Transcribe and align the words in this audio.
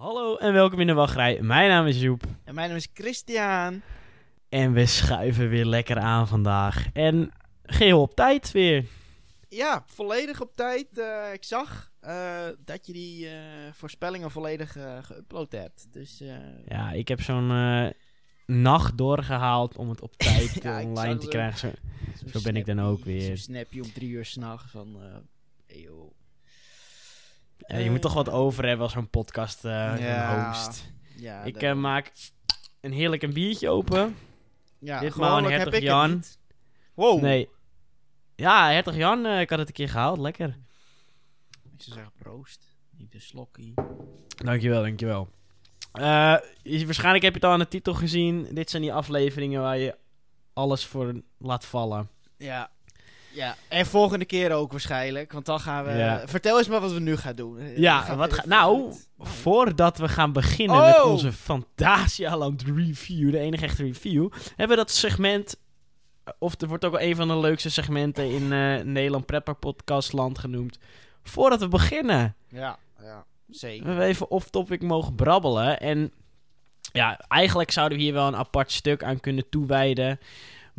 Hallo 0.00 0.36
en 0.36 0.52
welkom 0.52 0.80
in 0.80 0.86
de 0.86 0.92
wachtrij. 0.92 1.42
Mijn 1.42 1.68
naam 1.68 1.86
is 1.86 2.00
Joep 2.00 2.22
En 2.44 2.54
mijn 2.54 2.68
naam 2.68 2.76
is 2.76 2.88
Christian. 2.94 3.82
en 4.48 4.72
we 4.72 4.86
schuiven 4.86 5.48
weer 5.48 5.64
lekker 5.64 5.98
aan 5.98 6.28
vandaag. 6.28 6.86
En 6.92 7.32
geheel 7.62 8.00
op 8.00 8.14
tijd 8.14 8.50
weer. 8.50 8.84
Ja, 9.48 9.84
volledig 9.86 10.40
op 10.40 10.56
tijd. 10.56 10.98
Eh, 10.98 11.32
ik 11.32 11.44
zag 11.44 11.92
eh, 12.00 12.48
dat 12.64 12.86
je 12.86 12.92
die 12.92 13.28
eh, 13.28 13.34
voorspellingen 13.72 14.30
volledig 14.30 14.76
geüpload 15.02 15.48
hebt. 15.48 15.92
Dus 15.92 16.22
Ja, 16.66 16.90
ik 16.92 17.08
heb 17.08 17.20
zo'n 17.20 17.92
nacht 18.46 18.98
doorgehaald 18.98 19.76
om 19.76 19.88
het 19.88 20.00
op 20.00 20.16
tijd 20.26 20.62
Ja, 20.62 20.82
online 20.82 21.18
te 21.18 21.28
krijgen. 21.28 21.72
Zo, 22.32 22.40
ben 22.42 22.56
ik 22.56 22.66
dan 22.66 22.80
ook 22.80 23.04
weer. 23.04 23.22
Zo'n 23.26 23.36
snapje 23.36 23.82
om 23.82 23.92
drie 23.92 24.10
uur 24.10 24.24
s'nachts 24.24 24.70
van... 24.70 24.96
hey, 25.66 25.80
joh. 25.80 26.18
Ja, 27.70 27.78
je 27.78 27.90
moet 27.90 28.00
toch 28.02 28.14
wat 28.14 28.28
over 28.30 28.64
hebben 28.66 28.82
als 28.84 28.92
zo'n 28.92 29.10
podcast 29.10 29.64
eh, 29.64 29.94
Ja, 29.98 30.48
host. 30.52 30.92
Ja, 31.16 31.42
ik 31.42 31.62
eh, 31.62 31.72
maak 31.74 32.12
een 32.80 32.92
heerlijk 32.92 33.22
een 33.22 33.32
biertje 33.32 33.68
open. 33.68 34.16
ja, 34.78 35.00
ditmaal 35.00 35.38
een 35.38 35.44
heb 35.44 35.52
Hertog 35.60 35.80
Jan. 35.80 36.22
Wow. 36.94 37.20
Nee. 37.22 37.48
Ja, 38.36 38.70
hertog 38.70 38.94
Jan, 38.94 39.26
eh, 39.26 39.40
ik 39.40 39.50
had 39.50 39.58
het 39.58 39.68
een 39.68 39.74
keer 39.74 39.88
gehaald. 39.88 40.18
Lekker. 40.18 40.48
Ik 41.72 41.82
zou 41.82 41.94
zeggen 41.96 42.12
proost. 42.18 42.64
Niet 42.96 43.12
de 43.12 43.20
slokkie. 43.20 43.74
Dankjewel, 44.44 44.82
dankjewel. 44.82 45.28
Je- 46.62 46.82
waarschijnlijk 46.84 47.24
heb 47.24 47.32
je 47.32 47.38
het 47.40 47.44
al 47.44 47.52
aan 47.52 47.58
de 47.58 47.68
titel 47.68 47.94
gezien. 47.94 48.48
Dit 48.54 48.70
zijn 48.70 48.82
die 48.82 48.92
afleveringen 48.92 49.60
waar 49.62 49.78
je 49.78 49.96
alles 50.52 50.84
voor 50.86 51.20
laat 51.38 51.64
vallen. 51.64 52.08
Ja. 52.36 52.70
Ja, 53.32 53.56
en 53.68 53.86
volgende 53.86 54.24
keer 54.24 54.52
ook 54.52 54.70
waarschijnlijk. 54.70 55.32
Want 55.32 55.46
dan 55.46 55.60
gaan 55.60 55.84
we... 55.84 55.90
Ja. 55.92 56.22
Vertel 56.26 56.58
eens 56.58 56.68
maar 56.68 56.80
wat 56.80 56.92
we 56.92 57.00
nu 57.00 57.16
gaan 57.16 57.34
doen. 57.36 57.58
Eh, 57.58 57.76
Ja, 57.78 58.00
gaan 58.00 58.16
wat 58.16 58.32
ga- 58.32 58.42
nou, 58.46 58.92
voordat 59.18 59.98
we 59.98 60.08
gaan 60.08 60.32
beginnen 60.32 60.76
Oh! 60.76 60.86
met 60.86 61.02
onze 61.02 61.32
Fantasialand 61.32 62.62
review, 62.62 63.30
de 63.30 63.38
enige 63.38 63.64
echte 63.64 63.82
review, 63.82 64.28
hebben 64.56 64.68
we 64.76 64.82
dat 64.82 64.90
segment, 64.90 65.56
of 66.38 66.60
er 66.60 66.68
wordt 66.68 66.84
ook 66.84 66.92
wel 66.92 67.00
een 67.00 67.16
van 67.16 67.28
de 67.28 67.36
leukste 67.38 67.70
segmenten 67.70 68.30
in 68.30 68.52
eh 68.52 68.84
Nederland 68.84 69.26
Prepper 69.26 69.54
Podcastland 69.54 70.38
genoemd. 70.38 70.78
Voordat 71.22 71.60
we 71.60 71.68
beginnen, 71.68 72.34
Ja, 72.48 72.78
ja. 73.02 73.24
Zeker. 73.50 73.82
we 73.82 73.88
hebben 73.88 74.06
even 74.08 74.30
off-topic 74.30 74.82
mogen 74.82 75.14
brabbelen. 75.14 75.80
En 75.80 76.12
ja, 76.92 77.18
eigenlijk 77.28 77.70
zouden 77.70 77.98
we 77.98 78.04
hier 78.04 78.12
wel 78.12 78.26
een 78.26 78.36
apart 78.36 78.72
stuk 78.72 79.04
aan 79.04 79.20
kunnen 79.20 79.48
toewijden. 79.48 80.18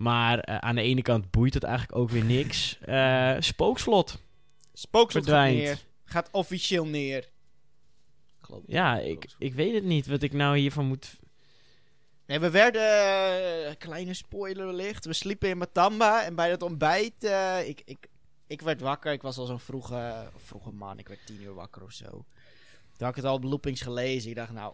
Maar 0.01 0.39
eh, 0.39 0.57
aan 0.57 0.75
de 0.75 0.81
ene 0.81 1.01
kant 1.01 1.31
boeit 1.31 1.53
het 1.53 1.63
eigenlijk 1.63 1.97
ook 1.97 2.09
weer 2.09 2.23
niks. 2.23 2.77
Eh 2.79 3.35
spookslot. 3.39 4.21
Spookslot 4.73 5.23
gaat 5.25 5.33
verdwijnt. 5.33 5.57
neer. 5.57 5.79
Gaat 6.05 6.29
officieel 6.31 6.85
neer. 6.85 7.29
Ja, 8.65 8.99
ik, 8.99 9.25
ik 9.37 9.53
weet 9.53 9.73
het 9.73 9.83
niet 9.83 10.07
wat 10.07 10.21
ik 10.21 10.33
nou 10.33 10.57
hiervan 10.57 10.85
moet 10.85 11.19
Nee, 12.25 12.39
we 12.39 12.49
werden... 12.49 12.81
eh, 13.67 13.75
kleine 13.77 14.13
spoiler 14.13 14.65
wellicht. 14.65 15.05
We 15.05 15.13
sliepen 15.13 15.49
in 15.49 15.57
Matamba. 15.57 16.23
En 16.23 16.35
bij 16.35 16.49
dat 16.49 16.61
ontbijt... 16.61 17.23
ik, 17.65 17.81
ik, 17.85 18.07
ik 18.47 18.61
werd 18.61 18.81
wakker. 18.81 19.11
Ik 19.11 19.21
was 19.21 19.37
al 19.37 19.45
zo'n 19.45 19.59
vroege, 19.59 20.29
vroege 20.35 20.71
man. 20.71 20.99
Ik 20.99 21.07
werd 21.07 21.25
tien 21.25 21.41
uur 21.41 21.53
wakker 21.53 21.83
of 21.83 21.91
zo. 21.91 22.09
Toen 22.09 22.25
had 22.97 23.09
ik 23.09 23.15
het 23.15 23.25
al 23.25 23.35
op 23.35 23.43
loopings 23.43 23.81
gelezen. 23.81 24.29
Ik 24.29 24.35
dacht, 24.35 24.51
nou... 24.51 24.73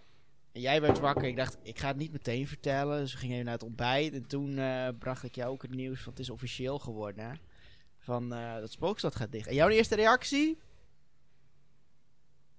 En 0.58 0.64
jij 0.64 0.82
werd 0.82 1.00
wakker. 1.00 1.28
Ik 1.28 1.36
dacht, 1.36 1.58
ik 1.64 1.80
ga 1.80 1.88
het 1.88 1.98
niet 1.98 2.12
meteen 2.12 2.48
vertellen. 2.48 3.00
Dus 3.00 3.12
we 3.12 3.18
gingen 3.18 3.34
even 3.34 3.46
naar 3.46 3.54
het 3.54 3.64
ontbijt. 3.64 4.14
En 4.14 4.28
toen 4.28 4.58
eh, 4.58 4.88
bracht 5.00 5.24
ik 5.24 5.36
jou 5.36 5.52
ook 5.52 5.62
het 5.62 5.76
nieuws. 5.76 6.02
van 6.02 6.12
het 6.12 6.22
is 6.22 6.30
officieel 6.30 6.80
geworden. 6.80 7.40
Van 8.00 8.34
eh, 8.34 8.56
dat 8.56 8.72
spookstad 8.72 9.16
gaat 9.16 9.32
dicht. 9.32 9.48
En 9.48 9.56
jouw 9.56 9.68
eerste 9.68 9.96
reactie? 9.96 10.58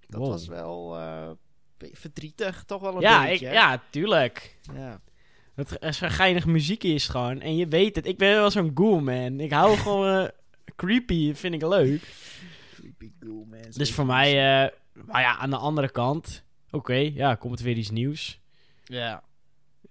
Dat 0.07 0.19
Wow. 0.19 0.29
was 0.29 0.47
wel 0.47 0.97
eh, 0.97 1.29
verdrietig. 1.77 2.63
Toch 2.63 2.81
wel 2.81 2.95
een 2.95 3.01
Ja, 3.01 3.23
beetje. 3.23 3.49
ja, 3.49 3.83
tuurlijk. 3.89 4.57
ja. 4.73 5.01
Het 5.55 5.77
is 5.79 5.97
zo'n 5.97 6.09
geinig 6.11 6.45
muziekje 6.45 6.93
is 6.93 7.07
gewoon. 7.07 7.41
En 7.41 7.55
je 7.55 7.67
weet 7.67 7.95
het, 7.95 8.05
ik 8.05 8.17
ben 8.17 8.31
wel 8.35 8.51
zo'n 8.51 8.71
ghoul, 8.73 8.99
man. 8.99 9.39
Ik 9.39 9.51
hou 9.51 9.77
gewoon... 9.87 10.31
creepy, 10.75 11.33
vind 11.33 11.53
ik 11.53 11.61
leuk. 11.61 12.13
Creepy 12.73 13.11
ghoul, 13.19 13.45
man. 13.49 13.69
Dus 13.69 13.93
voor 13.93 14.05
mij, 14.05 14.33
maar 15.05 15.21
ja, 15.21 15.37
aan 15.37 15.49
de 15.49 15.57
andere 15.57 15.89
kant... 15.91 16.43
Oké, 16.71 16.93
ja, 17.13 17.35
komt 17.35 17.53
het 17.53 17.61
weer 17.61 17.77
iets 17.77 17.89
nieuws. 17.91 18.39
Ja. 18.83 19.23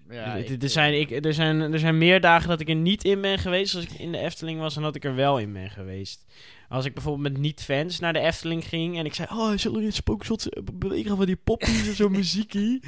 ja 0.08 0.34
er, 0.36 0.38
ik, 0.38 0.48
er 0.48 0.62
eh, 0.62 0.68
zijn, 0.68 1.00
ik, 1.00 1.24
er, 1.24 1.34
zijn, 1.34 1.60
er 1.60 1.78
zijn 1.78 1.98
meer 1.98 2.20
dagen 2.20 2.48
dat 2.48 2.60
ik 2.60 2.68
er 2.68 2.74
niet 2.74 3.04
in 3.04 3.20
ben 3.20 3.38
geweest 3.38 3.74
als 3.74 3.84
ik 3.84 3.90
in 3.90 4.12
de 4.12 4.18
Efteling 4.18 4.60
was... 4.60 4.76
en 4.76 4.82
dat 4.82 4.94
ik 4.94 5.04
er 5.04 5.14
wel 5.14 5.38
in 5.38 5.52
ben 5.52 5.70
geweest. 5.70 6.24
Als 6.68 6.84
ik 6.84 6.94
bijvoorbeeld 6.94 7.32
met 7.32 7.42
niet-fans 7.42 7.98
naar 7.98 8.12
de 8.12 8.18
Efteling 8.18 8.64
ging... 8.64 8.98
en 8.98 9.04
ik 9.04 9.14
zei, 9.14 9.28
oh, 9.32 9.52
zullen 9.56 9.78
we 9.78 9.84
in 9.84 9.92
spookshot 9.92 10.48
bewegen 10.74 11.16
van 11.16 11.26
die 11.26 11.36
poppies 11.36 11.88
en 11.88 11.94
zo'n 11.94 12.12
muziekie? 12.20 12.80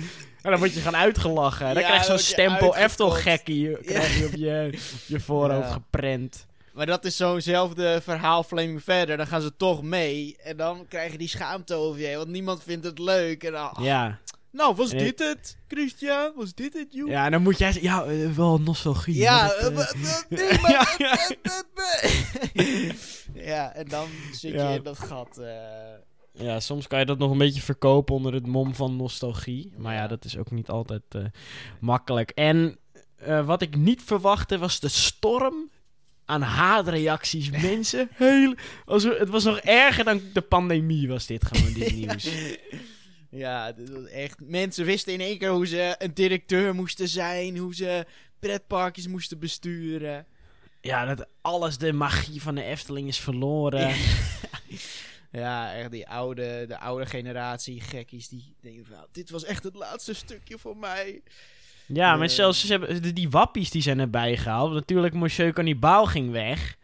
En 0.43 0.51
dan 0.51 0.59
word 0.59 0.75
je 0.75 0.81
gaan 0.81 0.97
uitgelachen. 0.97 1.75
Dan 1.75 1.83
Ja, 1.83 1.89
krijg 1.89 1.99
je 2.01 2.07
zo'n 2.07 2.15
dan 2.15 2.25
stempel. 2.25 2.77
Eftel-gekkie 2.77 3.81
krijg 3.81 4.19
je 4.19 4.27
op 4.27 4.35
je, 4.35 4.79
je 5.15 5.21
voorhoofd 5.21 5.69
Ja. 5.69 5.73
geprent. 5.73 6.47
Maar 6.81 6.89
dat 6.89 7.05
is 7.05 7.17
zo'nzelfde 7.17 8.01
verhaalflaming 8.03 8.83
verder. 8.83 9.17
Dan 9.17 9.27
gaan 9.27 9.41
ze 9.41 9.57
toch 9.57 9.83
mee. 9.83 10.37
En 10.43 10.57
dan 10.57 10.87
krijg 10.89 11.13
je 11.13 11.19
die 11.19 11.29
schaamte 11.29 11.75
over 11.75 12.01
je. 12.01 12.17
Want 12.17 12.29
niemand 12.29 12.63
vindt 12.63 12.85
het 12.85 12.99
leuk. 12.99 13.45
En 13.45 13.53
dan, 13.53 13.77
Ja. 13.81 14.19
Nou, 14.53 14.75
was 14.75 14.91
En 14.93 14.99
dit 14.99 15.19
het? 15.19 15.57
Christian, 15.69 16.33
was 16.37 16.55
dit 16.55 16.73
het, 16.75 16.87
joh? 16.93 17.09
ja, 17.09 17.25
en 17.25 17.31
dan 17.31 17.43
moet 17.43 17.59
jij 17.59 17.73
zeggen, 17.73 17.91
ja, 17.91 18.05
eh, 18.05 18.31
wel 18.31 18.61
nostalgie. 18.61 19.15
Ja. 19.17 19.53
Ja, 23.35 23.73
en 23.75 23.89
dan 23.89 24.07
zit 24.33 24.51
je 24.53 24.57
Ja. 24.59 24.69
in 24.71 24.83
dat 24.83 24.99
gat. 24.99 25.39
eh. 25.39 25.53
ja, 26.33 26.61
soms 26.61 26.87
kan 26.87 26.99
je 26.99 27.05
dat 27.05 27.19
nog 27.19 27.31
een 27.31 27.39
beetje 27.39 27.61
verkopen 27.61 28.15
onder 28.15 28.33
het 28.35 28.47
mom 28.47 28.75
van 28.75 28.97
nostalgie. 28.97 29.73
Maar 29.77 29.95
ja, 29.95 30.01
Ja. 30.01 30.07
dat 30.07 30.25
is 30.25 30.37
ook 30.39 30.51
niet 30.51 30.69
altijd 30.69 31.03
eh, 31.09 31.25
makkelijk. 31.81 32.31
En 32.31 32.79
eh, 33.17 33.47
wat 33.47 33.63
ik 33.63 33.77
niet 33.77 34.03
verwachtte 34.03 34.59
was 34.59 34.81
de 34.81 34.89
storm 34.89 35.71
aan 36.31 36.43
haatreacties. 36.43 37.51
Mensen, 37.51 38.09
heel... 38.13 38.55
Als 38.85 39.05
we, 39.05 39.17
het 39.19 39.29
was 39.29 39.45
nog 39.45 39.59
erger 39.59 40.05
dan 40.05 40.21
de 40.33 40.41
pandemie 40.41 41.09
was 41.09 41.27
dit 41.27 41.47
gewoon, 41.47 41.73
dit 41.73 41.95
nieuws. 42.01 42.29
Ja, 43.31 43.73
dit 43.73 43.91
was 43.91 44.07
echt... 44.07 44.41
Mensen 44.41 44.85
wisten 44.85 45.13
in 45.13 45.21
één 45.21 45.39
keer 45.39 45.51
hoe 45.51 45.67
ze 45.67 45.95
een 45.99 46.15
directeur 46.15 46.75
moesten 46.75 47.09
zijn. 47.09 47.57
Hoe 47.57 47.75
ze 47.75 48.07
pretparkjes 48.39 49.07
moesten 49.07 49.39
besturen. 49.39 50.27
Ja, 50.81 51.15
dat 51.15 51.27
alles 51.41 51.79
de 51.79 51.93
magie 51.93 52.43
van 52.43 52.55
de 52.55 52.63
Efteling 52.63 53.09
is 53.09 53.19
verloren. 53.19 53.95
Ja, 55.33 55.75
echt 55.75 55.91
die 55.91 56.09
oude, 56.09 56.65
de 56.69 56.79
oude 56.79 57.07
generatie 57.07 57.81
gekkies 57.81 58.29
die 58.29 58.55
denken 58.61 58.87
van... 58.87 59.07
Dit 59.13 59.31
was 59.31 59.45
echt 59.45 59.65
het 59.65 59.75
laatste 59.75 60.15
stukje 60.15 60.59
voor 60.59 60.77
mij. 60.77 61.23
Ja, 61.93 62.17
maar 62.17 62.29
Eh. 62.29 62.35
zelfs 62.35 62.61
ze 62.61 62.67
hebben, 62.73 63.15
die, 63.15 63.31
wappies 63.31 63.71
die 63.71 63.83
zijn 63.83 63.99
erbij 63.99 64.37
gehaald. 64.37 64.73
Natuurlijk, 64.73 65.15
Monsieur 65.15 65.53
Cannibal 65.53 66.07
ging 66.07 66.31
weg. 66.31 66.79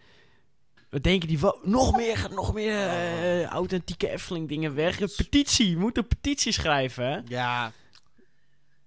We 0.91 1.01
denken 1.01 1.29
die 1.29 1.39
nog 1.63 1.97
meer, 1.97 2.29
nog 2.31 2.55
meer 2.55 2.87
eh, 2.89 3.45
authentieke 3.45 4.09
Efteling 4.11 4.49
dingen 4.49 4.75
weg. 4.75 5.01
Een 5.01 5.11
petitie, 5.17 5.75
we 5.75 5.81
moeten 5.81 6.03
een 6.03 6.09
petitie 6.09 6.53
schrijven. 6.53 7.25
Ja, 7.29 7.73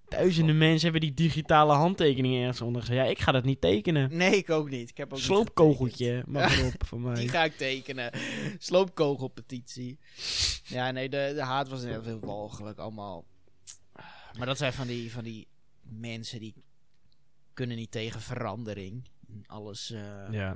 Duizenden 0.08 0.58
mensen 0.58 0.82
hebben 0.92 1.02
die 1.02 1.14
digitale 1.28 1.74
handtekeningen 1.74 2.42
ergens 2.42 2.62
onder 2.62 2.82
gezet. 2.82 2.96
Ja, 2.96 3.04
ik 3.04 3.20
ga 3.20 3.32
dat 3.32 3.44
niet 3.44 3.62
tekenen. 3.62 4.10
nee, 4.18 4.36
ik 4.38 4.50
ook 4.50 4.70
niet. 4.70 4.90
Ik 4.90 4.98
heb 4.98 5.14
ook 5.14 5.20
Sloopkogeltje 5.20 6.24
mag 6.28 6.60
erop 6.60 6.74
voor 6.88 7.00
getekend. 7.00 7.16
Die 7.16 7.26
mij. 7.26 7.40
ga 7.40 7.44
ik 7.44 7.58
tekenen. 7.58 8.12
Sloopkogelpetitie. 8.58 10.00
Ja, 10.64 10.92
nee, 10.92 11.10
de, 11.10 11.32
de 11.36 11.42
haat 11.44 11.70
was 11.70 11.84
heel 11.84 12.04
veel 12.04 12.20
walgelijk 12.20 12.80
allemaal. 12.80 13.26
Maar 14.38 14.48
dat 14.48 14.58
zijn 14.58 14.74
van 14.74 14.88
die, 14.88 15.12
van 15.12 15.24
die 15.24 15.48
mensen 15.92 16.40
die 16.40 16.54
kunnen 17.54 17.78
niet 17.78 17.92
tegen 17.92 18.22
verandering. 18.22 19.08
Alles 19.46 19.92
eh 19.92 20.32
Ja. 20.32 20.56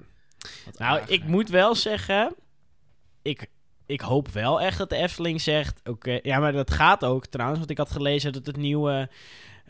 Nou, 0.78 1.02
ik 1.08 1.24
moet 1.24 1.50
wel 1.50 1.76
zeggen... 1.76 2.36
Ik, 3.22 3.48
ik 3.86 4.02
hoop 4.02 4.28
wel 4.30 4.62
echt 4.62 4.78
dat 4.78 4.90
de 4.90 4.96
Efteling 4.96 5.42
zegt... 5.42 5.82
Oké, 5.90 6.20
ja, 6.24 6.40
maar 6.40 6.52
dat 6.52 6.72
gaat 6.72 7.04
ook 7.06 7.26
trouwens. 7.26 7.60
Want 7.60 7.72
ik 7.72 7.78
had 7.78 7.92
gelezen 7.92 8.34
dat 8.34 8.46
het 8.46 8.58
nieuwe... 8.58 9.10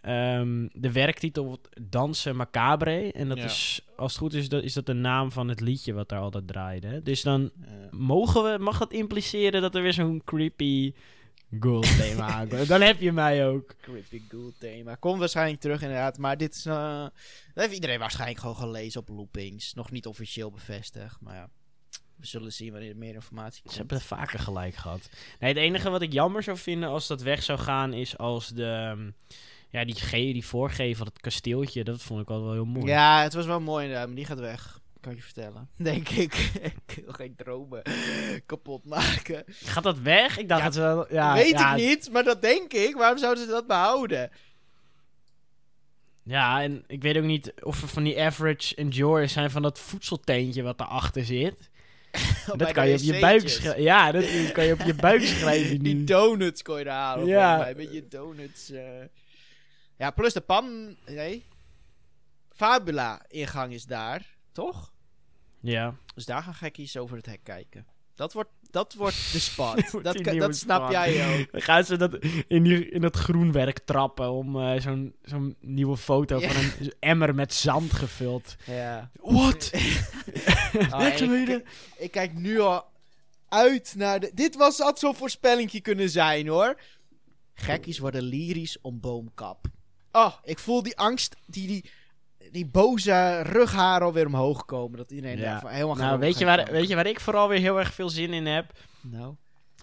ehm, 0.01 0.67
de 0.71 0.91
werktitel 0.91 1.45
wordt 1.45 1.67
Dansen 1.81 2.35
Macabre. 2.35 3.11
En 3.11 3.27
dat 3.29 3.37
Ja. 3.37 3.43
is, 3.43 3.85
als 3.95 4.11
het 4.11 4.21
goed 4.21 4.33
is, 4.33 4.49
dat, 4.49 4.63
is 4.63 4.73
dat 4.73 4.85
de 4.85 4.93
naam 4.93 5.31
van 5.31 5.47
het 5.47 5.59
liedje 5.61 5.93
wat 5.93 6.09
daar 6.09 6.19
altijd 6.19 6.47
draaide. 6.47 7.03
Dus 7.03 7.21
dan 7.21 7.51
mogen 7.91 8.43
we, 8.43 8.57
mag 8.63 8.77
dat 8.79 8.91
impliceren 8.93 9.61
dat 9.61 9.75
er 9.75 9.81
weer 9.81 9.93
zo'n 9.93 10.21
creepy 10.25 10.93
ghoul 11.59 11.81
thema. 11.81 12.45
Dan 12.65 12.81
heb 12.81 12.99
je 12.99 13.11
mij 13.11 13.47
ook. 13.47 13.75
creepy 13.81 14.21
ghoul 14.29 14.53
thema. 14.59 14.95
Komt 14.95 15.19
waarschijnlijk 15.19 15.61
terug 15.61 15.81
inderdaad. 15.81 16.17
Maar 16.17 16.37
dit 16.37 16.55
is... 16.55 16.65
eh, 16.65 17.01
dat 17.53 17.63
heeft 17.63 17.73
iedereen 17.73 17.99
waarschijnlijk 17.99 18.39
gewoon 18.39 18.55
gelezen 18.55 19.01
op 19.01 19.09
loopings. 19.09 19.73
Nog 19.73 19.91
niet 19.91 20.05
officieel 20.07 20.51
bevestigd. 20.51 21.17
Maar 21.21 21.35
ja, 21.35 21.49
we 22.15 22.25
zullen 22.25 22.53
zien 22.53 22.71
wanneer 22.71 22.89
er 22.89 22.97
meer 22.97 23.13
informatie 23.13 23.55
Ze 23.57 23.63
komt. 23.63 23.77
hebben 23.77 23.97
het 23.97 24.05
vaker 24.05 24.39
gelijk 24.39 24.75
gehad. 24.75 25.09
Nee, 25.39 25.49
het 25.53 25.59
enige 25.61 25.89
wat 25.89 26.01
ik 26.01 26.13
jammer 26.13 26.43
zou 26.43 26.57
vinden 26.57 26.89
als 26.89 27.07
dat 27.07 27.21
weg 27.21 27.43
zou 27.43 27.59
gaan, 27.59 27.93
is 27.93 28.17
als 28.17 28.47
de. 28.47 28.65
ehm, 28.65 29.09
Ja, 29.69 29.85
die, 29.85 29.95
ge 29.95 30.17
die 30.17 30.45
voorgeven 30.45 30.97
van 30.97 31.07
het 31.07 31.19
kasteeltje, 31.19 31.83
dat 31.83 32.01
vond 32.01 32.21
ik 32.21 32.29
al 32.29 32.43
wel 32.43 32.53
heel 32.53 32.65
mooi. 32.65 32.85
Ja, 32.85 33.21
het 33.23 33.33
was 33.33 33.45
wel 33.45 33.59
mooi 33.61 33.83
inderdaad, 33.83 34.07
maar 34.07 34.15
die 34.15 34.25
gaat 34.25 34.39
weg. 34.39 34.81
Kan 35.03 35.15
je 35.15 35.21
vertellen. 35.21 35.69
Denk 35.77 36.09
ik. 36.09 36.33
ik 36.87 37.01
wil 37.03 37.13
geen 37.13 37.35
dromen 37.35 37.81
kapot 38.45 38.85
maken. 38.85 39.43
Gaat 39.47 39.83
dat 39.83 39.99
weg? 39.99 40.37
Ik 40.37 40.47
dacht 40.49 40.59
Ja, 40.59 40.65
dat 40.65 40.73
ze 40.73 40.79
wel... 40.81 41.13
Ja, 41.13 41.33
Weet 41.33 41.49
ja, 41.49 41.75
ik 41.75 41.81
niet, 41.81 42.11
maar 42.11 42.23
dat 42.23 42.41
denk 42.41 42.73
ik. 42.73 42.95
Waarom 42.95 43.17
zouden 43.17 43.43
ze 43.43 43.49
dat 43.49 43.67
behouden? 43.67 44.31
Ja, 46.23 46.61
en 46.61 46.83
ik 46.87 47.01
weet 47.01 47.17
ook 47.17 47.23
niet 47.23 47.53
of 47.63 47.81
er 47.81 47.87
van 47.87 48.03
die 48.03 48.21
average 48.21 48.75
enjoyers 48.75 49.33
zijn 49.33 49.51
van 49.51 49.61
dat 49.61 49.79
voedselteentje 49.79 50.61
wat 50.63 50.77
daarachter 50.77 51.25
zit. 51.25 51.71
Dat 52.57 52.71
kan 52.71 52.87
je 52.87 52.93
op 52.95 52.99
je 53.01 53.19
buik 53.19 53.49
schrijven. 53.49 53.81
Ja, 53.81 54.11
dat 54.11 54.51
kan 54.51 54.65
je 54.65 54.73
op 54.73 54.81
je 54.81 54.93
buik 54.93 55.21
schrijven 55.35 55.79
Die 55.83 55.95
nu. 55.95 56.03
donuts 56.03 56.61
kon 56.61 56.79
je 56.79 56.85
er 56.85 56.91
halen. 56.91 57.25
Ja. 57.25 57.51
Ja. 57.51 57.57
Mij. 57.57 57.69
Een 57.69 57.75
beetje 57.77 58.07
donuts. 58.07 58.69
eh. 58.69 58.83
Ja, 59.97 60.11
plus 60.11 60.33
de 60.33 60.41
pan. 60.41 60.95
Nee. 61.05 61.45
Fabula-ingang 62.49 63.73
is 63.73 63.85
daar, 63.85 64.35
toch? 64.51 64.92
Ja. 65.63 65.95
Dus 66.15 66.25
daar 66.25 66.43
gaan 66.43 66.53
gekkies 66.53 66.97
over 66.97 67.17
het 67.17 67.25
hek 67.25 67.39
kijken. 67.43 67.85
Dat 68.15 68.33
wordt, 68.33 68.49
dat 68.71 68.93
wordt 68.93 69.31
de 69.31 69.39
spot. 69.49 70.03
dat 70.03 70.21
kan- 70.21 70.37
dat 70.37 70.55
snap 70.55 70.79
spot. 70.81 70.91
jij 70.91 71.39
ook. 71.39 71.51
Dan 71.51 71.61
gaan 71.71 71.83
ze 71.83 71.97
dat 71.97 72.17
in, 72.47 72.63
die, 72.63 72.89
in 72.89 73.01
dat 73.01 73.15
groenwerk 73.15 73.79
trappen 73.79 74.31
om 74.31 74.59
eh, 74.61 74.81
zo'n 74.81 75.15
zo'n 75.21 75.55
nieuwe 75.59 75.97
foto 75.97 76.39
Ja. 76.39 76.49
van 76.49 76.63
een 76.79 76.93
emmer 76.99 77.35
met 77.35 77.53
zand 77.53 77.93
gevuld. 77.93 78.55
Ja. 78.65 79.09
Wat? 79.21 79.71
Ah, 80.89 81.17
ik 81.97 82.11
kijk 82.11 82.33
nu 82.33 82.59
al 82.59 82.85
uit 83.49 83.93
naar 83.97 84.19
de... 84.19 84.31
Dit 84.33 84.55
was, 84.55 84.79
had 84.79 84.99
zo'n 84.99 85.15
voorspellingje 85.15 85.81
kunnen 85.81 86.09
zijn, 86.09 86.47
hoor. 86.47 86.79
Gekkies 87.53 87.99
worden 87.99 88.21
lyrisch 88.23 88.77
om 88.81 88.99
boomkap. 88.99 89.65
Oh, 90.11 90.33
ik 90.43 90.59
voel 90.59 90.83
die 90.83 90.97
angst, 90.97 91.35
die, 91.45 91.67
die, 91.67 91.89
die 92.53 92.65
boze 92.65 93.41
rughaar 93.41 94.01
alweer 94.01 94.25
omhoog 94.25 94.65
komen. 94.65 94.97
Dat 94.97 95.11
iedereen 95.11 95.37
Ja. 95.37 95.43
daarvan 95.51 95.69
helemaal 95.71 95.95
Nou, 95.95 96.09
gaat 96.09 96.19
weet 96.19 96.37
je, 96.37 96.45
waar, 96.45 96.67
weet 96.71 96.87
je 96.87 96.95
waar 96.95 97.07
ik 97.07 97.19
vooral 97.19 97.47
weer 97.47 97.59
heel 97.59 97.79
erg 97.79 97.93
veel 97.93 98.09
zin 98.09 98.33
in 98.33 98.45
heb? 98.45 98.71
Nou. 99.01 99.35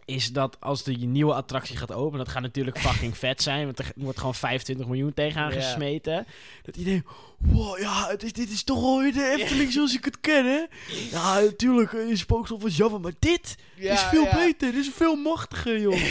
Is 0.04 0.32
dat 0.32 0.56
als 0.60 0.82
de 0.82 0.92
nieuwe 0.92 1.34
attractie 1.34 1.76
gaat 1.76 1.92
openen, 1.92 2.18
dat 2.24 2.28
gaat 2.32 2.42
natuurlijk 2.42 2.78
fucking 2.86 3.16
vet 3.16 3.42
zijn, 3.42 3.64
want 3.64 3.78
er 3.78 3.92
wordt 3.94 4.18
gewoon 4.18 4.34
25 4.34 4.86
miljoen 4.86 5.14
tegenaan 5.14 5.52
gesmeten. 5.52 6.26
Dat 6.62 6.76
iedereen, 6.76 7.04
wow, 7.38 7.78
ja, 7.78 8.08
het 8.08 8.22
is, 8.22 8.32
dit 8.32 8.50
is 8.50 8.64
toch 8.64 8.82
alweer 8.82 9.12
de 9.12 9.36
Efteling 9.38 9.72
zoals 9.72 9.94
ik 9.96 10.04
het 10.04 10.20
ken, 10.20 10.44
hè? 10.44 10.64
Ja, 11.10 11.40
natuurlijk, 11.40 11.92
in 11.92 12.16
Spookslot 12.18 12.62
was 12.62 12.76
jammer, 12.76 13.00
maar 13.00 13.12
dit 13.18 13.56
Ja, 13.76 13.92
is 13.92 14.02
veel 14.02 14.24
ja. 14.24 14.34
beter, 14.34 14.72
dit 14.72 14.80
is 14.86 14.90
veel 14.94 15.16
machtiger, 15.16 15.80
joh. 15.80 16.00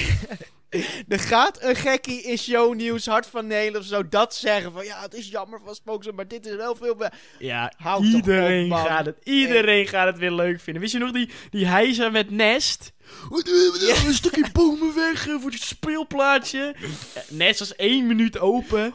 Er 1.07 1.19
gaat 1.19 1.63
een 1.63 1.75
gekkie 1.75 2.21
in 2.21 2.38
shownieuws, 2.38 3.06
Hart 3.06 3.25
van 3.25 3.48
Nederland 3.48 3.83
of 3.83 3.89
zo, 3.89 4.07
dat 4.10 4.36
zeggen 4.36 4.71
van... 4.71 4.86
Ja, 4.86 5.01
het 5.01 5.13
is 5.13 5.30
jammer 5.30 5.60
van 5.66 5.75
Spookslot, 5.75 6.16
maar 6.16 6.27
dit 6.27 6.45
is 6.45 6.56
wel 6.56 6.75
veel... 6.75 6.98
Ja, 7.39 7.74
Houd 7.77 8.04
iedereen, 8.04 8.71
op, 8.71 8.77
gaat 8.77 9.06
het, 9.06 9.18
iedereen 9.24 9.88
gaat 9.88 10.06
het 10.06 10.18
weer 10.18 10.31
leuk 10.31 10.60
vinden. 10.60 10.81
Wist 10.81 10.94
je 10.94 11.00
nog 11.00 11.12
die, 11.12 11.30
die 11.50 11.66
hijzer 11.66 12.12
met 12.12 12.31
nest? 12.31 12.92
Wat 13.30 13.45
doen 13.45 13.54
we? 13.56 14.04
Een 14.07 14.13
stukje 14.13 14.45
bomen 14.54 14.95
weg 14.95 15.27
eh, 15.27 15.36
voor 15.42 15.51
het 15.51 15.62
speelplaatsje. 15.62 16.75
Eh, 17.13 17.21
Nest 17.30 17.60
was 17.60 17.75
één 17.75 18.07
minuut 18.07 18.39
open. 18.39 18.94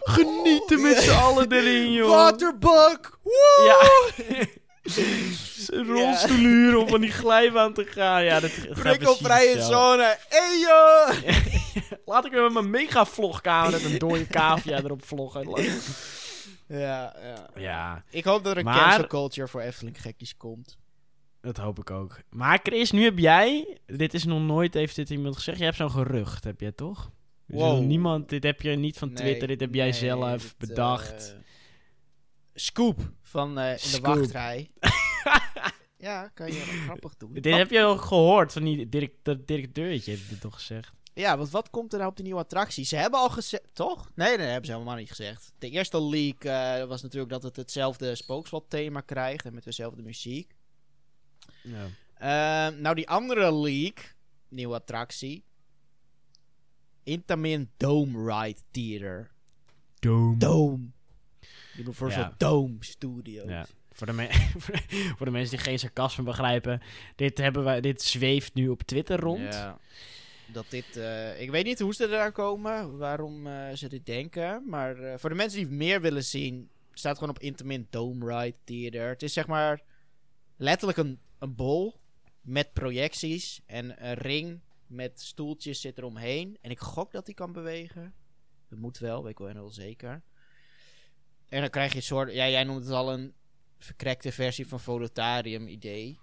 Genieten 0.00 0.80
met 0.82 0.96
z'n 0.96 1.10
allen 1.10 1.52
erin, 1.52 1.92
joh. 1.92 2.08
Waterbak! 2.08 3.18
Woe! 3.22 3.62
Ja. 3.64 4.44
Een 5.66 5.86
rolstoel 5.86 6.36
huren 6.36 6.80
om 6.80 6.88
van 6.88 7.00
die 7.00 7.10
glijbaan 7.10 7.72
te 7.72 7.84
gaan. 7.84 8.24
Ja, 8.24 8.40
dat 8.40 8.50
Prikkelvrije 8.72 9.62
zone. 9.62 10.16
Hey 10.28 10.58
joh! 10.60 11.34
Laat 12.06 12.24
ik 12.24 12.32
weer 12.32 12.42
met 12.42 12.52
mijn 12.52 12.70
mega 12.70 13.04
vlogkamer 13.04 13.70
met 13.70 13.84
een 13.84 13.98
dode 13.98 14.26
cavia 14.26 14.76
erop 14.78 15.04
vloggen. 15.04 15.48
Ja, 16.68 17.14
ja. 17.22 17.48
Ja, 17.56 18.04
Ik 18.10 18.24
hoop 18.24 18.44
dat 18.44 18.52
er 18.52 18.58
een 18.58 18.72
cancel 18.72 19.06
culture 19.06 19.48
voor 19.48 19.60
Efteling 19.60 20.00
gekkies 20.00 20.36
komt. 20.36 20.76
dat 21.40 21.56
hoop 21.56 21.78
ik 21.78 21.90
ook. 21.90 22.18
Maar 22.30 22.58
Chris, 22.62 22.90
nu 22.90 23.02
heb 23.04 23.18
jij... 23.18 23.78
Dit 23.86 24.14
is 24.14 24.24
nog 24.24 24.40
nooit, 24.42 24.74
heeft 24.74 24.96
dit 24.96 25.10
iemand 25.10 25.34
gezegd. 25.36 25.58
Je 25.58 25.64
hebt 25.64 25.76
zo'n 25.76 25.90
gerucht, 25.90 26.44
heb 26.44 26.60
jij 26.60 26.72
toch? 26.72 27.10
Dus 27.46 27.60
Wow. 27.60 27.84
Niemand, 27.84 28.28
dit 28.28 28.42
heb 28.42 28.60
je 28.62 28.70
niet 28.70 28.98
van 28.98 29.08
Nee, 29.12 29.16
Twitter, 29.16 29.48
dit 29.48 29.60
heb 29.60 29.74
jij 29.74 29.84
nee, 29.90 29.92
zelf 29.92 30.42
dit, 30.58 30.68
bedacht. 30.68 31.30
eh, 31.34 31.40
scoop 32.54 33.00
van 33.34 33.58
eh, 33.58 33.68
in 33.68 33.74
de 33.74 33.78
Scoop. 33.78 34.16
wachtrij. 34.16 34.70
ja, 36.08 36.28
kan 36.28 36.46
je 36.46 36.52
wel 36.52 36.82
grappig 36.84 37.16
doen. 37.16 37.32
dit 37.32 37.54
heb 37.54 37.70
je 37.70 37.82
al 37.82 37.96
gehoord 37.96 38.52
van 38.52 38.64
die 38.64 38.88
direct, 38.88 39.14
dat 39.22 39.46
directeurtje, 39.46 40.10
heeft 40.10 40.28
dit 40.28 40.40
toch 40.40 40.54
gezegd? 40.54 40.92
Ja, 41.14 41.36
want 41.36 41.50
wat 41.50 41.70
komt 41.70 41.92
er 41.92 41.98
nou 41.98 42.10
op 42.10 42.16
de 42.16 42.22
nieuwe 42.22 42.40
attractie? 42.40 42.84
Ze 42.84 42.96
hebben 42.96 43.20
al 43.20 43.30
gezegd... 43.30 43.64
Toch? 43.72 44.10
Nee, 44.14 44.36
dat 44.36 44.46
hebben 44.46 44.66
ze 44.66 44.72
helemaal 44.72 44.96
niet 44.96 45.08
gezegd. 45.08 45.52
De 45.58 45.70
eerste 45.70 46.02
leak 46.02 46.44
eh, 46.44 46.84
was 46.84 47.02
natuurlijk 47.02 47.32
dat 47.32 47.42
het 47.42 47.56
hetzelfde 47.56 48.14
spookslot 48.14 48.70
thema 48.70 49.00
krijgt. 49.00 49.44
En 49.44 49.54
met 49.54 49.64
dezelfde 49.64 50.02
muziek. 50.02 50.54
Ja. 51.62 51.86
Ehm, 52.14 52.80
nou, 52.80 52.94
die 52.94 53.08
andere 53.08 53.54
leak, 53.54 54.16
nieuwe 54.48 54.74
attractie. 54.74 55.44
Intamin 57.02 57.70
Dome 57.76 58.32
Ride 58.32 58.60
Theater. 58.70 59.30
Dome. 59.98 60.36
Dome. 60.36 60.92
Universal 61.78 62.22
Ja. 62.22 62.34
Dome 62.36 62.76
Studios. 62.80 63.48
Ja. 63.48 63.66
Voor 63.96 64.06
de, 64.06 64.28
voor 65.16 65.26
de 65.26 65.32
mensen 65.32 65.56
die 65.56 65.64
geen 65.64 65.78
sarcasme 65.78 66.24
begrijpen, 66.24 66.82
dit, 67.16 67.38
hebben 67.38 67.64
wij, 67.64 67.80
dit 67.80 68.02
zweeft 68.02 68.54
nu 68.54 68.68
op 68.68 68.82
Twitter 68.82 69.20
rond. 69.20 69.54
Ja. 69.54 69.78
Dat 70.46 70.66
dit, 70.68 70.96
eh, 70.96 71.40
ik 71.40 71.50
weet 71.50 71.64
niet 71.64 71.78
hoe 71.80 71.94
ze 71.94 72.08
eraan 72.08 72.32
komen, 72.32 72.98
waarom 72.98 73.46
eh, 73.46 73.72
ze 73.74 73.88
dit 73.88 74.06
denken. 74.06 74.62
Maar 74.66 74.98
eh, 74.98 75.18
voor 75.18 75.30
de 75.30 75.36
mensen 75.36 75.58
die 75.58 75.68
meer 75.68 76.00
willen 76.00 76.24
zien, 76.24 76.70
staat 76.92 77.18
gewoon 77.18 77.34
op 77.34 77.42
Intamin 77.42 77.86
Dome 77.90 78.26
Ride 78.26 78.56
Theater. 78.64 79.08
Het 79.08 79.22
is 79.22 79.32
zeg 79.32 79.46
maar 79.46 79.82
letterlijk 80.56 80.98
een, 80.98 81.18
een 81.38 81.54
bol 81.54 82.00
met 82.40 82.72
projecties 82.72 83.60
en 83.66 84.06
een 84.08 84.14
ring 84.14 84.60
met 84.86 85.20
stoeltjes 85.20 85.80
zit 85.80 85.98
er 85.98 86.04
omheen. 86.04 86.58
En 86.60 86.70
ik 86.70 86.78
gok 86.78 87.12
dat 87.12 87.26
die 87.26 87.34
kan 87.34 87.52
bewegen. 87.52 88.14
Dat 88.68 88.78
moet 88.78 88.98
wel, 88.98 89.22
weet 89.22 89.32
ik 89.32 89.38
wel 89.38 89.48
heel 89.48 89.70
zeker. 89.70 90.22
En 91.54 91.60
dan 91.60 91.70
krijg 91.70 91.90
je 91.90 91.96
een 91.96 92.02
soort, 92.02 92.32
ja, 92.32 92.48
jij 92.48 92.64
noemt 92.64 92.84
het 92.84 92.92
al 92.94 93.12
een 93.12 93.32
verkrekte 93.78 94.32
versie 94.32 94.66
van 94.66 94.80
Vodotarium 94.80 95.66
idee. 95.68 96.18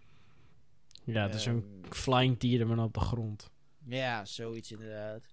Ja, 1.04 1.24
het 1.24 1.36
is 1.36 1.46
Ehm, 1.46 1.56
een 1.56 1.84
flying 1.90 2.40
tier, 2.40 2.68
maar 2.68 2.78
op 2.84 2.94
de 2.94 3.00
grond. 3.00 3.50
Ja, 3.88 4.26
zoiets 4.26 4.72
inderdaad. 4.72 5.24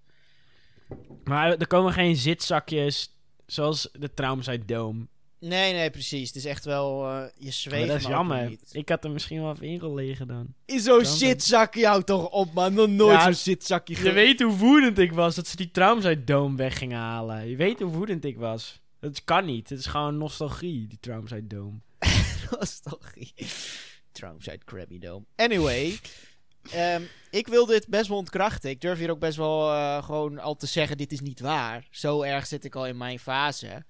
Maar 1.24 1.56
er 1.56 1.66
komen 1.66 1.92
geen 1.92 2.16
zitzakjes 2.16 3.18
zoals 3.46 3.88
de 3.92 4.14
Traumside 4.14 4.64
Dome. 4.64 5.06
Nee, 5.40 5.72
nee, 5.72 5.90
precies. 5.90 6.26
Het 6.26 6.36
is 6.36 6.44
echt 6.44 6.64
wel, 6.64 7.06
eh, 7.08 7.24
je 7.36 7.44
Maar 7.44 7.52
zweeft 7.52 7.86
dat 7.88 7.96
is 7.96 8.02
maar 8.02 8.12
jammer. 8.12 8.48
niet. 8.48 8.68
Ik 8.72 8.88
had 8.88 9.04
er 9.04 9.10
misschien 9.10 9.40
wel 9.42 9.52
even 9.52 9.66
ingelegen 9.66 10.26
dan. 10.26 10.54
In 10.64 10.80
zo'n 10.80 11.04
zitzakje 11.04 11.86
houdt 11.86 12.06
toch 12.06 12.28
op, 12.30 12.52
man. 12.52 12.74
Nog 12.74 12.88
nooit 12.88 13.16
Ja, 13.16 13.22
zo'n 13.24 13.34
zitzakje 13.34 14.04
Je 14.04 14.12
weet 14.12 14.40
hoe 14.42 14.56
woedend 14.56 14.98
ik 14.98 15.12
was 15.12 15.34
dat 15.34 15.46
ze 15.46 15.56
die 15.56 15.70
Traumside 15.70 16.24
Dome 16.24 16.56
weg 16.56 16.78
gingen 16.78 16.98
halen. 16.98 17.48
Je 17.48 17.56
weet 17.56 17.80
hoe 17.80 17.90
woedend 17.92 18.24
ik 18.24 18.36
was. 18.36 18.80
Dat 19.00 19.24
kan 19.24 19.44
niet. 19.44 19.68
Het 19.68 19.78
is 19.78 19.86
gewoon 19.86 20.18
nostalgie, 20.18 20.86
die 20.86 20.98
Traumside 21.00 21.46
Dome. 21.46 21.78
Nostalgie. 22.50 23.34
Traumside 24.12 24.64
Krabby 24.64 24.98
Dome. 24.98 25.24
Anyway. 25.36 25.98
ehm, 26.70 27.02
ik 27.30 27.46
wil 27.46 27.66
dit 27.66 27.88
best 27.88 28.08
wel 28.08 28.18
ontkrachten. 28.18 28.70
Ik 28.70 28.80
durf 28.80 28.98
hier 28.98 29.10
ook 29.10 29.18
best 29.18 29.36
wel 29.36 29.70
eh, 29.70 30.02
gewoon 30.04 30.38
al 30.38 30.56
te 30.56 30.66
zeggen, 30.66 30.96
dit 30.96 31.12
is 31.12 31.20
niet 31.20 31.40
waar. 31.40 31.86
Zo 31.90 32.22
erg 32.22 32.46
zit 32.46 32.64
ik 32.64 32.74
al 32.74 32.86
in 32.86 32.96
mijn 32.96 33.18
fase. 33.18 33.84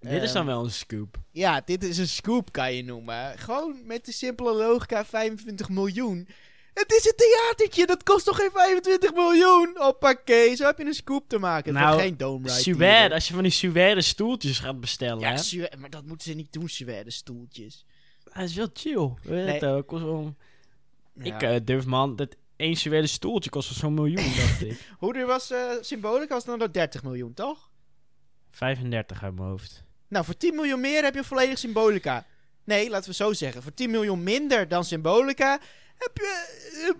Dit 0.00 0.22
is 0.22 0.32
dan 0.32 0.42
Ehm, 0.42 0.54
wel 0.54 0.64
een 0.64 0.70
scoop. 0.70 1.16
Ja, 1.30 1.62
dit 1.64 1.84
is 1.84 1.98
een 1.98 2.08
scoop, 2.08 2.52
kan 2.52 2.74
je 2.74 2.84
noemen. 2.84 3.38
Gewoon 3.38 3.80
met 3.84 4.04
de 4.04 4.12
simpele 4.12 4.54
logica 4.54 5.04
25 5.04 5.68
miljoen. 5.68 6.28
Het 6.78 6.92
is 6.92 7.06
een 7.06 7.12
theatertje, 7.16 7.86
dat 7.86 8.02
kost 8.02 8.24
toch 8.24 8.36
geen 8.36 8.50
25 8.52 9.14
miljoen? 9.14 9.70
Hoppakee, 9.78 10.54
zo 10.54 10.64
heb 10.64 10.78
je 10.78 10.84
een 10.84 10.94
scoop 10.94 11.28
te 11.28 11.38
maken. 11.38 11.74
Het 11.74 11.84
Nou, 11.84 12.00
geen 12.00 12.16
dome. 12.16 12.48
Suède, 12.48 13.14
als 13.14 13.28
je 13.28 13.34
van 13.34 13.42
die 13.42 13.52
Suède 13.52 14.00
stoeltjes 14.02 14.58
gaat 14.58 14.80
bestellen, 14.80 15.18
Ja? 15.20 15.36
Suède, 15.36 15.76
maar 15.76 15.90
dat 15.90 16.04
moeten 16.04 16.30
ze 16.30 16.36
niet 16.36 16.52
doen, 16.52 16.68
Suède 16.68 17.10
stoeltjes. 17.10 17.84
Dat 18.24 18.42
is 18.42 18.54
wel 18.54 18.68
chill. 18.72 19.10
Weet 19.22 19.60
Nee. 19.60 19.70
het 19.74 19.86
kost 19.86 20.04
Ja. 20.04 21.34
Ik 21.34 21.42
eh, 21.42 21.56
durf 21.64 21.84
man, 21.84 22.16
dat 22.16 22.36
één 22.56 22.76
Suède 22.76 23.06
stoeltje 23.06 23.50
kost 23.50 23.74
zo'n 23.74 23.94
miljoen, 23.94 24.34
dacht 24.36 24.62
ik. 24.62 24.80
Hoe 24.98 25.12
duur 25.12 25.26
was 25.26 25.50
eh 25.50 25.70
Symbolica? 25.80 26.34
Was 26.34 26.44
dan 26.44 26.58
nog 26.58 26.70
30 26.70 27.02
miljoen, 27.02 27.34
toch? 27.34 27.70
35 28.50 29.22
uit 29.22 29.34
mijn 29.34 29.48
hoofd. 29.48 29.84
Nou, 30.08 30.24
voor 30.24 30.36
10 30.36 30.54
miljoen 30.54 30.80
meer 30.80 31.02
heb 31.02 31.14
je 31.14 31.24
volledig 31.24 31.58
Symbolica. 31.58 32.26
Nee, 32.68 32.90
laten 32.90 33.10
we 33.10 33.16
zo 33.16 33.32
zeggen. 33.32 33.62
Voor 33.62 33.74
10 33.74 33.90
miljoen 33.90 34.22
minder 34.22 34.68
dan 34.68 34.84
Symbolica 34.84 35.60
heb 35.96 36.10
je 36.14 36.94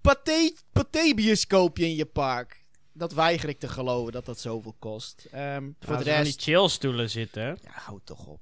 pathé, 0.00 0.52
pathé-bioscoopje 0.72 1.84
in 1.84 1.94
je 1.94 2.06
park. 2.06 2.64
Dat 2.92 3.12
weiger 3.12 3.48
ik 3.48 3.58
te 3.58 3.68
geloven 3.68 4.12
dat 4.12 4.26
dat 4.26 4.40
zoveel 4.40 4.76
kost. 4.78 5.28
Ehm, 5.30 5.70
voor 5.80 5.96
de 5.96 6.04
die 6.04 6.12
rest... 6.12 6.42
chill 6.42 6.68
stoelen 6.68 7.10
zitten. 7.10 7.58
Ja, 7.62 7.70
houd 7.70 8.00
toch 8.06 8.26
op. 8.26 8.40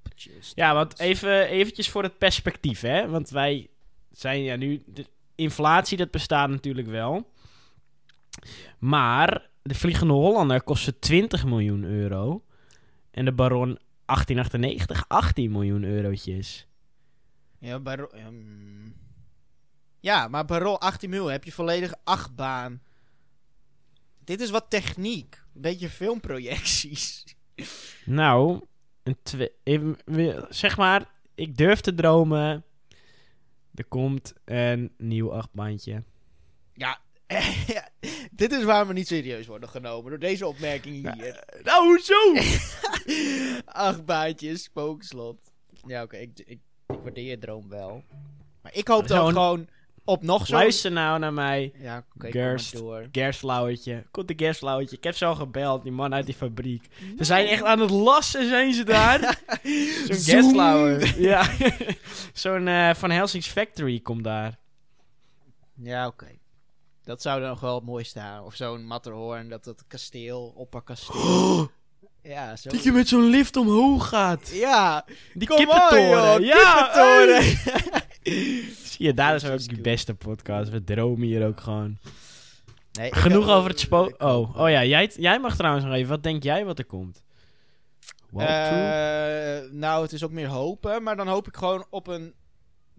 Ja, 0.54 0.74
want 0.74 0.98
even 0.98 1.48
eventjes 1.48 1.90
voor 1.90 2.02
het 2.02 2.18
perspectief, 2.18 2.80
hè. 2.80 3.08
Want 3.08 3.30
wij 3.30 3.68
zijn 4.10 4.42
ja 4.42 4.56
nu... 4.56 4.82
De 4.86 5.06
inflatie, 5.34 5.96
dat 5.96 6.10
bestaat 6.10 6.48
natuurlijk 6.48 6.88
wel. 6.88 7.30
Maar 8.78 9.50
de 9.62 9.74
Vliegende 9.74 10.12
Hollander 10.12 10.62
kostte 10.62 10.98
20 10.98 11.44
miljoen 11.44 11.84
euro. 11.84 12.44
En 13.10 13.24
de 13.24 13.32
Baron 13.32 13.78
1898 14.06 15.04
18 15.08 15.50
miljoen 15.50 15.84
eurotjes. 15.84 16.66
Ja, 17.58 17.80
bij 17.80 17.96
ehm, 17.96 18.90
ja, 20.00 20.28
maar 20.28 20.44
bij 20.44 20.58
Rol 20.58 20.80
18 20.80 21.10
mil 21.10 21.26
heb 21.26 21.44
je 21.44 21.52
volledige 21.52 21.96
achtbaan. 22.04 22.82
Dit 24.24 24.40
is 24.40 24.50
wat 24.50 24.70
techniek. 24.70 25.42
Een 25.54 25.60
beetje 25.60 25.88
filmprojecties. 25.88 27.24
Nou, 28.04 28.60
een 29.02 29.16
twee, 29.22 29.50
zeg 30.48 30.76
maar, 30.76 31.10
ik 31.34 31.56
durf 31.56 31.80
te 31.80 31.94
dromen. 31.94 32.64
Er 33.74 33.84
komt 33.84 34.32
een 34.44 34.92
nieuw 34.98 35.32
achtbandje. 35.32 36.02
Ja, 36.72 37.00
dit 38.30 38.52
is 38.52 38.64
waar 38.64 38.86
we 38.86 38.92
niet 38.92 39.06
serieus 39.06 39.46
worden 39.46 39.68
genomen. 39.68 40.10
Door 40.10 40.18
deze 40.18 40.46
opmerking 40.46 40.94
hier. 40.94 41.44
Nou, 41.62 41.86
hoezo? 41.86 42.34
Acht 43.64 44.04
baantjes, 44.04 44.62
spookslot. 44.62 45.38
Ja, 45.86 46.02
oké, 46.02 46.16
ik, 46.16 46.30
ik, 46.38 46.58
ik 46.86 46.96
waardeer 47.02 47.24
je 47.24 47.38
droom 47.38 47.68
wel. 47.68 48.02
Maar 48.62 48.74
ik 48.74 48.88
hoop 48.88 49.08
dan 49.08 49.28
gewoon 49.28 49.68
op 50.04 50.22
nog 50.22 50.46
zo'n... 50.46 50.56
Luister 50.58 50.92
nou 50.92 51.18
naar 51.18 51.32
mij. 51.32 51.72
Ja, 51.78 52.04
oké, 52.14 52.30
Gerst. 52.30 52.72
maar 52.72 52.82
door. 52.82 53.08
Gerslauwertje. 53.12 54.04
Komt 54.10 54.28
de 54.28 54.34
gerslauwertje. 54.36 54.96
Ik 54.96 55.04
heb 55.04 55.16
zo 55.16 55.34
gebeld, 55.34 55.82
die 55.82 55.92
man 55.92 56.14
uit 56.14 56.26
die 56.26 56.34
fabriek. 56.34 56.86
Ze 57.18 57.24
zijn 57.24 57.46
echt 57.46 57.62
aan 57.62 57.80
het 57.80 57.90
lassen, 57.90 58.48
zijn 58.48 58.74
ze 58.74 58.84
daar. 58.84 59.40
Zo'n. 60.08 61.00
Ja. 61.16 61.50
Zo'n 62.32 62.68
eh, 62.68 62.94
Van 62.94 63.10
Helsing's 63.10 63.48
Factory 63.48 64.00
komt 64.00 64.24
daar. 64.24 64.58
Ja, 65.74 66.06
oké. 66.06 66.35
Dat 67.06 67.22
zou 67.22 67.40
dan 67.40 67.48
nog 67.48 67.60
wel 67.60 67.80
mooi 67.80 68.04
staan. 68.04 68.44
Of 68.44 68.54
zo'n 68.54 68.84
Matterhorn, 68.86 69.48
dat 69.48 69.64
het 69.64 69.84
kasteel, 69.88 70.52
opperkasteel. 70.56 71.70
Ja, 72.22 72.56
zo. 72.56 72.68
Dat 72.68 72.82
je 72.82 72.92
met 72.92 73.08
zo'n 73.08 73.24
lift 73.30 73.56
omhoog 73.56 74.08
gaat. 74.08 74.50
Ja, 74.52 75.04
Die 75.34 75.48
kom 75.48 75.56
kippentoren. 75.56 76.34
on, 76.34 76.42
ja, 76.42 76.72
kippentoren. 76.74 77.42
Zie 78.84 79.04
je, 79.06 79.14
daar 79.14 79.34
is 79.34 79.44
ook 79.44 79.68
die 79.68 79.80
beste 79.80 80.14
podcast. 80.14 80.70
We 80.70 80.84
dromen 80.84 81.26
hier 81.26 81.46
ook 81.46 81.60
gewoon. 81.60 81.98
Nee, 82.92 83.14
Genoeg 83.14 83.48
over 83.48 83.70
het 83.70 83.80
spook. 83.80 84.22
Oh, 84.22 84.56
oh 84.60 84.70
ja, 84.70 84.84
jij, 84.84 85.10
jij 85.16 85.40
mag 85.40 85.56
trouwens 85.56 85.84
nog 85.84 85.94
even. 85.94 86.08
Wat 86.08 86.22
denk 86.22 86.42
jij 86.42 86.64
wat 86.64 86.78
er 86.78 86.84
komt? 86.86 87.22
Eh, 88.36 89.70
nou, 89.70 90.02
het 90.02 90.12
is 90.12 90.24
ook 90.24 90.30
meer 90.30 90.48
hopen. 90.48 91.02
Maar 91.02 91.16
dan 91.16 91.28
hoop 91.28 91.46
ik 91.46 91.56
gewoon 91.56 91.86
op 91.90 92.06
een 92.06 92.34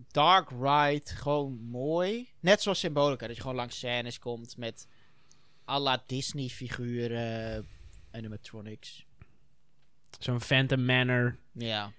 dark 0.08 0.50
ride. 0.50 1.06
Gewoon 1.06 1.60
mooi. 1.62 2.30
Net 2.39 2.62
zoals 2.62 2.80
Symbolica. 2.80 3.27
Dat 3.27 3.36
je 3.36 3.42
gewoon 3.42 3.56
langs 3.58 3.75
scènes 3.77 4.20
komt 4.20 4.58
met 4.58 4.88
à 5.70 5.80
la 5.80 6.04
Disney 6.06 6.48
figuren. 6.48 7.68
Animatronics. 8.12 9.06
Zo'n 10.20 10.42
Phantom 10.42 10.86
Manor. 10.86 11.38
Ja. 11.51 11.92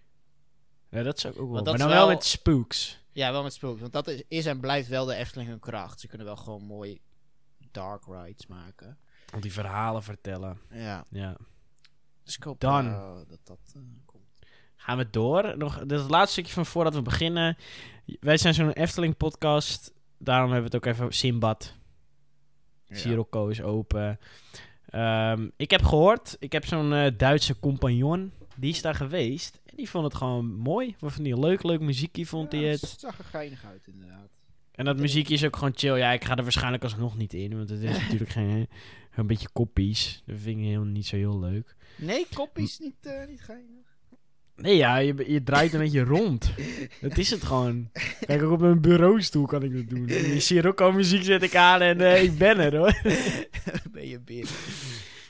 Ja, 0.90 1.02
dat 1.02 1.20
zou 1.20 1.34
ik 1.34 1.40
ook 1.40 1.50
wel. 1.52 1.62
Maar 1.62 1.76
dan 1.78 1.88
wel 1.88 1.96
wel- 1.96 2.08
met 2.08 2.24
spooks. 2.24 2.98
Ja, 3.12 3.32
wel 3.32 3.42
met 3.42 3.52
spooks. 3.52 3.80
Want 3.80 3.92
dat 3.92 4.08
is, 4.08 4.22
is 4.28 4.46
en 4.46 4.60
blijft 4.60 4.88
wel 4.88 5.04
de 5.04 5.14
Efteling 5.14 5.48
hun 5.48 5.58
kracht. 5.58 6.00
Ze 6.00 6.06
kunnen 6.08 6.26
wel 6.26 6.36
gewoon 6.36 6.62
mooi 6.64 7.00
dark 7.70 8.04
rides 8.06 8.46
maken. 8.46 8.98
Want 9.30 9.42
die 9.42 9.52
verhalen 9.52 10.02
vertellen. 10.02 10.60
Ja. 10.70 11.04
Ja. 11.10 11.36
Dus 12.24 12.36
ik 12.36 12.42
hoop 12.42 12.60
Dan. 12.60 12.86
eh, 12.86 13.16
dat 13.28 13.38
dat 13.44 13.74
komt. 14.04 14.17
Gaan 14.78 14.98
we 14.98 15.10
door. 15.10 15.56
Nog 15.58 15.78
dit 15.78 15.92
is 15.92 16.00
het 16.00 16.10
laatste 16.10 16.32
stukje 16.32 16.52
van 16.52 16.66
voordat 16.66 16.94
we 16.94 17.02
beginnen. 17.02 17.56
Wij 18.20 18.36
zijn 18.36 18.54
zo'n 18.54 18.72
Efteling 18.72 19.16
podcast. 19.16 19.92
Daarom 20.18 20.52
hebben 20.52 20.70
we 20.70 20.76
het 20.76 20.86
ook 20.86 20.94
even 20.94 21.12
Simbad. 21.12 21.74
Sirocco 22.90 23.48
is 23.48 23.62
open. 23.62 24.18
Ehm, 24.88 25.48
ik 25.56 25.70
heb 25.70 25.82
gehoord, 25.82 26.36
ik 26.38 26.52
heb 26.52 26.66
zo'n 26.66 26.92
eh, 26.92 27.10
Duitse 27.16 27.58
compagnon. 27.60 28.32
Die 28.56 28.70
is 28.70 28.82
daar 28.82 28.94
geweest. 28.94 29.60
En 29.64 29.76
die 29.76 29.90
vond 29.90 30.04
het 30.04 30.14
gewoon 30.14 30.54
mooi. 30.54 30.96
Wat 30.98 31.12
vond 31.12 31.26
hij 31.26 31.38
leuk, 31.38 31.62
leuk 31.62 31.80
muziekje 31.80 32.26
vond 32.26 32.52
hij 32.52 32.62
het. 32.62 32.80
Het 32.80 33.00
zag 33.00 33.18
er 33.18 33.24
geinig 33.24 33.64
uit, 33.64 33.86
inderdaad. 33.86 34.28
En 34.72 34.84
dat 34.84 34.96
muziekje 34.96 35.34
is 35.34 35.44
ook 35.44 35.56
gewoon 35.56 35.72
chill. 35.76 35.96
Ja, 35.96 36.12
ik 36.12 36.24
ga 36.24 36.36
er 36.36 36.42
waarschijnlijk 36.42 36.82
alsnog 36.82 37.16
niet 37.16 37.34
in. 37.34 37.56
Want 37.56 37.68
het 37.68 37.82
is 37.82 37.98
natuurlijk 38.02 38.30
geen... 38.30 38.68
Een 39.14 39.26
beetje 39.26 39.48
koppies. 39.52 40.22
Dat 40.26 40.36
vind 40.38 40.58
ik 40.58 40.64
helemaal 40.64 40.84
niet 40.86 41.06
zo 41.06 41.16
heel 41.16 41.38
leuk. 41.38 41.76
Nee, 41.96 42.26
koppies 42.34 42.78
niet, 42.78 43.06
eh, 43.06 43.26
niet 43.26 43.40
geinig. 43.40 43.87
Nee, 44.60 44.76
ja, 44.76 44.96
je, 44.96 45.24
je 45.32 45.42
draait 45.42 45.72
een 45.72 45.78
beetje 45.80 46.04
rond. 46.04 46.50
Dat 47.00 47.16
is 47.18 47.30
het 47.30 47.44
gewoon. 47.44 47.90
Kijk, 48.26 48.42
ook 48.42 48.52
op 48.52 48.60
mijn 48.60 48.80
bureaustoel 48.80 49.46
kan 49.46 49.62
ik 49.62 49.72
dat 49.76 49.88
doen. 49.88 50.06
Die 50.06 50.40
Sirocco 50.40 50.92
muziek 50.92 51.22
zet 51.22 51.42
ik 51.42 51.54
aan 51.56 51.80
en 51.80 52.00
eh, 52.00 52.22
ik 52.22 52.38
ben 52.38 52.58
er 52.58 52.76
hoor. 52.76 53.00
ben 53.92 54.08
je 54.08 54.20
binnen. 54.20 54.52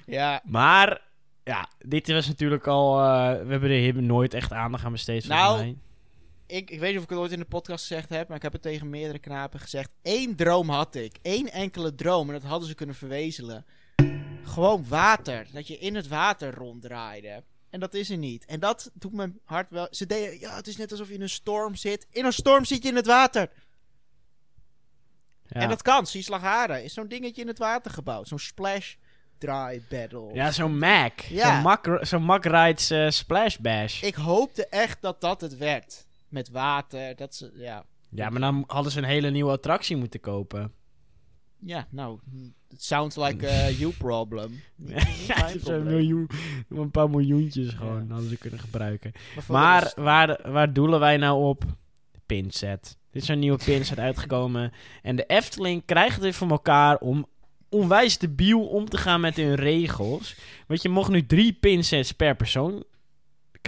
Ja, 0.07 0.43
Maar, 0.45 1.01
ja, 1.45 1.69
dit 1.79 2.09
was 2.09 2.27
natuurlijk 2.27 2.67
al... 2.67 2.99
eh, 3.01 3.43
we 3.47 3.51
hebben 3.51 3.71
er 3.71 4.03
nooit 4.03 4.35
echt 4.35 4.53
aandacht 4.53 4.85
aan 4.85 4.93
besteed 4.93 5.29
Nou, 5.29 5.59
mij. 5.59 5.77
ik, 6.47 6.71
ik 6.71 6.81
weet 6.81 6.89
niet 6.89 6.99
of 6.99 7.05
ik 7.05 7.11
het 7.11 7.19
ooit 7.19 7.33
in 7.33 7.39
de 7.39 7.45
podcast 7.45 7.87
gezegd 7.87 8.09
heb, 8.09 8.29
maar 8.29 8.37
ik 8.37 8.43
heb 8.43 8.53
het 8.53 8.63
tegen 8.63 8.91
meerdere 8.91 9.19
knapen 9.19 9.61
gezegd. 9.61 9.93
Eén 10.03 10.37
droom 10.37 10.69
had 10.71 10.95
ik. 10.95 11.17
Eén 11.23 11.51
enkele 11.51 11.95
droom. 11.95 12.27
En 12.27 12.33
dat 12.35 12.51
hadden 12.51 12.69
ze 12.69 12.75
kunnen 12.75 12.95
verwezelen. 12.95 13.65
Gewoon 14.43 14.85
water. 14.89 15.47
Dat 15.53 15.67
je 15.69 15.79
in 15.79 15.95
het 15.95 16.09
water 16.09 16.55
ronddraaide. 16.55 17.43
En 17.71 17.81
dat 17.81 17.95
is 17.95 18.11
er 18.11 18.17
niet. 18.17 18.45
En 18.45 18.61
dat 18.61 18.91
doet 18.95 19.13
mijn 19.13 19.39
hart 19.45 19.71
wel. 19.71 19.87
Ze 19.91 20.07
deden, 20.07 20.41
ja, 20.41 20.55
het 20.57 20.67
is 20.67 20.77
net 20.77 20.91
alsof 20.91 21.09
je 21.09 21.15
in 21.15 21.23
een 21.23 21.29
storm 21.29 21.75
zit. 21.75 22.07
In 22.11 22.25
een 22.25 22.33
storm 22.33 22.65
zit 22.65 22.83
je 22.83 22.89
in 22.89 22.97
het 22.97 23.07
water. 23.07 23.51
Ja, 25.47 25.61
En 25.61 25.69
dat 25.69 25.83
kan. 25.83 26.07
Zie 26.07 26.23
Slagharen 26.23 26.85
is 26.85 26.95
zo'n 26.95 27.09
dingetje 27.09 27.43
in 27.43 27.49
het 27.49 27.59
water 27.59 27.91
gebouwd. 27.91 28.29
Zo'n 28.29 28.39
splash 28.39 28.95
dry 29.39 29.83
battle. 29.89 30.35
ja 30.35 30.51
zo'n 30.53 30.79
Mac. 30.79 31.21
Ja. 31.21 31.55
Zo'n 31.55 31.63
Mac, 31.63 32.07
zo'n 32.07 32.23
Mac 32.23 32.45
Rides 32.45 32.91
eh, 32.91 33.11
Splash 33.11 33.57
Bash. 33.57 34.03
Ik 34.03 34.15
hoopte 34.15 34.67
echt 34.67 35.03
dat 35.03 35.21
dat 35.21 35.41
het 35.41 35.57
werd. 35.57 36.07
Met 36.29 36.49
water. 36.51 37.17
Dat 37.17 37.35
ze, 37.35 37.53
ja. 37.55 37.85
Ja, 38.11 38.29
maar 38.31 38.41
dan 38.41 38.65
hadden 38.67 38.93
ze 38.93 38.99
een 38.99 39.05
hele 39.05 39.31
nieuwe 39.31 39.51
attractie 39.53 39.97
moeten 39.97 40.21
kopen. 40.21 40.73
Ja, 41.61 41.87
nou, 41.91 42.19
it 42.69 42.83
sounds 42.83 43.17
like 43.17 43.49
a 43.51 43.69
you 43.81 43.93
problem. 43.93 44.61
Ja, 45.27 45.51
probleem. 45.63 45.83
miljoen, 45.85 46.29
een 46.69 46.91
paar 46.91 47.11
miljoentjes 47.11 47.69
gewoon 47.73 48.05
Ja. 48.07 48.13
hadden 48.13 48.29
ze 48.31 48.37
kunnen 48.37 48.61
gebruiken. 48.61 49.13
Maar, 49.49 49.93
waar, 49.97 50.41
waar 50.51 50.73
doelen 50.73 51.01
wij 51.01 51.17
nou 51.17 51.45
op? 51.45 51.65
Pinset. 52.27 52.97
Dit 53.11 53.23
is 53.23 53.29
een 53.29 53.39
nieuwe 53.39 53.59
pinset 53.65 53.99
uitgekomen. 53.99 54.73
En 55.03 55.17
de 55.17 55.25
Efteling 55.27 55.83
krijgt 55.85 56.23
het 56.23 56.35
voor 56.35 56.51
elkaar 56.51 56.97
om 56.99 57.27
onwijs 57.69 58.19
debiel 58.19 58.67
om 58.67 58.89
te 58.89 58.97
gaan 58.97 59.21
met 59.21 59.37
hun 59.37 59.55
regels. 59.55 60.37
Want 60.67 60.83
je 60.83 60.89
mocht 60.89 61.11
nu 61.11 61.27
drie 61.27 61.53
pinsets 61.53 62.13
per 62.13 62.37
persoon 62.37 62.85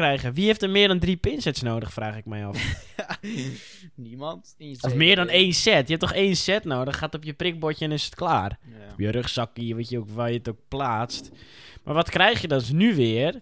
krijgen. 0.01 0.33
Wie 0.33 0.45
heeft 0.47 0.63
er 0.63 0.71
meer 0.71 0.89
dan 0.89 0.99
drie 0.99 1.17
pinsets 1.17 1.63
nodig, 1.63 1.93
vraag 1.93 2.17
ik 2.17 2.25
mij 2.25 2.47
af. 2.47 2.85
Niemand. 3.95 4.57
Of 4.81 4.95
meer 4.95 5.17
dan 5.17 5.29
één 5.29 5.53
set. 5.53 5.89
Je 5.89 5.95
hebt 5.95 6.01
toch 6.01 6.13
één 6.13 6.37
set 6.37 6.65
nodig? 6.65 6.99
Gaat 6.99 7.15
op 7.15 7.25
je 7.25 7.33
prikbordje 7.33 7.85
en 7.85 7.93
is 7.93 8.05
het 8.05 8.15
klaar. 8.15 8.59
Ja. 8.79 8.93
Op 8.93 8.99
je 8.99 9.11
rugzakje, 9.11 9.75
wat 9.75 9.89
je 9.89 9.99
ook, 9.99 10.11
waar 10.11 10.31
je 10.31 10.39
het 10.39 10.49
ook 10.49 10.61
plaatst. 10.69 11.31
Maar 11.85 11.95
wat 11.95 12.11
krijg 12.11 12.41
je 12.41 12.49
dan 12.49 12.59
dus 12.59 12.71
nu 12.71 12.95
weer? 12.95 13.41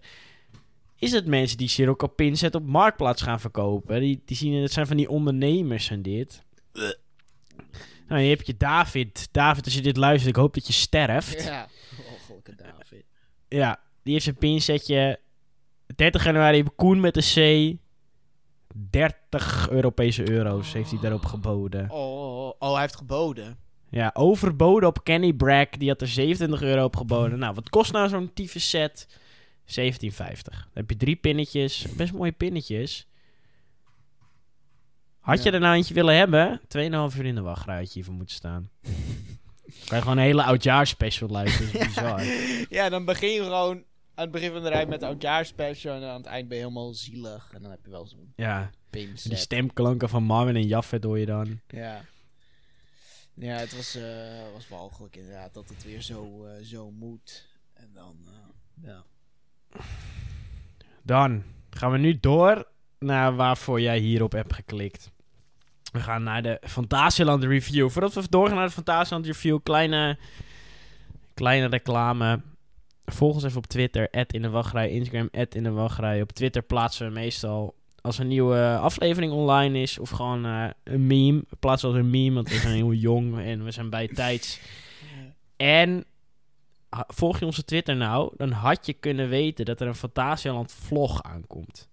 Is 0.96 1.12
het 1.12 1.26
mensen 1.26 1.56
die 1.58 1.68
Sirocco 1.68 2.06
Pinset 2.06 2.54
op 2.54 2.66
Marktplaats 2.66 3.22
gaan 3.22 3.40
verkopen? 3.40 4.00
Die, 4.00 4.22
die 4.24 4.36
zien, 4.36 4.62
het 4.62 4.72
zijn 4.72 4.86
van 4.86 4.96
die 4.96 5.08
ondernemers 5.08 5.90
en 5.90 6.02
dit. 6.02 6.42
Nou, 8.08 8.20
je 8.22 8.28
hebt 8.28 8.46
je 8.46 8.56
David. 8.56 9.28
David, 9.30 9.64
als 9.64 9.74
je 9.74 9.80
dit 9.80 9.96
luistert, 9.96 10.28
ik 10.36 10.40
hoop 10.40 10.54
dat 10.54 10.66
je 10.66 10.72
sterft. 10.72 11.42
Ja, 11.42 11.50
Ja. 11.50 11.68
Ongellijke 12.12 12.54
David. 12.54 13.04
die 14.02 14.12
heeft 14.12 14.24
zijn 14.24 14.36
pinsetje. 14.36 15.20
30 15.96 16.24
januari 16.24 16.56
heb 16.56 16.72
Koen 16.76 17.00
met 17.00 17.14
de 17.14 17.20
C. 17.20 17.76
30 18.90 19.70
Europese 19.70 20.30
euro's 20.30 20.72
heeft 20.72 20.90
hij 20.90 21.00
daarop 21.00 21.24
geboden. 21.24 21.90
Oh, 21.90 22.46
oh, 22.46 22.52
oh, 22.58 22.72
hij 22.72 22.80
heeft 22.80 22.96
geboden. 22.96 23.58
Ja, 23.90 24.10
overboden 24.14 24.88
op 24.88 25.04
Kenny 25.04 25.32
Bragg. 25.32 25.70
Die 25.70 25.88
had 25.88 26.00
er 26.00 26.08
27 26.08 26.62
euro 26.62 26.84
op 26.84 26.96
geboden. 26.96 27.38
Nou, 27.38 27.54
wat 27.54 27.68
kost 27.68 27.92
nou 27.92 28.08
zo'n 28.08 28.32
tyfus 28.34 28.68
set? 28.68 29.06
17,50. 29.64 29.92
Dan 30.42 30.54
heb 30.72 30.90
je 30.90 30.96
drie 30.96 31.16
pinnetjes. 31.16 31.86
Best 31.96 32.12
mooie 32.12 32.32
pinnetjes. 32.32 33.08
Had 35.18 35.42
je 35.42 35.50
er 35.50 35.60
nou 35.60 35.76
eentje 35.76 35.94
willen 35.94 36.16
hebben? 36.16 36.60
2,5 36.60 37.18
uur 37.18 37.24
in 37.24 37.34
de 37.34 37.40
wachtrij 37.40 37.76
had 37.76 37.86
je 37.86 37.92
hiervoor 37.92 38.14
moeten 38.14 38.34
staan. 38.34 38.70
kan 39.86 39.96
je 39.96 40.02
gewoon 40.02 40.16
een 40.16 40.24
hele 40.24 40.42
oudjaarspecial 40.42 41.28
luisteren. 41.28 41.72
Dat 41.72 41.80
is 41.80 41.86
bizar. 41.86 42.22
Ja, 42.68 42.88
dan 42.88 43.04
begin 43.04 43.30
je 43.30 43.42
gewoon 43.42 43.84
aan 44.18 44.24
het 44.24 44.32
begin 44.32 44.52
van 44.52 44.62
de 44.62 44.68
rij 44.68 44.86
met 44.86 45.02
oudjaarspecial. 45.02 45.96
En 45.96 46.08
aan 46.08 46.16
het 46.16 46.26
eind 46.26 46.48
ben 46.48 46.56
je 46.56 46.62
helemaal 46.62 46.94
zielig. 46.94 47.50
En 47.54 47.62
dan 47.62 47.70
heb 47.70 47.84
je 47.84 47.90
wel 47.90 48.06
zo'n 48.06 48.32
Ja, 48.36 48.70
die 48.90 49.36
stemklanken 49.36 50.08
van 50.08 50.22
Marvin 50.22 50.56
en 50.56 50.66
Jaffet 50.66 51.04
hoor 51.04 51.18
je 51.18 51.26
dan. 51.26 51.60
Ja. 51.66 52.04
Ja, 53.34 53.56
het 53.56 53.76
was, 53.76 53.94
eh 53.94 54.52
was 54.52 54.68
walgelijk 54.68 55.16
inderdaad 55.16 55.54
dat 55.54 55.68
het 55.68 55.84
weer 55.84 56.02
zo, 56.02 56.44
eh, 56.44 56.64
zo 56.64 56.90
moet. 56.90 57.48
En 57.74 57.90
dan, 57.94 58.16
eh, 58.26 58.84
ja. 58.88 59.04
Dan 61.02 61.42
gaan 61.70 61.90
we 61.92 61.98
nu 61.98 62.20
door 62.20 62.68
naar 62.98 63.36
waarvoor 63.36 63.80
jij 63.80 63.98
hierop 63.98 64.32
hebt 64.32 64.52
geklikt. 64.52 65.10
We 65.92 66.00
gaan 66.00 66.22
naar 66.22 66.42
de 66.42 66.60
Fantasieland 66.60 67.44
review. 67.44 67.90
Voordat 67.90 68.14
we 68.14 68.28
doorgaan 68.28 68.56
naar 68.56 68.66
de 68.66 68.72
Fantasieland 68.72 69.26
review, 69.26 69.58
kleine, 69.62 70.18
kleine 71.34 71.66
reclame. 71.66 72.40
Volg 73.10 73.34
ons 73.34 73.44
even 73.44 73.56
op 73.56 73.66
Twitter, 73.66 74.26
in 74.26 74.42
de 74.42 74.50
wachtrij. 74.50 74.90
Instagram, 74.90 75.28
in 75.48 75.62
de 75.62 75.70
wachtrij. 75.70 76.22
Op 76.22 76.32
Twitter 76.32 76.62
plaatsen 76.62 77.06
we 77.06 77.12
meestal 77.12 77.74
als 78.00 78.18
een 78.18 78.28
nieuwe 78.28 78.78
aflevering 78.80 79.32
online 79.32 79.80
is. 79.80 79.98
Of 79.98 80.10
gewoon 80.10 80.44
eh, 80.44 80.68
een 80.84 81.06
meme. 81.06 81.44
Plaats 81.60 81.84
als 81.84 81.94
een 81.94 82.10
meme, 82.10 82.34
want 82.34 82.48
we 82.48 82.58
zijn 82.58 82.74
heel 82.74 82.92
jong 82.92 83.38
en 83.38 83.64
we 83.64 83.70
zijn 83.70 83.90
bij 83.90 84.08
tijds. 84.08 84.60
En 85.56 86.04
volg 86.90 87.38
je 87.38 87.44
onze 87.44 87.64
Twitter 87.64 87.96
nou, 87.96 88.32
dan 88.36 88.50
had 88.50 88.86
je 88.86 88.92
kunnen 88.92 89.28
weten 89.28 89.64
dat 89.64 89.80
er 89.80 89.86
een 89.86 89.94
Fantasialand 89.94 90.72
vlog 90.72 91.22
aankomt. 91.22 91.88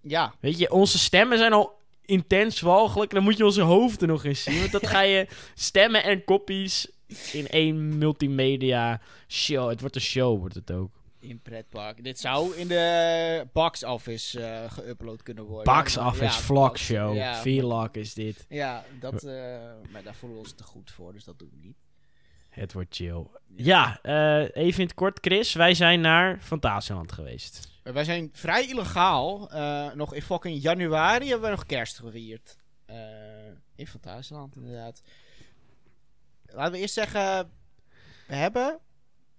Ja, 0.00 0.34
Weet 0.40 0.58
je, 0.58 0.70
onze 0.70 0.98
stemmen 0.98 1.38
zijn 1.38 1.52
al 1.52 1.78
intens 2.04 2.60
walgelijk. 2.60 3.10
Dan 3.10 3.22
moet 3.22 3.36
je 3.36 3.44
onze 3.44 3.62
hoofden 3.62 4.08
nog 4.08 4.24
eens 4.24 4.42
zien. 4.42 4.58
Want 4.58 4.72
dat 4.72 4.86
ga 4.94 5.00
je 5.00 5.28
stemmen 5.54 6.04
en 6.04 6.24
kopies 6.24 6.90
in 7.32 7.48
één 7.48 7.98
multimedia 7.98 9.00
show. 9.28 9.68
Het 9.68 9.80
wordt 9.80 9.94
een 9.94 10.00
show, 10.00 10.38
wordt 10.38 10.54
het 10.54 10.70
ook. 10.70 11.02
in 11.20 11.40
pretpark. 11.42 12.04
Dit 12.04 12.20
zou 12.20 12.56
in 12.56 12.68
de 12.68 13.46
box 13.52 13.84
office 13.84 14.40
eh 14.40 14.70
geüpload 14.72 15.22
kunnen 15.22 15.44
worden. 15.44 15.74
Box 15.74 15.96
office 15.96 16.24
ja, 16.24 16.30
vlog 16.30 16.68
box- 16.68 16.80
show. 16.84 17.14
Ja, 17.14 17.34
Vlog 17.42 17.88
is 17.92 18.14
dit. 18.14 18.46
ja 18.48 18.84
dat, 19.00 19.22
eh, 19.24 19.32
maar 19.90 20.02
daar 20.02 20.14
voelen 20.14 20.38
we 20.38 20.44
ons 20.44 20.54
te 20.54 20.64
goed 20.64 20.90
voor, 20.90 21.12
dus 21.12 21.24
dat 21.24 21.38
doen 21.38 21.50
we 21.52 21.66
niet. 21.66 21.76
Het 22.48 22.72
wordt 22.72 22.94
chill. 22.96 23.26
Ja, 23.56 23.98
eh, 24.02 24.40
even 24.64 24.80
in 24.80 24.86
het 24.86 24.94
kort, 24.94 25.18
Chris. 25.20 25.52
Wij 25.52 25.74
zijn 25.74 26.00
naar 26.00 26.38
Fantasialand 26.40 27.12
geweest. 27.12 27.68
Wij 27.82 28.04
zijn 28.04 28.30
vrij 28.32 28.66
illegaal. 28.68 29.50
nog 29.94 30.14
in 30.14 30.22
fucking 30.22 30.62
januari 30.62 31.28
hebben 31.28 31.50
we 31.50 31.54
nog 31.56 31.66
kerst 31.66 31.98
gevierd. 31.98 32.56
In 33.76 33.86
Fantasieland, 33.86 34.56
inderdaad. 34.56 35.02
Laten 36.54 36.72
we 36.72 36.78
eerst 36.78 36.94
zeggen... 36.94 37.50
We 38.26 38.34
hebben... 38.34 38.78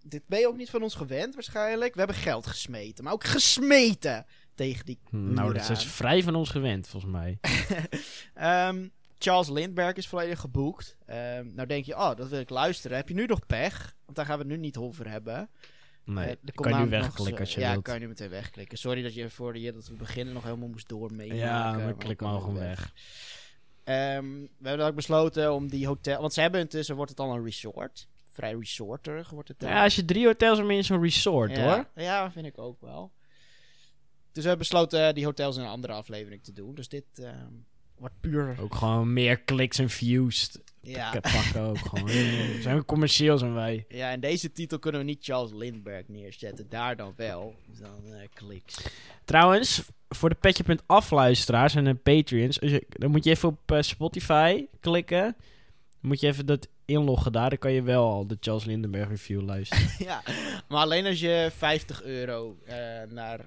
Dit 0.07 0.21
ben 0.27 0.39
je 0.39 0.47
ook 0.47 0.57
niet 0.57 0.69
van 0.69 0.83
ons 0.83 0.95
gewend, 0.95 1.33
waarschijnlijk. 1.33 1.93
We 1.93 1.99
hebben 1.99 2.17
geld 2.17 2.47
gesmeten. 2.47 3.03
Maar 3.03 3.13
ook 3.13 3.23
gesmeten 3.23 4.25
tegen 4.55 4.85
die 4.85 4.99
nou, 5.09 5.23
muur 5.33 5.53
dat 5.53 5.69
is 5.69 5.69
aan. 5.69 5.75
vrij 5.91 6.23
van 6.23 6.35
ons 6.35 6.49
gewend, 6.49 6.87
volgens 6.87 7.11
mij. 7.11 7.39
Ehm, 8.33 8.87
Charles 9.17 9.49
Lindbergh 9.49 9.97
is 9.97 10.07
volledig 10.07 10.39
geboekt. 10.39 10.95
Ehm, 11.05 11.47
nou 11.53 11.67
denk 11.67 11.85
je, 11.85 11.95
oh, 11.95 12.15
dat 12.15 12.29
wil 12.29 12.39
ik 12.39 12.49
luisteren. 12.49 12.97
Heb 12.97 13.07
je 13.07 13.13
nu 13.13 13.25
nog 13.25 13.45
pech? 13.45 13.95
Want 14.05 14.17
daar 14.17 14.25
gaan 14.25 14.37
we 14.37 14.43
het 14.43 14.51
nu 14.51 14.57
niet 14.57 14.77
over 14.77 15.09
hebben. 15.09 15.49
Nee, 16.03 16.27
Eh, 16.27 16.35
kan 16.53 16.71
je 16.77 16.83
nu 16.83 16.89
wegklikken 16.89 17.39
als 17.39 17.53
je 17.53 17.59
ja, 17.59 17.71
wilt. 17.71 17.83
kan 17.83 17.93
je 17.93 17.99
nu 17.99 18.07
meteen 18.07 18.29
wegklikken. 18.29 18.77
Sorry 18.77 19.01
dat 19.01 19.13
je 19.13 19.29
voor 19.29 19.57
je 19.57 19.71
dat 19.73 19.87
we 19.87 19.93
beginnen 19.95 20.33
nog 20.33 20.43
helemaal 20.43 20.67
moest 20.67 20.87
doormeten. 20.89 21.35
ja, 21.35 21.71
maar 21.71 21.95
klik 21.95 22.17
kan 22.17 22.31
maar 22.31 22.39
gewoon 22.39 22.55
weg. 22.59 22.93
Ehm, 23.85 24.41
we 24.57 24.67
hebben 24.67 24.85
ook 24.87 24.95
besloten 24.95 25.53
om 25.53 25.69
die 25.69 25.87
hotel... 25.87 26.21
Want 26.21 26.33
ze 26.33 26.41
hebben 26.41 26.59
intussen, 26.59 26.95
wordt 26.95 27.11
het 27.11 27.19
al 27.19 27.33
een 27.33 27.43
resort. 27.43 28.07
Vrij 28.29 28.53
resorterig 28.53 29.29
wordt 29.29 29.47
het 29.47 29.59
dan. 29.59 29.69
Ja, 29.69 29.83
als 29.83 29.95
je 29.95 30.05
drie 30.05 30.25
hotels 30.25 30.57
hebt 30.57 30.69
in 30.69 30.83
zo'n 30.83 31.01
resort, 31.01 31.51
ja. 31.51 31.63
hoor. 31.63 32.03
Ja, 32.03 32.31
vind 32.31 32.45
ik 32.45 32.57
ook 32.57 32.81
wel. 32.81 33.11
Dus 34.31 34.43
we 34.43 34.49
hebben 34.49 34.57
besloten 34.57 35.07
eh, 35.07 35.13
die 35.13 35.25
hotels 35.25 35.57
in 35.57 35.61
een 35.61 35.69
andere 35.69 35.93
aflevering 35.93 36.43
te 36.43 36.53
doen. 36.53 36.75
Dus 36.75 36.87
dit 36.87 37.05
ehm, 37.13 37.53
wordt 37.97 38.15
puur... 38.21 38.55
Ook 38.59 38.75
gewoon 38.75 39.13
meer 39.13 39.37
kliks 39.39 39.79
en 39.79 39.89
views. 39.89 40.57
Ja. 40.81 41.11
Pakken 41.21 41.61
ook 41.61 41.77
gewoon. 41.77 42.09
Zijn 42.61 42.77
we 42.77 42.85
commercieel 42.85 43.37
zijn 43.37 43.53
wij. 43.53 43.85
ja, 43.89 44.09
in 44.09 44.19
deze 44.19 44.51
titel 44.51 44.79
kunnen 44.79 45.01
we 45.01 45.07
niet 45.07 45.23
Charles 45.23 45.51
Lindbergh 45.53 46.07
neerzetten. 46.09 46.69
Daar 46.69 46.95
dan 46.95 47.13
wel. 47.15 47.55
Dus 47.67 47.77
dan 47.79 48.13
eh 48.13 48.27
kliks. 48.33 48.77
Trouwens, 49.25 49.83
voor 50.09 50.29
de 50.29 50.35
petje.af 50.35 51.11
luisteraars 51.11 51.75
en 51.75 51.83
de 51.83 51.95
Patreons, 51.95 52.61
als 52.61 52.71
je- 52.71 52.85
dan 52.89 53.11
moet 53.11 53.23
je 53.23 53.29
even 53.29 53.49
op 53.49 53.71
eh, 53.71 53.81
Spotify 53.81 54.65
klikken. 54.79 55.21
Dan 56.01 56.09
moet 56.13 56.19
je 56.19 56.27
even 56.27 56.45
dat 56.45 56.67
inloggen 56.85 57.31
daar, 57.31 57.49
dan 57.49 57.57
kan 57.59 57.71
je 57.71 57.81
wel 57.81 58.03
al 58.11 58.27
de 58.27 58.37
Charles 58.39 58.65
Lindenberg 58.65 59.09
review 59.09 59.41
luisteren. 59.41 59.87
ja, 60.07 60.21
maar 60.67 60.81
alleen 60.81 61.05
als 61.05 61.19
je 61.19 61.51
50 61.55 62.03
euro 62.03 62.57
eh, 62.65 62.77
naar... 63.09 63.45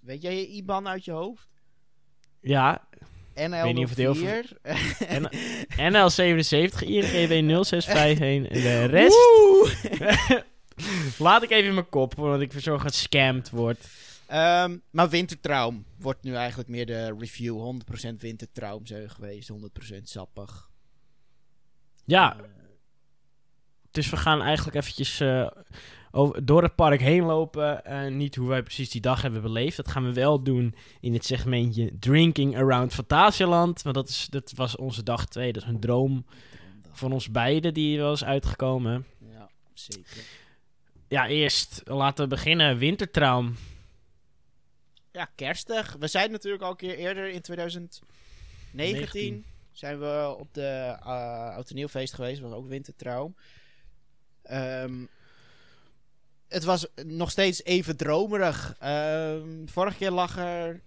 Weet 0.00 0.22
jij 0.22 0.36
je 0.36 0.48
IBAN 0.48 0.88
uit 0.88 1.04
je 1.04 1.10
hoofd? 1.12 1.48
ja, 2.40 2.88
NL 3.36 3.62
weet 3.62 3.74
niet 3.74 3.84
of 3.84 3.90
het 3.90 3.98
heel 3.98 4.14
04. 4.14 4.56
NL77, 5.70 6.86
INGB 6.86 7.64
0651 7.64 8.48
en 8.48 8.60
de 8.60 8.84
rest 8.84 9.18
laat 11.18 11.42
ik 11.42 11.50
even 11.50 11.68
in 11.68 11.74
mijn 11.74 11.88
kop, 11.88 12.14
want 12.14 12.40
ik 12.42 12.52
zo 12.60 12.78
gescamd 12.78 13.50
word. 13.50 13.88
Ehm, 14.26 14.76
maar 14.90 15.08
Wintertraum 15.08 15.84
wordt 15.98 16.22
nu 16.22 16.34
eigenlijk 16.34 16.68
meer 16.68 16.86
de 16.86 17.14
review. 17.18 17.80
100% 18.12 18.20
Wintertraum 18.20 18.82
we 18.84 19.08
geweest, 19.08 19.48
100% 19.48 20.08
sappig. 20.08 20.70
Ja, 22.04 22.36
Eh, 22.36 22.44
dus 23.90 24.10
we 24.10 24.16
gaan 24.16 24.42
eigenlijk 24.42 24.76
eventjes 24.76 25.20
eh, 25.20 25.46
over, 26.16 26.44
door 26.44 26.62
het 26.62 26.74
park 26.74 27.00
heen 27.00 27.22
lopen. 27.22 27.84
Eh, 27.84 28.06
niet 28.06 28.36
hoe 28.36 28.48
wij 28.48 28.62
precies 28.62 28.90
die 28.90 29.00
dag 29.00 29.22
hebben 29.22 29.42
beleefd. 29.42 29.76
Dat 29.76 29.88
gaan 29.88 30.04
we 30.04 30.12
wel 30.12 30.42
doen 30.42 30.74
in 31.00 31.12
het 31.12 31.24
segmentje 31.24 31.98
Drinking 31.98 32.56
Around 32.56 32.94
Fantasialand. 32.94 33.82
Want 33.82 33.94
dat, 33.94 34.08
is, 34.08 34.26
dat 34.30 34.52
was 34.54 34.76
onze 34.76 35.02
dag 35.02 35.26
2. 35.26 35.52
Dat 35.52 35.62
is 35.62 35.68
een 35.68 35.80
droom 35.80 36.26
van 36.92 37.12
ons 37.12 37.30
beiden 37.30 37.74
die 37.74 38.00
was 38.00 38.24
uitgekomen. 38.24 39.06
Ja, 39.18 39.50
zeker. 39.74 40.22
Ja, 41.08 41.28
eerst 41.28 41.82
laten 41.84 42.24
we 42.24 42.30
beginnen. 42.30 42.78
Wintertraum. 42.78 43.56
Ja, 45.12 45.30
kerstig. 45.34 45.96
We 45.98 46.06
zijn 46.06 46.30
natuurlijk 46.30 46.62
al 46.62 46.70
een 46.70 46.76
keer 46.76 46.96
eerder 46.96 47.28
in 47.28 47.40
2019 47.40 48.14
19. 48.76 49.44
zijn 49.72 49.98
we 49.98 50.36
op 50.38 50.54
de 50.54 50.96
uh, 51.06 51.56
en 51.56 51.88
geweest. 51.88 52.40
was 52.40 52.52
ook 52.52 52.68
Wintertraum. 52.68 53.36
Ehm, 54.42 55.04
het 56.48 56.64
was 56.64 56.86
nog 57.04 57.30
steeds 57.30 57.64
even 57.64 57.96
dromerig. 57.96 58.76
Ehm, 58.78 59.48
vorige 59.66 59.96
keer 59.96 60.10
lag 60.10 60.38
er... 60.38 60.80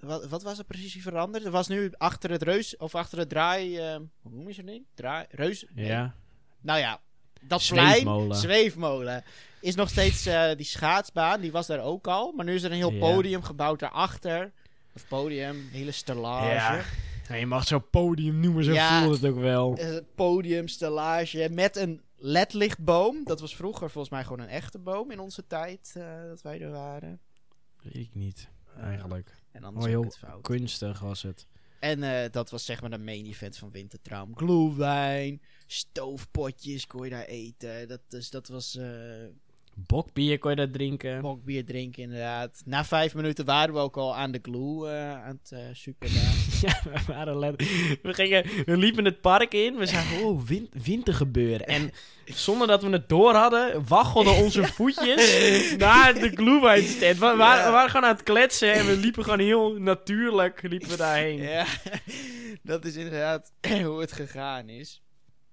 Wat, 0.00 0.26
wat 0.26 0.42
was 0.42 0.58
er 0.58 0.64
precies 0.64 1.02
veranderd? 1.02 1.44
Er 1.44 1.50
was 1.50 1.68
nu 1.68 1.92
achter 1.98 2.30
het 2.30 2.42
reus... 2.42 2.76
Of 2.76 2.94
achter 2.94 3.18
het 3.18 3.28
draai... 3.28 3.78
ehm, 3.78 4.02
hoe 4.22 4.32
noem 4.32 4.46
je 4.48 4.52
zo'n 4.54 4.66
ding? 4.66 4.84
Draai... 4.94 5.26
Reus... 5.30 5.64
nee. 5.74 5.86
Ja. 5.86 6.14
Nou 6.60 6.78
ja, 6.78 7.00
dat 7.40 7.66
plein... 7.68 7.88
Zweefmolen. 7.90 8.36
Zweefmolen. 8.36 9.24
Is 9.60 9.74
nog 9.74 9.88
steeds 9.88 10.26
eh, 10.26 10.50
die 10.56 10.66
schaatsbaan. 10.66 11.40
Die 11.40 11.52
was 11.52 11.66
daar 11.66 11.80
ook 11.82 12.06
al. 12.06 12.32
Maar 12.32 12.44
nu 12.44 12.54
is 12.54 12.62
er 12.62 12.70
een 12.70 12.76
heel 12.76 12.92
Ja. 12.92 12.98
podium 12.98 13.42
gebouwd 13.42 13.78
daarachter. 13.78 14.52
Of 14.94 15.08
podium, 15.08 15.68
hele 15.72 15.90
stellage. 15.92 16.48
Ja. 16.54 16.80
Ja, 17.28 17.34
je 17.34 17.46
mag 17.46 17.66
zo'n 17.66 17.90
podium 17.90 18.40
noemen, 18.40 18.64
zo 18.64 18.72
Ja. 18.72 19.02
voelt 19.02 19.20
het 19.20 19.30
ook 19.30 19.38
wel. 19.38 19.76
Eh, 19.76 19.96
podium, 20.14 20.68
stellage. 20.68 21.48
Met 21.50 21.76
een 21.76 22.00
ledlichtboom. 22.26 23.24
Dat 23.24 23.40
was 23.40 23.56
vroeger 23.56 23.90
volgens 23.90 24.12
mij 24.12 24.22
gewoon 24.22 24.40
een 24.40 24.48
echte 24.48 24.78
boom 24.78 25.10
in 25.10 25.18
onze 25.18 25.46
tijd. 25.46 25.92
eh, 25.96 26.22
dat 26.22 26.42
wij 26.42 26.60
er 26.60 26.70
waren. 26.70 27.20
Weet 27.82 27.94
ik 27.94 28.14
niet, 28.14 28.48
eigenlijk. 28.80 29.42
En 29.50 29.64
anders 29.64 29.84
Oh, 29.84 29.90
heel 29.90 30.02
het 30.04 30.18
fout. 30.18 30.42
kunstig 30.42 31.00
was 31.00 31.22
het. 31.22 31.46
En 31.80 32.02
eh, 32.02 32.30
dat 32.30 32.50
was 32.50 32.64
zeg 32.64 32.80
maar 32.80 32.90
de 32.90 32.98
main 32.98 33.26
event 33.26 33.56
van 33.56 33.70
Wintertraum. 33.70 34.36
Glühwein, 34.36 35.42
stoofpotjes 35.66 36.86
kon 36.86 37.04
je 37.04 37.10
daar 37.10 37.24
eten. 37.24 37.88
Dat, 37.88 38.00
dus, 38.08 38.30
dat 38.30 38.48
was 38.48 38.76
eh 38.76 39.24
Bokbier 39.76 40.38
kon 40.38 40.50
je 40.50 40.56
daar 40.56 40.70
drinken. 40.70 41.20
bokbier 41.20 41.64
drinken 41.64 42.02
inderdaad. 42.02 42.62
Na 42.64 42.84
vijf 42.84 43.14
minuten 43.14 43.44
waren 43.44 43.74
we 43.74 43.80
ook 43.80 43.96
al 43.96 44.16
aan 44.16 44.32
de 44.32 44.38
glue 44.42 44.88
eh, 44.88 45.24
aan 45.24 45.38
het 45.42 45.50
uh, 45.52 45.58
super. 45.72 46.08
Ja, 46.60 46.80
we 46.84 47.00
waren 47.06 47.38
let- 47.38 47.56
we, 48.02 48.14
gingen, 48.14 48.46
we 48.64 48.76
liepen 48.76 49.04
het 49.04 49.20
park 49.20 49.54
in. 49.54 49.76
We 49.76 49.86
zagen, 49.86 50.24
oh, 50.24 50.42
win 50.42 50.68
wintergebeuren. 50.82 51.66
En 51.66 51.90
zonder 52.24 52.66
dat 52.66 52.82
we 52.82 52.88
het 52.90 53.08
door 53.08 53.34
hadden, 53.34 53.86
waggelden 53.88 54.34
onze 54.34 54.64
voetjes 54.76 55.76
naar 55.76 56.14
de 56.14 56.28
glühweinstand. 56.34 57.18
We, 57.18 57.34
waren- 57.36 57.64
we 57.64 57.70
waren 57.70 57.90
gewoon 57.90 58.06
aan 58.08 58.14
het 58.14 58.22
kletsen 58.22 58.72
en 58.72 58.86
we 58.86 58.96
liepen 58.96 59.24
gewoon 59.24 59.38
heel 59.38 59.72
natuurlijk 59.80 60.62
liepen 60.62 60.88
we 60.88 60.96
daarheen. 60.96 61.42
ja, 61.42 61.66
dat 62.62 62.84
is 62.84 62.96
inderdaad 62.96 63.52
hoe 63.84 64.00
het 64.00 64.12
gegaan 64.12 64.68
is. 64.68 65.02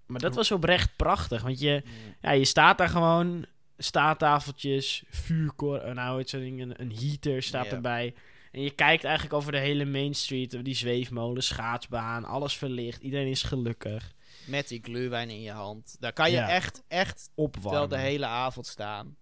Maar 0.07 0.19
dat 0.21 0.35
was 0.35 0.51
oprecht 0.51 0.95
prachtig, 0.95 1.41
want 1.41 1.59
je, 1.59 1.83
ja, 2.21 2.31
je 2.31 2.45
staat 2.45 2.77
daar 2.77 2.89
gewoon, 2.89 3.45
staattafeltjes, 3.83 5.03
vuurkorf, 5.09 5.93
nou, 5.93 6.19
het 6.19 6.29
zo'n 6.29 6.39
ding, 6.39 6.61
een, 6.61 6.81
een 6.81 6.91
heater 6.95 7.43
staat 7.43 7.65
erbij. 7.67 8.13
En 8.51 8.61
je 8.61 8.71
kijkt 8.71 9.03
eigenlijk 9.03 9.33
over 9.35 9.51
de 9.51 9.57
hele 9.59 9.85
Main 9.85 10.13
Street, 10.15 10.65
die 10.65 10.75
zweefmolen, 10.75 11.43
schaatsbaan, 11.43 12.25
alles 12.25 12.57
verlicht. 12.57 13.01
Iedereen 13.01 13.27
is 13.27 13.43
gelukkig. 13.43 14.13
Met 14.45 14.67
die 14.67 14.79
glühwein 14.83 15.29
in 15.29 15.41
je 15.41 15.51
hand. 15.51 15.95
Daar 15.99 16.13
kan 16.13 16.29
je 16.31 16.35
Ja. 16.37 16.49
echt, 16.49 16.83
echt 16.87 17.29
Opwarmen. 17.35 17.71
wel 17.71 17.87
de 17.87 17.97
hele 17.97 18.25
avond 18.25 18.67
staan. 18.67 19.17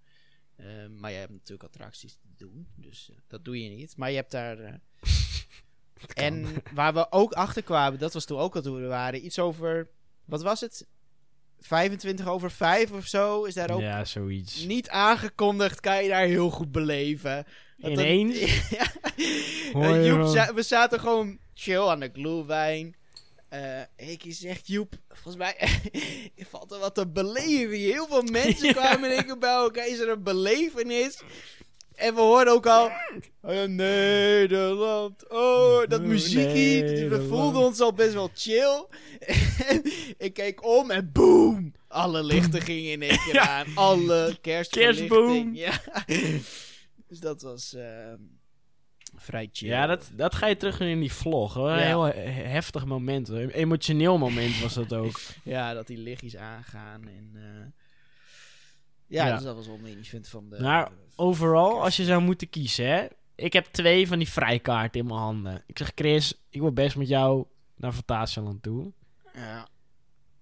Eh, 0.55 0.65
maar 0.89 1.11
je 1.11 1.17
hebt 1.17 1.31
natuurlijk 1.31 1.63
attracties 1.63 2.13
te 2.13 2.27
doen. 2.37 2.67
Dus 2.75 3.09
eh, 3.11 3.17
dat 3.27 3.45
doe 3.45 3.63
je 3.63 3.69
niet. 3.69 3.97
Maar 3.97 4.09
je 4.09 4.15
hebt 4.15 4.31
daar... 4.31 4.57
eh, 4.59 4.73
en 6.25 6.63
waar 6.73 6.93
we 6.93 7.11
ook 7.11 7.33
achter 7.33 7.63
kwamen, 7.63 7.99
dat 7.99 8.13
was 8.13 8.25
toen 8.25 8.37
ook 8.39 8.55
al 8.55 8.61
toen 8.61 8.81
we 8.81 8.87
waren. 8.87 9.25
Iets 9.25 9.39
over... 9.39 9.89
Wat 10.25 10.41
was 10.41 10.61
het? 10.61 10.87
25 11.59 12.27
over 12.27 12.51
5 12.51 12.91
of 12.91 13.05
zo. 13.05 13.43
Is 13.43 13.53
daar 13.53 13.71
ook 13.71 13.81
Ja, 13.81 14.05
zoiets. 14.05 14.65
niet 14.65 14.89
aangekondigd. 14.89 15.79
Kan 15.79 16.03
je 16.03 16.09
daar 16.09 16.25
heel 16.25 16.49
goed 16.49 16.71
beleven. 16.71 17.45
Dat 17.77 17.91
Ineens? 17.91 18.39
ja. 18.77 18.85
Eh, 19.73 20.05
Joep, 20.05 20.27
za- 20.27 20.53
we 20.53 20.61
zaten 20.61 20.99
gewoon 20.99 21.37
chill 21.53 21.81
aan 21.87 21.99
de 21.99 22.09
glühwein. 22.13 22.95
Eh 23.49 23.81
ik 23.95 24.23
zegt 24.27 24.67
Joep, 24.67 24.93
volgens 25.09 25.35
mij 25.35 25.55
valt 26.51 26.71
er 26.71 26.79
wat 26.79 26.95
te 26.95 27.07
beleven. 27.07 27.77
Heel 27.77 28.07
veel 28.07 28.21
mensen 28.21 28.67
Ja. 28.67 28.73
kwamen 28.73 29.09
in 29.09 29.15
één 29.15 29.25
keer 29.25 29.37
bij 29.37 29.49
elkaar. 29.53 29.87
Is 29.87 29.99
er 29.99 30.09
een 30.09 30.23
belevenis? 30.23 31.21
En 31.99 32.15
we 32.15 32.21
hoorden 32.21 32.53
ook 32.53 32.65
al... 32.67 32.91
Oh, 33.41 33.63
Nederland. 33.63 35.29
Oh, 35.29 35.87
dat 35.87 35.99
Oh, 35.99 36.05
muziekje. 36.05 37.07
We 37.09 37.25
voelden 37.27 37.61
ons 37.61 37.79
al 37.79 37.93
best 37.93 38.13
wel 38.13 38.29
chill. 38.33 38.85
En 39.67 39.81
ik 40.17 40.33
keek 40.33 40.65
om 40.65 40.91
en 40.91 41.11
boom. 41.11 41.73
Alle 41.87 42.23
lichten 42.23 42.61
gingen 42.61 42.91
in 42.91 43.01
één 43.01 43.17
keer 43.25 43.33
Ja. 43.43 43.47
aan. 43.47 43.65
Alle 43.75 44.37
kerstverlichting. 44.41 45.09
Kerstboom. 45.09 45.55
Ja. 45.55 45.81
Dus 47.07 47.19
dat 47.19 47.41
was 47.41 47.73
ehm, 47.73 48.17
vrij 49.15 49.49
chill. 49.51 49.67
Ja, 49.69 49.85
dat, 49.85 50.09
dat 50.13 50.35
ga 50.35 50.47
je 50.47 50.57
terug 50.57 50.79
in 50.79 50.99
die 50.99 51.13
vlog. 51.13 51.53
Hoor. 51.53 51.69
Een 51.69 51.77
Ja. 51.79 51.83
heel 51.85 52.03
he- 52.03 52.31
heftig 52.31 52.85
moment. 52.85 53.27
Een 53.29 53.49
emotioneel 53.49 54.17
moment 54.17 54.59
was 54.61 54.73
dat 54.73 54.93
ook. 54.93 55.19
Ja, 55.43 55.73
dat 55.73 55.87
die 55.87 55.97
lichtjes 55.97 56.35
aangaan. 56.35 57.01
En, 57.07 57.31
eh, 57.35 57.78
ja, 59.09 59.25
Ja. 59.27 59.35
dus 59.35 59.43
dat 59.43 59.55
was 59.55 59.67
wel 59.67 59.77
mijn 59.77 60.05
vind 60.05 60.27
van 60.27 60.49
de... 60.49 60.59
Nou, 60.59 60.89
Overal, 61.15 61.83
als 61.83 61.97
je 61.97 62.03
zou 62.03 62.21
moeten 62.21 62.49
kiezen, 62.49 62.85
hè. 62.89 63.07
Ik 63.35 63.53
heb 63.53 63.65
twee 63.65 64.07
van 64.07 64.17
die 64.17 64.29
vrijkaarten 64.29 64.99
in 64.99 65.05
mijn 65.07 65.19
handen. 65.19 65.63
Ik 65.67 65.77
zeg, 65.77 65.91
Chris, 65.95 66.33
ik 66.49 66.61
wil 66.61 66.71
best 66.73 66.95
met 66.95 67.07
jou 67.07 67.45
naar 67.75 67.91
Fantasieland 67.91 68.63
toe. 68.63 68.93
ja. 69.33 69.67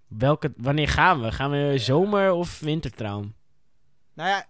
Welke, 0.07 0.53
wanneer 0.57 0.87
gaan 0.87 1.21
we? 1.21 1.31
Gaan 1.31 1.51
we 1.51 1.73
zomer 1.77 2.31
of 2.31 2.59
wintertraum? 2.59 3.35
Nou 4.13 4.29
ja, 4.29 4.45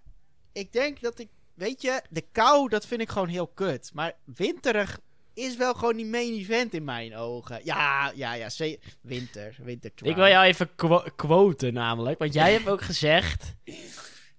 ik 0.52 0.72
denk 0.74 1.02
dat 1.02 1.20
ik... 1.20 1.30
Weet 1.54 1.82
je, 1.82 2.02
de 2.10 2.22
kou, 2.32 2.70
dat 2.70 2.86
vind 2.86 3.02
ik 3.02 3.10
gewoon 3.10 3.28
heel 3.28 3.48
kut. 3.48 3.92
Maar 3.94 4.14
winterig 4.26 5.00
is 5.38 5.56
wel 5.56 5.74
gewoon 5.74 5.96
die 5.96 6.06
main 6.06 6.34
event 6.34 6.74
in 6.74 6.84
mijn 6.84 7.16
ogen. 7.16 7.60
Ja, 7.64 8.12
ja, 8.16 8.34
ja. 8.34 8.48
Winter, 9.02 9.56
winter. 9.64 9.92
Ik 10.02 10.16
wil 10.16 10.28
jou 10.28 10.46
even 10.46 10.76
qu 10.76 10.88
quoten 11.16 11.74
namelijk. 11.74 12.20
Want 12.20 12.34
jij 12.34 12.52
hebt 12.58 12.68
ook 12.68 12.82
gezegd... 12.82 13.56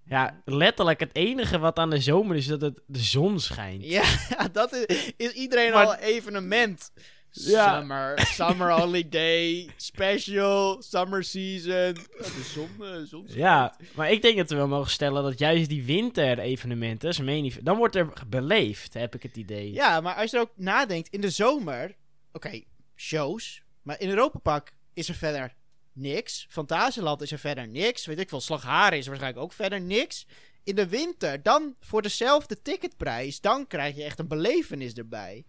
Ja, 0.05 0.43
letterlijk 0.45 1.01
het 1.01 1.15
enige 1.15 1.59
wat 1.59 1.79
aan 1.79 1.91
de 1.91 2.01
zomer 2.01 2.37
is 2.37 2.47
dat 2.47 2.61
het 2.61 2.81
de 2.87 2.99
zon 2.99 3.41
schijnt. 3.41 3.85
Ja, 3.85 4.05
dat 4.53 4.73
is, 4.73 5.13
is 5.17 5.33
iedereen 5.33 5.73
Maar- 5.73 5.87
al 5.87 5.95
evenement. 5.95 6.91
Ja. 7.31 7.79
Summer, 7.79 8.27
summer 8.27 8.71
holiday, 8.71 9.71
special, 9.77 10.83
summer 10.83 11.25
season. 11.25 11.95
De 11.95 12.51
zon, 12.55 12.69
eh, 12.81 13.03
zon 13.05 13.25
Ja, 13.27 13.77
maar 13.95 14.11
ik 14.11 14.23
denk 14.23 14.37
dat 14.37 14.51
we 14.51 14.57
wel 14.57 14.69
mogen 14.69 14.91
stellen 14.91 15.23
dat 15.23 15.39
juist 15.39 15.69
die 15.69 15.85
winter-evenementen, 15.85 17.25
main 17.25 17.53
dan 17.63 17.77
wordt 17.77 17.97
er 17.97 18.13
beleefd, 18.27 18.95
heb 18.95 19.15
ik 19.15 19.23
het 19.23 19.37
idee. 19.37 19.73
Ja, 19.73 20.01
maar 20.01 20.15
als 20.15 20.31
je 20.31 20.37
er 20.37 20.43
ook 20.43 20.53
nadenkt, 20.55 21.09
in 21.09 21.21
de 21.21 21.31
zomer, 21.31 21.97
oké, 22.33 22.63
shows, 22.97 23.63
maar 23.83 24.01
in 24.01 24.09
Europa 24.09 24.39
Park 24.39 24.73
is 24.95 25.09
er 25.09 25.15
verder 25.15 25.55
niks. 25.93 26.47
Fantasieland 26.49 27.23
is 27.23 27.33
er 27.33 27.39
verder 27.39 27.69
niks. 27.69 28.07
Weet 28.07 28.19
ik 28.19 28.29
veel, 28.29 28.41
Slagharen 28.41 28.99
is 28.99 29.05
er 29.05 29.11
waarschijnlijk 29.11 29.45
ook 29.45 29.53
verder 29.53 29.81
niks. 29.81 30.27
In 30.65 30.75
de 30.75 30.89
winter, 30.89 31.43
dan 31.43 31.75
voor 31.81 32.03
dezelfde 32.03 32.63
ticketprijs, 32.63 33.41
dan 33.41 33.67
krijg 33.67 33.97
je 33.97 34.05
echt 34.05 34.19
een 34.19 34.29
belevenis 34.29 34.95
erbij. 34.95 35.45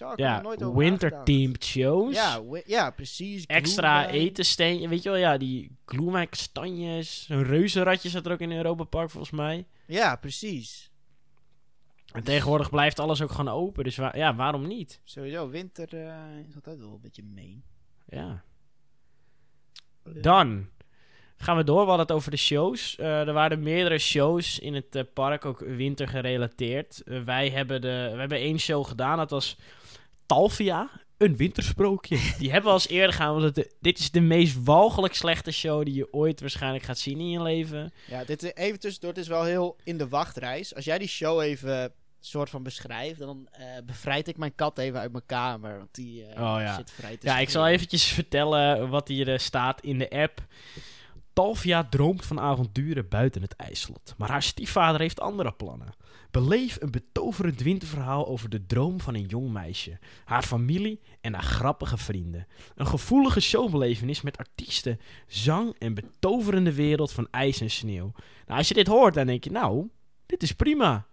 Ik 0.00 0.18
Ja, 0.18 0.40
nooit 0.40 0.62
over 0.62 0.78
winter-themed 0.78 1.64
shows. 1.64 2.14
Ja, 2.14 2.44
wi- 2.44 2.62
ja, 2.66 2.90
precies. 2.90 3.46
Extra 3.46 4.02
Glühwein. 4.02 4.20
etensteen, 4.26 4.88
weet 4.88 5.02
je 5.02 5.10
wel, 5.10 5.18
ja, 5.18 5.36
die 5.38 5.76
glühwein 5.86 6.28
kastanjes, 6.28 7.26
een 7.28 7.42
reuzenradje 7.44 8.08
zat 8.08 8.26
er 8.26 8.32
ook 8.32 8.40
in 8.40 8.52
Europa 8.52 8.84
Park 8.84 9.10
volgens 9.10 9.32
mij. 9.32 9.66
Ja, 9.86 10.16
precies. 10.16 10.90
En 12.12 12.22
tegenwoordig 12.22 12.70
blijft 12.70 12.98
alles 13.00 13.22
ook 13.22 13.30
gewoon 13.30 13.54
open, 13.54 13.84
dus 13.84 13.96
wa- 13.96 14.16
ja, 14.16 14.34
waarom 14.34 14.66
niet? 14.66 15.00
Sowieso, 15.04 15.48
winter 15.48 15.94
eh, 15.94 16.38
is 16.48 16.54
altijd 16.54 16.78
wel 16.78 16.92
een 16.94 17.00
beetje 17.00 17.22
meen. 17.24 17.64
Ja. 18.06 18.44
Dan 20.20 20.68
gaan 21.42 21.56
we 21.56 21.64
door. 21.64 21.80
We 21.80 21.88
hadden 21.88 22.06
het 22.06 22.14
over 22.14 22.30
de 22.30 22.36
shows. 22.36 22.96
Eh, 22.96 23.26
er 23.26 23.32
waren 23.32 23.62
meerdere 23.62 23.98
shows 23.98 24.58
in 24.58 24.74
het 24.74 24.94
eh, 24.96 25.02
park, 25.14 25.44
ook 25.44 25.60
winter 25.60 26.08
gerelateerd. 26.08 27.02
Eh, 27.02 27.22
wij, 27.22 27.50
hebben 27.50 27.80
de, 27.80 28.08
we 28.12 28.18
hebben 28.18 28.38
één 28.38 28.58
show 28.58 28.86
gedaan, 28.86 29.16
dat 29.16 29.30
was 29.30 29.56
Talvia, 30.26 30.90
een 31.22 31.36
wintersprookje. 31.36 32.18
Die 32.38 32.50
hebben 32.50 32.68
we 32.68 32.74
als 32.76 32.88
eerder 32.88 33.12
gaan, 33.12 33.40
want 33.40 33.56
het, 33.56 33.74
dit 33.80 33.98
is 33.98 34.10
de 34.10 34.20
meest 34.20 34.64
walgelijk 34.64 35.14
slechte 35.14 35.50
show 35.52 35.84
die 35.84 35.94
je 35.94 36.12
ooit 36.12 36.40
waarschijnlijk 36.40 36.84
gaat 36.84 36.98
zien 36.98 37.18
in 37.18 37.30
je 37.30 37.42
leven. 37.42 37.92
Ja, 38.06 38.24
dit, 38.24 38.42
eh, 38.42 38.64
even 38.64 38.80
tussendoor, 38.80 39.10
het 39.10 39.18
is 39.18 39.28
wel 39.28 39.44
heel 39.44 39.76
in 39.84 39.98
de 39.98 40.08
wachtreis. 40.08 40.74
Als 40.74 40.84
jij 40.84 40.98
die 40.98 41.08
show 41.08 41.40
even 41.40 41.92
soort 42.20 42.50
van 42.50 42.62
beschrijft, 42.62 43.18
dan 43.18 43.48
eh, 43.50 43.66
bevrijd 43.84 44.28
ik 44.28 44.36
mijn 44.36 44.54
kat 44.54 44.78
even 44.78 45.00
uit 45.00 45.12
mijn 45.12 45.26
kamer. 45.26 45.76
Want 45.76 45.94
die 45.94 46.26
eh, 46.26 46.42
Oh, 46.42 46.60
ja. 46.60 46.74
zit 46.74 46.90
vrij 46.90 47.16
te 47.16 47.26
Ja, 47.26 47.38
ik 47.38 47.50
zal 47.50 47.66
eventjes 47.66 48.04
vertellen 48.04 48.88
wat 48.88 49.08
hier 49.08 49.40
staat 49.40 49.80
in 49.80 49.98
de 49.98 50.10
app. 50.10 50.40
Talvia 51.32 51.84
droomt 51.84 52.26
van 52.26 52.40
avonturen 52.40 53.08
buiten 53.08 53.42
het 53.42 53.56
ijsslot. 53.56 54.14
Maar 54.16 54.30
haar 54.30 54.42
stiefvader 54.42 55.00
heeft 55.00 55.20
andere 55.20 55.52
plannen. 55.52 55.94
Beleef 56.30 56.76
een 56.80 56.90
betoverend 56.90 57.60
winterverhaal 57.60 58.26
over 58.26 58.48
de 58.48 58.66
droom 58.66 59.00
van 59.00 59.14
een 59.14 59.26
jong 59.26 59.52
meisje, 59.52 59.98
haar 60.24 60.42
familie 60.42 61.00
en 61.20 61.32
haar 61.32 61.42
grappige 61.42 61.96
vrienden. 61.96 62.46
Een 62.74 62.86
gevoelige 62.86 63.40
showbelevenis 63.40 64.20
met 64.20 64.38
artiesten, 64.38 65.00
zang 65.26 65.74
en 65.78 65.94
betoverende 65.94 66.74
wereld 66.74 67.12
van 67.12 67.28
ijs 67.30 67.60
en 67.60 67.70
sneeuw. 67.70 68.12
Nou, 68.46 68.58
als 68.58 68.68
je 68.68 68.74
dit 68.74 68.86
hoort, 68.86 69.14
dan 69.14 69.26
denk 69.26 69.44
je, 69.44 69.50
nou, 69.50 69.88
dit 70.26 70.42
is 70.42 70.52
prima. 70.52 71.06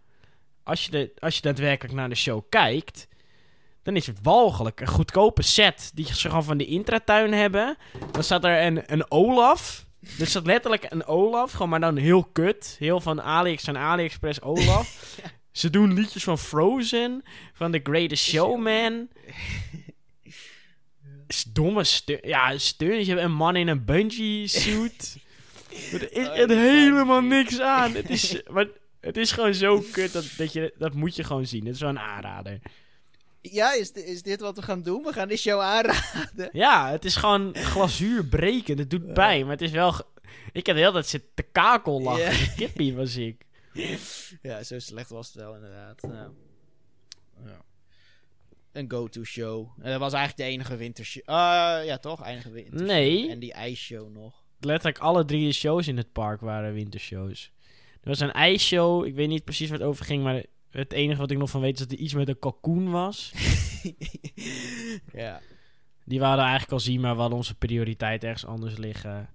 Als 0.63 0.85
je, 0.85 0.91
de, 0.91 1.11
als 1.19 1.35
je 1.35 1.41
daadwerkelijk 1.41 1.95
naar 1.95 2.09
de 2.09 2.15
show 2.15 2.41
kijkt, 2.49 3.07
dan 3.83 3.95
is 3.95 4.07
het 4.07 4.19
walgelijk. 4.21 4.81
Een 4.81 4.87
goedkope 4.87 5.41
set 5.41 5.91
die 5.93 6.05
ze 6.05 6.29
gewoon 6.29 6.43
van 6.43 6.57
de 6.57 6.65
intratuin 6.65 7.33
hebben. 7.33 7.77
Dan 8.11 8.23
staat 8.23 8.43
er 8.43 8.65
een, 8.65 8.93
een 8.93 9.11
Olaf. 9.11 9.87
Er 10.19 10.27
staat 10.27 10.45
letterlijk 10.45 10.85
een 10.89 11.05
Olaf, 11.05 11.51
gewoon 11.51 11.69
maar 11.69 11.79
dan 11.79 11.97
heel 11.97 12.23
kut. 12.23 12.75
Heel 12.79 12.99
van 12.99 13.21
AliEx 13.21 13.63
en 13.63 13.77
AliExpress 13.77 14.41
Olaf. 14.41 15.17
Ze 15.51 15.69
doen 15.69 15.93
liedjes 15.93 16.23
van 16.23 16.37
Frozen, 16.39 17.23
van 17.53 17.71
The 17.71 17.79
Greatest 17.83 18.23
Showman. 18.23 19.07
Domme 21.53 21.83
steun. 21.83 22.19
Ja, 22.21 22.57
steuntjes. 22.57 23.05
Je 23.05 23.11
hebt 23.11 23.25
een 23.25 23.33
man 23.35 23.55
in 23.55 23.67
een 23.67 23.85
bungee 23.85 24.47
suit. 24.47 25.17
er 25.93 26.13
is 26.13 26.27
Oh, 26.27 26.47
helemaal 26.47 27.21
niks 27.21 27.59
aan. 27.59 27.93
Het 27.93 28.09
is, 28.09 28.41
maar 28.49 28.67
het 28.99 29.17
is 29.17 29.31
gewoon 29.31 29.53
zo 29.53 29.83
kut 29.91 30.13
dat, 30.13 30.25
dat 30.37 30.53
je 30.53 30.73
dat 30.77 30.93
moet 30.93 31.15
je 31.15 31.23
gewoon 31.23 31.45
zien. 31.45 31.65
Het 31.65 31.75
is 31.75 31.81
wel 31.81 31.89
een 31.89 31.99
aanrader. 31.99 32.59
Ja, 33.41 33.73
is, 33.73 33.91
is 33.91 34.21
dit 34.21 34.39
wat 34.39 34.55
we 34.55 34.61
gaan 34.61 34.81
doen? 34.81 35.03
We 35.03 35.13
gaan 35.13 35.27
die 35.27 35.37
show 35.37 35.59
aanraden. 35.61 36.49
Ja, 36.51 36.91
het 36.91 37.05
is 37.05 37.15
gewoon 37.15 37.55
glazuur 37.55 38.25
breken. 38.25 38.77
Het 38.77 38.89
doet 38.89 39.13
pijn, 39.13 39.41
maar 39.41 39.51
het 39.51 39.61
is 39.61 39.71
wel... 39.71 39.93
Ik 40.51 40.65
heb 40.65 40.75
de 40.75 40.81
hele 40.81 40.93
tijd 40.93 41.07
zitten 41.07 41.29
te 41.33 41.43
kakel 41.43 42.01
lachen. 42.01 42.27
Een 42.27 42.55
Kippie 42.55 42.95
was 42.95 43.15
ik. 43.15 43.45
Ja, 44.41 44.63
zo 44.63 44.79
slecht 44.79 45.09
was 45.09 45.27
het 45.27 45.35
wel 45.35 45.55
inderdaad. 45.55 46.01
Ja. 46.01 46.31
Ja. 47.45 47.61
Een 48.71 48.91
go-to 48.91 49.23
show. 49.23 49.67
En 49.81 49.91
dat 49.91 49.99
was 49.99 50.13
eigenlijk 50.13 50.49
de 50.49 50.55
enige 50.55 50.75
wintershow. 50.75 51.23
Ah, 51.25 51.85
ja, 51.85 51.97
toch? 51.97 52.25
Enige 52.25 52.51
wintershow. 52.51 52.87
Nee. 52.87 53.29
En 53.29 53.39
die 53.39 53.53
ijsshow 53.53 54.09
nog. 54.09 54.43
Letterlijk 54.59 54.97
alle 54.97 55.25
drie 55.25 55.45
de 55.45 55.53
shows 55.53 55.87
in 55.87 55.97
het 55.97 56.11
park 56.11 56.41
waren 56.41 56.73
wintershows. 56.73 57.51
Er 58.01 58.09
was 58.09 58.19
een 58.19 58.31
ijsshow. 58.31 59.05
Ik 59.05 59.15
weet 59.15 59.27
niet 59.27 59.43
precies 59.43 59.69
waar 59.69 59.79
het 59.79 59.87
over 59.87 60.05
ging, 60.05 60.23
maar 60.23 60.43
het 60.69 60.93
enige 60.93 61.19
wat 61.19 61.31
ik 61.31 61.37
nog 61.37 61.49
van 61.49 61.61
weet 61.61 61.73
is 61.73 61.79
dat 61.79 61.91
er 61.91 61.97
iets 61.97 62.13
met 62.13 62.27
een 62.27 62.39
kalkoen 62.39 62.91
was. 62.91 63.33
ja. 65.13 65.41
Die 66.05 66.19
waren 66.19 66.43
eigenlijk 66.43 66.71
al 66.71 66.79
zien, 66.79 67.01
maar 67.01 67.13
we 67.13 67.19
hadden 67.19 67.37
onze 67.37 67.55
prioriteit 67.55 68.23
ergens 68.23 68.45
anders 68.45 68.77
liggen. 68.77 69.11
ja. 69.11 69.29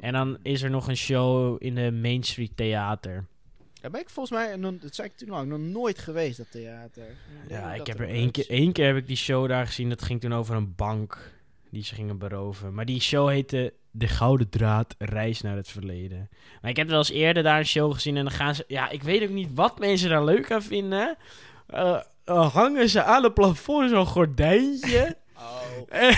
En 0.00 0.12
dan 0.12 0.38
is 0.42 0.62
er 0.62 0.70
nog 0.70 0.88
een 0.88 0.96
show 0.96 1.56
in 1.58 1.74
de 1.74 1.92
Main 1.92 2.22
Street 2.22 2.56
Theater. 2.56 3.26
Daar 3.80 3.90
ben 3.90 4.00
ik 4.00 4.10
volgens 4.10 4.38
mij, 4.38 4.60
dat 4.80 4.94
zei 4.94 5.08
ik 5.08 5.16
toen 5.16 5.30
al, 5.30 5.44
nog 5.44 5.58
nooit 5.58 5.98
geweest, 5.98 6.36
dat 6.36 6.50
theater. 6.50 7.06
Ja, 7.48 7.68
hoe 7.70 7.80
ik 7.80 7.86
heb 7.86 7.98
er 7.98 8.04
ook 8.04 8.12
één 8.12 8.30
keer, 8.30 8.48
één 8.48 8.72
keer 8.72 8.86
heb 8.86 8.96
ik 8.96 9.06
die 9.06 9.16
show 9.16 9.48
daar 9.48 9.66
gezien. 9.66 9.88
Dat 9.88 10.02
ging 10.02 10.20
toen 10.20 10.34
over 10.34 10.56
een 10.56 10.74
bank 10.74 11.32
die 11.70 11.84
ze 11.84 11.94
gingen 11.94 12.18
beroven. 12.18 12.74
Maar 12.74 12.84
die 12.84 13.00
show 13.00 13.28
heette 13.28 13.72
De 13.90 14.08
Gouden 14.08 14.48
Draad 14.48 14.94
Reis 14.98 15.40
naar 15.40 15.56
het 15.56 15.68
Verleden. 15.68 16.28
Maar 16.60 16.70
ik 16.70 16.76
heb 16.76 16.88
wel 16.88 16.98
eens 16.98 17.10
eerder 17.10 17.42
daar 17.42 17.58
een 17.58 17.66
show 17.66 17.94
gezien 17.94 18.16
en 18.16 18.24
dan 18.24 18.32
gaan 18.32 18.54
ze... 18.54 18.64
Ja, 18.66 18.88
ik 18.88 19.02
weet 19.02 19.22
ook 19.22 19.28
niet 19.28 19.48
wat 19.54 19.78
mensen 19.78 20.08
daar 20.08 20.24
leuk 20.24 20.52
aan 20.52 20.62
vinden. 20.62 21.16
Eh, 21.66 22.00
eh, 22.24 22.54
hangen 22.54 22.88
ze 22.88 23.02
aan 23.02 23.22
het 23.24 23.34
plafond 23.34 23.90
zo'n 23.90 24.06
gordijntje. 24.06 25.16
Oh. 25.40 25.86
En 25.88 26.16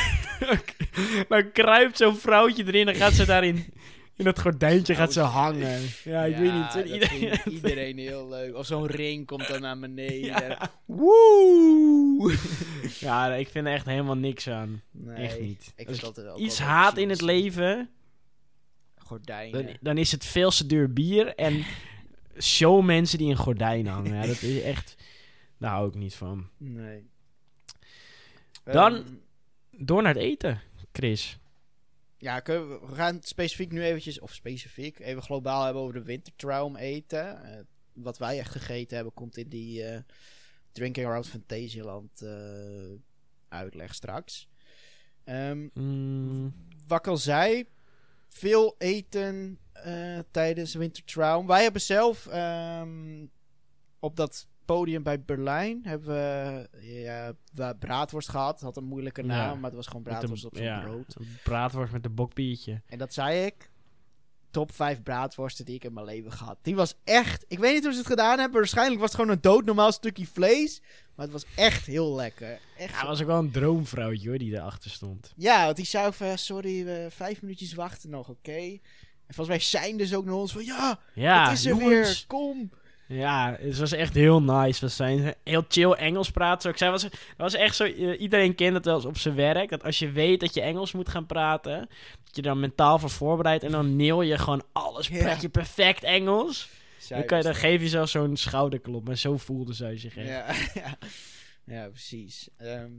dan 1.28 1.52
kruipt 1.52 1.96
zo'n 1.96 2.16
vrouwtje 2.16 2.64
erin 2.66 2.88
en 2.88 2.94
gaat 2.94 3.12
ze 3.12 3.26
daarin... 3.26 3.72
In 4.20 4.26
dat 4.26 4.40
gordijntje 4.40 4.94
gaat 4.94 5.12
ze 5.12 5.20
hangen. 5.20 5.80
Ja, 6.04 6.24
ik 6.24 6.36
weet 6.36 6.52
niet. 6.52 6.92
Iedereen, 6.92 7.38
iedereen 7.56 7.98
heel 7.98 8.28
leuk. 8.28 8.54
Of 8.54 8.66
zo'n 8.66 8.86
ring 8.86 9.26
komt 9.26 9.48
dan 9.48 9.60
naar 9.60 9.78
beneden. 9.78 10.20
Ja. 10.20 10.70
Woe! 10.84 12.36
ja, 13.00 13.34
ik 13.34 13.48
vind 13.48 13.66
er 13.66 13.72
echt 13.72 13.86
helemaal 13.86 14.16
niks 14.16 14.48
aan. 14.48 14.82
Nee, 14.90 15.16
Echt 15.16 15.40
niet. 15.40 15.72
Ik 15.76 15.88
Als 15.88 16.02
Iets 16.36 16.58
haat 16.58 16.96
in 16.96 17.08
het 17.08 17.20
leven... 17.20 17.90
Gordijnen. 18.96 19.66
Dan, 19.66 19.76
dan 19.80 19.98
is 19.98 20.12
het 20.12 20.24
veel 20.24 20.50
te 20.50 20.66
duur 20.66 20.92
bier 20.92 21.34
en 21.34 21.64
showmensen 22.38 23.18
die 23.18 23.30
een 23.30 23.36
gordijn 23.36 23.86
hangen. 23.86 24.14
Ja, 24.14 24.26
dat 24.26 24.42
is 24.42 24.62
echt... 24.72 24.94
Daar 25.58 25.70
hou 25.70 25.88
ik 25.88 25.94
niet 25.94 26.14
van. 26.14 26.48
Nee. 26.56 27.08
Dan- 28.64 28.94
Ehm, 28.94 29.04
Door 29.70 30.02
naar 30.02 30.14
het 30.14 30.22
eten, 30.22 30.60
Chris. 30.92 31.38
Ja, 32.20 32.42
we, 32.44 32.78
gaan 32.92 33.18
specifiek 33.22 33.72
nu 33.72 33.82
eventjes, 33.82 34.20
of 34.20 34.34
specifiek, 34.34 34.98
even 34.98 35.22
globaal 35.22 35.64
hebben 35.64 35.82
over 35.82 35.94
de 35.94 36.02
wintertraum 36.02 36.76
eten. 36.76 37.42
Eh, 37.44 37.60
wat 37.92 38.18
wij 38.18 38.38
echt 38.38 38.50
gegeten 38.50 38.94
hebben, 38.94 39.14
komt 39.14 39.36
in 39.36 39.48
die 39.48 39.84
eh, 39.84 40.00
Drinking 40.72 41.06
Around 41.06 41.28
Fantasieland 41.28 42.22
eh 42.22 42.92
uitleg 43.48 43.94
straks. 43.94 44.48
Ehm, 45.24 45.68
Mm, 45.74 46.54
wat 46.86 46.98
ik 46.98 47.06
al 47.06 47.16
zei, 47.16 47.68
veel 48.28 48.74
eten 48.78 49.58
tijdens 50.30 50.74
Wintertraum. 50.74 51.46
Wij 51.46 51.62
hebben 51.62 51.80
zelf 51.80 52.26
ehm, 52.26 53.26
op 53.98 54.16
dat 54.16 54.48
podium 54.76 55.02
bij 55.02 55.22
Berlijn 55.22 55.80
hebben 55.82 56.08
we 56.08 56.68
ja, 56.80 57.72
braadworst 57.78 58.28
gehad. 58.28 58.52
Het 58.54 58.62
had 58.62 58.76
een 58.76 58.84
moeilijke 58.84 59.22
naam, 59.22 59.48
Ja. 59.48 59.54
maar 59.54 59.64
het 59.64 59.74
was 59.74 59.86
gewoon 59.86 60.02
de- 60.02 60.08
braadworst 60.08 60.44
op 60.44 60.56
zo'n 60.56 60.64
ja, 60.64 60.80
brood. 60.80 61.16
Braadworst 61.44 61.92
met 61.92 62.04
een 62.04 62.14
bokbiertje. 62.14 62.82
En 62.86 62.98
dat 62.98 63.12
zei 63.14 63.44
ik. 63.44 63.70
Top 64.50 64.72
5 64.72 65.02
braadworsten 65.02 65.64
die 65.64 65.74
ik 65.74 65.84
in 65.84 65.92
mijn 65.92 66.06
leven 66.06 66.32
gehad. 66.32 66.58
Die 66.62 66.74
was 66.74 66.94
echt. 67.04 67.44
Ik 67.48 67.58
weet 67.58 67.74
niet 67.74 67.82
hoe 67.82 67.92
ze 67.92 67.98
het 67.98 68.06
gedaan 68.06 68.38
hebben. 68.38 68.58
Waarschijnlijk 68.58 69.00
was 69.00 69.10
het 69.10 69.20
gewoon 69.20 69.34
een 69.36 69.40
doodnormaal 69.42 69.92
stukje 69.92 70.26
vlees. 70.26 70.80
Maar 71.14 71.24
het 71.24 71.32
was 71.34 71.44
echt 71.56 71.86
heel 71.86 72.14
lekker. 72.14 72.58
Echt 72.78 72.94
Ja, 73.00 73.06
was 73.06 73.20
ook 73.20 73.26
wel 73.26 73.38
een 73.38 73.50
droomvrouwtje 73.50 74.28
hoor, 74.28 74.38
die 74.38 74.54
erachter 74.54 74.90
stond. 74.90 75.32
Ja, 75.36 75.64
want 75.64 75.76
die 75.76 75.84
zei 75.86 76.06
ook 76.06 76.14
van, 76.14 76.38
sorry, 76.38 76.84
we 76.84 77.06
vijf 77.10 77.42
minuutjes 77.42 77.74
wachten 77.74 78.10
nog, 78.10 78.28
oké? 78.28 78.52
En 79.26 79.34
volgens 79.34 79.48
mij 79.48 79.58
zijn 79.58 79.96
dus 79.96 80.14
ook 80.14 80.24
naar 80.24 80.34
ons 80.34 80.52
van, 80.52 80.64
ja, 80.64 80.98
Ja, 81.14 81.42
het 81.48 81.58
is 81.58 81.64
er 81.64 81.70
jongens. 81.70 81.88
weer, 81.90 82.24
kom. 82.26 82.70
Ja, 83.12 83.56
het 83.60 83.78
was 83.78 83.92
echt 83.92 84.14
heel 84.14 84.42
nice. 84.42 84.80
We 84.80 84.88
zijn 84.88 85.34
heel 85.44 85.64
chill 85.68 85.90
Engels 85.92 86.30
praten. 86.30 86.62
Zo, 86.62 86.68
ik 86.68 86.76
zei, 86.76 86.90
was, 86.90 87.02
dat 87.02 87.12
was 87.36 87.54
echt 87.54 87.76
zo. 87.76 87.84
eh, 87.84 88.20
iedereen 88.20 88.54
kent 88.54 88.74
het 88.74 88.84
wel 88.84 88.94
eens 88.94 89.04
op 89.04 89.18
zijn 89.18 89.34
werk. 89.34 89.70
Dat 89.70 89.84
als 89.84 89.98
je 89.98 90.10
weet 90.10 90.40
dat 90.40 90.54
je 90.54 90.60
Engels 90.60 90.92
moet 90.92 91.08
gaan 91.08 91.26
praten, 91.26 91.78
dat 92.24 92.36
je 92.36 92.42
dan 92.42 92.60
mentaal 92.60 92.98
voor 92.98 93.10
voorbereidt 93.10 93.64
en 93.64 93.70
dan 93.70 93.96
neel 93.96 94.22
je 94.22 94.38
gewoon 94.38 94.62
alles. 94.72 95.08
Praat 95.08 95.40
je 95.40 95.48
perfect 95.48 96.02
Engels. 96.02 96.68
Dan, 97.08 97.24
kan 97.24 97.38
je, 97.38 97.44
was 97.44 97.52
dan 97.52 97.62
geef 97.62 97.80
je 97.80 97.88
zelf 97.88 98.08
zo'n 98.08 98.36
schouderklop. 98.36 99.06
Maar 99.06 99.16
zo 99.16 99.36
voelde 99.36 99.72
zij 99.72 99.96
zich 99.96 100.16
echt. 100.16 100.28
Ja, 100.28 100.54
ja. 100.84 100.98
ja, 101.64 101.88
precies. 101.88 102.48
Ehm, 102.56 102.92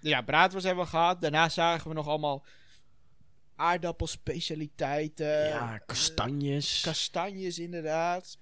ja, 0.00 0.22
braadworst 0.22 0.66
hebben 0.66 0.84
we 0.84 0.90
gehad. 0.90 1.20
Daarna 1.20 1.48
zagen 1.48 1.88
we 1.88 1.94
nog 1.94 2.08
allemaal 2.08 2.44
aardappelspecialiteiten. 3.56 5.46
Ja, 5.48 5.78
kastanjes. 5.86 6.80
Kastanjes, 6.80 7.58
inderdaad. 7.58 8.38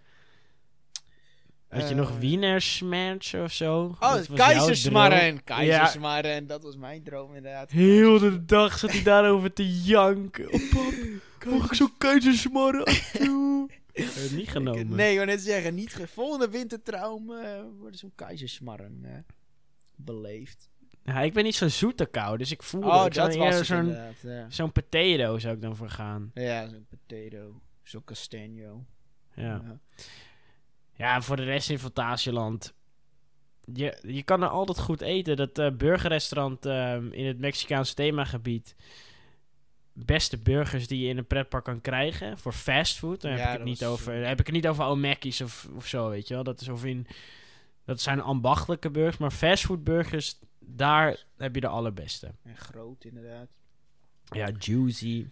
Had 1.73 1.83
je 1.83 1.89
Eh, 1.89 1.95
nog 2.01 2.19
wienersmerch 2.19 3.35
of 3.35 3.53
zo? 3.53 3.97
Oh, 4.01 4.15
keizersmarren. 4.35 5.45
Keizersmarren, 5.45 6.47
dat 6.47 6.63
was 6.63 6.77
mijn 6.77 7.03
droom 7.03 7.35
inderdaad. 7.35 7.71
Heel 7.71 8.19
de 8.19 8.45
dag 8.45 8.79
zat 8.79 8.91
hij 8.93 9.03
daarover 9.03 9.53
te 9.53 9.83
janken. 9.83 10.53
Oh, 10.53 10.61
pap, 10.71 10.93
mag 11.59 11.65
ik 11.67 11.75
zo'n 11.75 11.93
keizersmarren 11.99 12.85
toe? 13.13 13.69
Niet 14.37 14.49
genomen? 14.49 14.89
Nee, 14.97 15.11
ik 15.11 15.15
wou 15.17 15.27
net 15.29 15.41
zeggen, 15.41 15.75
niet 15.75 15.95
ge- 15.95 16.07
volgende 16.07 16.49
wintertraum 16.51 17.31
eh 17.33 17.61
worden 17.79 17.99
zo'n 17.99 18.13
keizersmarren 18.15 19.01
eh, 19.05 19.11
beleefd. 19.97 20.71
Ja, 21.05 21.21
ik 21.21 21.33
ben 21.33 21.45
niet 21.45 21.55
zo'n 21.55 21.71
zoete 21.71 22.07
kou, 22.07 22.39
dus 22.39 22.51
ik 22.51 22.63
voelde 22.63 22.87
Oh, 22.87 23.09
dat 23.11 23.35
was 23.37 23.67
zo'n. 23.67 23.97
Ja, 24.23 24.47
zo'n 24.49 24.73
potato 24.73 25.39
zou 25.39 25.55
ik 25.55 25.61
dan 25.63 25.77
voor 25.77 25.91
gaan. 25.91 26.31
ja 26.35 26.69
zo'n 26.69 26.87
potato, 26.89 27.61
zo'n 27.83 28.05
castagno. 28.05 28.85
Ja. 29.35 29.43
Ja, 29.45 29.81
en 31.03 31.23
voor 31.23 31.37
de 31.37 31.45
rest 31.45 31.71
in 31.71 31.79
Fantasieland. 31.79 32.75
Je, 33.73 33.99
je 34.07 34.23
kan 34.23 34.43
er 34.43 34.49
altijd 34.49 34.79
goed 34.79 35.01
eten. 35.01 35.37
Dat 35.37 35.59
eh, 35.59 35.71
burgerrestaurant 35.71 36.67
ehm, 36.67 37.12
in 37.12 37.27
het 37.27 37.38
Mexicaanse 37.38 37.95
themagebied. 37.95 38.75
Beste 39.93 40.38
burgers 40.38 40.87
die 40.87 41.03
je 41.03 41.09
in 41.09 41.19
een 41.19 41.27
pretpark 41.27 41.65
kan 41.65 41.81
krijgen. 41.81 42.38
Voor 42.38 42.53
fastfood. 42.53 43.21
Daar 43.21 43.31
heb, 43.31 43.41
Ja, 43.41 43.51
ik 43.51 43.59
het 43.59 43.65
niet 43.65 43.85
over, 43.85 44.12
eh, 44.12 44.19
daar 44.19 44.29
heb 44.29 44.41
ik 44.41 44.47
het 44.47 44.55
niet 44.55 44.67
over 44.69 44.85
O'Mackey's 44.85 45.41
of, 45.41 45.69
of 45.75 45.87
zo, 45.87 46.09
weet 46.09 46.29
je 46.29 46.35
wel. 46.35 46.45
Dat 46.45 46.61
is 46.61 46.69
of 46.69 46.85
in... 46.85 47.07
Dat 47.85 48.01
zijn 48.01 48.21
ambachtelijke 48.21 48.91
burgers. 48.91 49.17
Maar 49.17 49.31
fastfoodburgers, 49.31 50.38
daar 50.59 51.25
heb 51.37 51.55
je 51.55 51.61
de 51.61 51.67
allerbeste. 51.69 52.35
En 52.43 52.57
groot 52.57 53.05
inderdaad. 53.05 53.49
Ja, 54.25 54.51
juicy. 54.59 55.27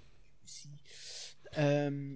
Ehm, 1.42 2.14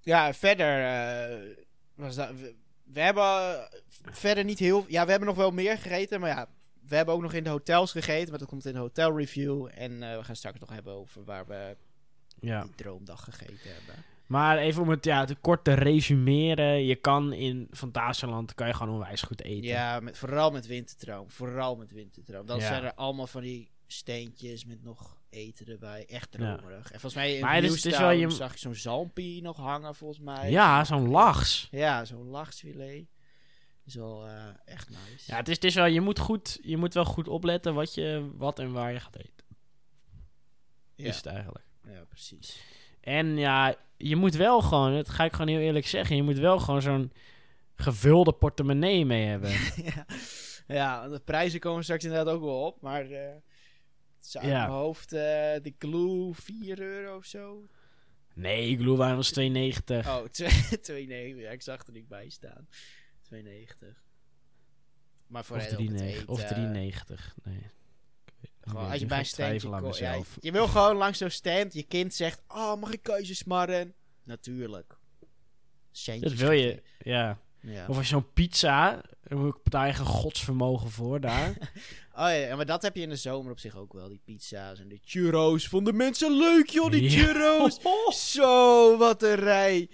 ja, 0.00 0.32
verder 0.34 0.84
eh, 0.84 1.63
was 1.94 2.14
dat... 2.16 2.30
We, 2.30 2.54
we 2.84 3.00
hebben 3.00 3.22
eh, 3.24 3.62
verder 4.10 4.44
niet 4.44 4.58
heel... 4.58 4.84
Ja, 4.88 5.04
we 5.04 5.10
hebben 5.10 5.28
nog 5.28 5.36
wel 5.36 5.50
meer 5.50 5.78
gegeten, 5.78 6.20
maar 6.20 6.28
ja... 6.30 6.48
We 6.88 6.96
hebben 6.96 7.14
ook 7.14 7.22
nog 7.22 7.32
in 7.32 7.44
de 7.44 7.50
hotels 7.50 7.92
gegeten, 7.92 8.30
maar 8.30 8.38
dat 8.38 8.48
komt 8.48 8.66
in 8.66 8.72
de 8.72 8.78
hotelreview. 8.78 9.68
En 9.74 10.02
eh, 10.02 10.16
we 10.18 10.24
gaan 10.24 10.36
straks 10.36 10.58
nog 10.60 10.70
hebben 10.70 10.92
over 10.92 11.24
waar 11.24 11.46
we 11.46 11.76
Ja. 12.40 12.62
die 12.62 12.74
droomdag 12.74 13.24
gegeten 13.24 13.70
hebben. 13.74 14.04
Maar 14.26 14.58
even 14.58 14.82
om 14.82 14.88
het 14.88 15.04
ja, 15.04 15.24
te 15.24 15.34
kort 15.34 15.64
te 15.64 15.72
resumeren. 15.74 16.84
Je 16.84 16.94
kan 16.94 17.32
in 17.32 17.68
Fantasieland 17.70 18.54
kan 18.54 18.66
je 18.66 18.74
gewoon 18.74 18.92
onwijs 18.94 19.22
goed 19.22 19.42
eten. 19.42 19.68
Ja, 19.68 20.00
met, 20.00 20.18
vooral 20.18 20.50
met 20.50 20.66
wintertroom. 20.66 21.30
Vooral 21.30 21.76
met 21.76 21.92
wintertroom. 21.92 22.46
Dan 22.46 22.58
Ja. 22.58 22.66
zijn 22.66 22.84
er 22.84 22.94
allemaal 22.94 23.26
van 23.26 23.42
die 23.42 23.70
steentjes 23.86 24.64
met 24.64 24.82
nog 24.82 25.16
eten 25.30 25.66
erbij. 25.66 26.06
Echt 26.06 26.36
Ja. 26.38 26.56
dromerig. 26.56 26.84
En 26.92 27.00
volgens 27.00 27.14
mij 27.14 27.34
in 27.34 27.40
Maar 27.40 27.54
het 27.54 27.64
is- 27.84 27.98
wel 27.98 28.10
je- 28.10 28.30
zag 28.30 28.52
ik 28.52 28.58
zo'n 28.58 28.74
zalmpie 28.74 29.42
nog 29.42 29.56
hangen, 29.56 29.94
volgens 29.94 30.20
mij. 30.20 30.50
Ja, 30.50 30.84
zo'n 30.84 31.08
lachs. 31.08 31.68
Ja, 31.70 32.04
zo'n 32.04 32.26
lachsfilet. 32.28 33.04
Is 33.86 33.94
wel 33.94 34.26
eh, 34.26 34.44
echt 34.64 34.88
nice. 34.90 35.24
Ja, 35.30 35.36
het 35.36 35.48
is, 35.48 35.54
het 35.54 35.64
is 35.64 35.74
wel, 35.74 35.84
je 35.86 36.00
moet, 36.00 36.18
goed, 36.18 36.58
je 36.62 36.76
moet 36.76 36.94
wel 36.94 37.04
goed 37.04 37.28
opletten 37.28 37.74
wat, 37.74 37.94
je, 37.94 38.30
wat 38.36 38.58
en 38.58 38.72
waar 38.72 38.92
je 38.92 39.00
gaat 39.00 39.16
eten. 39.16 39.44
ja. 40.94 41.04
Is 41.08 41.16
het 41.16 41.26
eigenlijk. 41.26 41.64
ja, 41.88 42.04
precies. 42.08 42.60
En 43.00 43.36
ja, 43.36 43.74
je 43.96 44.16
moet 44.16 44.34
wel 44.34 44.60
gewoon, 44.62 44.94
dat 44.94 45.08
ga 45.08 45.24
ik 45.24 45.32
gewoon 45.32 45.48
heel 45.48 45.58
eerlijk 45.60 45.86
zeggen, 45.86 46.16
je 46.16 46.22
moet 46.22 46.38
wel 46.38 46.58
gewoon 46.58 46.82
zo'n 46.82 47.12
gevulde 47.74 48.32
portemonnee 48.32 49.04
mee 49.06 49.24
hebben. 49.26 49.50
ja. 49.94 50.06
ja, 50.66 51.08
de 51.08 51.20
prijzen 51.20 51.60
komen 51.60 51.82
straks 51.82 52.04
inderdaad 52.04 52.34
ook 52.34 52.42
wel 52.42 52.64
op. 52.66 52.80
Maar 52.80 53.10
eh 53.10 53.34
uit 54.32 54.46
Ja. 54.46 54.58
mijn 54.58 54.70
hoofd 54.70 55.12
eh, 55.12 55.20
de 55.62 55.74
glue 55.78 56.34
4 56.34 56.80
euro 56.80 57.16
of 57.16 57.24
zo. 57.24 57.66
nee, 58.34 58.76
Glühwein 58.76 59.16
was 59.16 59.32
2,90. 59.40 59.44
Oh, 60.06 60.24
2,9. 60.24 61.36
Ja, 61.36 61.50
ik 61.50 61.62
zag 61.62 61.86
er 61.86 61.92
niet 61.92 62.08
bij 62.08 62.28
staan. 62.28 62.68
2,90. 63.34 63.38
Maar 65.26 65.44
voor 65.44 65.56
of 65.56 65.62
heel 65.66 65.78
het 65.78 65.90
3,90. 66.00 66.04
eten, 66.04 66.28
Of 66.28 66.40
3,90. 66.42 66.46
eh, 66.48 67.44
Nee. 67.44 67.70
Gewoon, 68.60 68.90
als 68.90 69.00
je 69.00 69.06
bij 69.06 69.18
een 69.18 69.26
standje 69.26 69.68
ja, 69.98 70.22
je 70.40 70.52
wil 70.52 70.68
gewoon 70.68 70.96
langs 70.96 71.18
zo'n 71.18 71.30
stand, 71.30 71.72
je 71.72 71.82
kind 71.82 72.14
zegt, 72.14 72.42
oh, 72.48 72.80
mag 72.80 72.92
ik 72.92 73.02
keuzesmarren? 73.02 73.94
Natuurlijk. 74.22 74.96
Centjes 75.90 76.30
Dat 76.30 76.40
wil 76.40 76.50
je, 76.50 76.82
ja. 76.98 77.38
Ja. 77.64 77.86
Of 77.88 77.96
als 77.96 78.08
je 78.08 78.12
zo'n 78.14 78.32
pizza, 78.32 79.00
daar 79.22 79.46
ik 79.46 79.62
betaal 79.62 79.86
je 79.86 79.92
geen 79.92 80.06
godsvermogen 80.06 80.90
voor 80.90 81.20
daar. 81.20 81.52
Oh 82.16 82.28
ja, 82.48 82.56
maar 82.56 82.66
dat 82.66 82.82
heb 82.82 82.96
je 82.96 83.02
in 83.02 83.08
de 83.08 83.16
zomer 83.16 83.52
op 83.52 83.58
zich 83.58 83.76
ook 83.76 83.92
wel, 83.92 84.08
die 84.08 84.20
pizza's 84.24 84.80
en 84.80 84.88
de 84.88 84.98
churros. 85.04 85.68
Vonden 85.68 85.96
mensen 85.96 86.36
leuk, 86.36 86.68
joh, 86.68 86.90
die 86.90 87.02
Ja. 87.02 87.08
churros. 87.10 87.78
Zo, 88.32 88.96
wat 88.98 89.22
een 89.22 89.34
rij. 89.34 89.88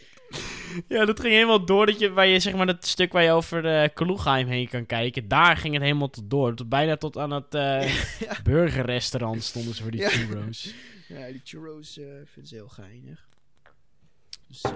Ja, 0.88 1.04
dat 1.04 1.20
ging 1.20 1.32
helemaal 1.32 1.64
door. 1.64 1.86
Dat 1.86 1.98
je, 1.98 2.10
waar 2.12 2.26
je, 2.26 2.40
zeg 2.40 2.54
maar, 2.54 2.66
dat 2.66 2.86
stuk 2.86 3.12
waar 3.12 3.22
je 3.22 3.30
over 3.30 3.62
de 3.62 3.90
Kloegheim 3.94 4.48
heen 4.48 4.68
kan 4.68 4.86
kijken. 4.86 5.28
Daar 5.28 5.56
ging 5.56 5.74
het 5.74 5.82
helemaal 5.82 6.10
tot 6.10 6.30
door. 6.30 6.54
Tot, 6.54 6.68
bijna 6.68 6.96
tot 6.96 7.16
aan 7.18 7.30
het 7.30 7.54
eh, 7.54 7.94
burgerrestaurant 8.42 9.42
stonden 9.44 9.74
ze 9.74 9.82
voor 9.82 9.90
die 9.90 10.06
churros. 10.06 10.74
Ja, 11.08 11.26
die 11.26 11.40
churros 11.44 11.98
eh 11.98 12.04
vinden 12.24 12.46
ze 12.48 12.54
heel 12.54 12.68
geinig. 12.68 13.28
Dus, 14.48 14.62
eh, 14.62 14.70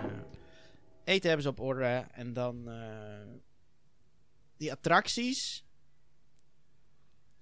eten 1.05 1.27
hebben 1.27 1.43
ze 1.43 1.49
op 1.49 1.61
orde. 1.61 2.07
En 2.13 2.33
dan 2.33 2.69
eh, 2.69 3.27
die 4.57 4.73
attracties. 4.73 5.65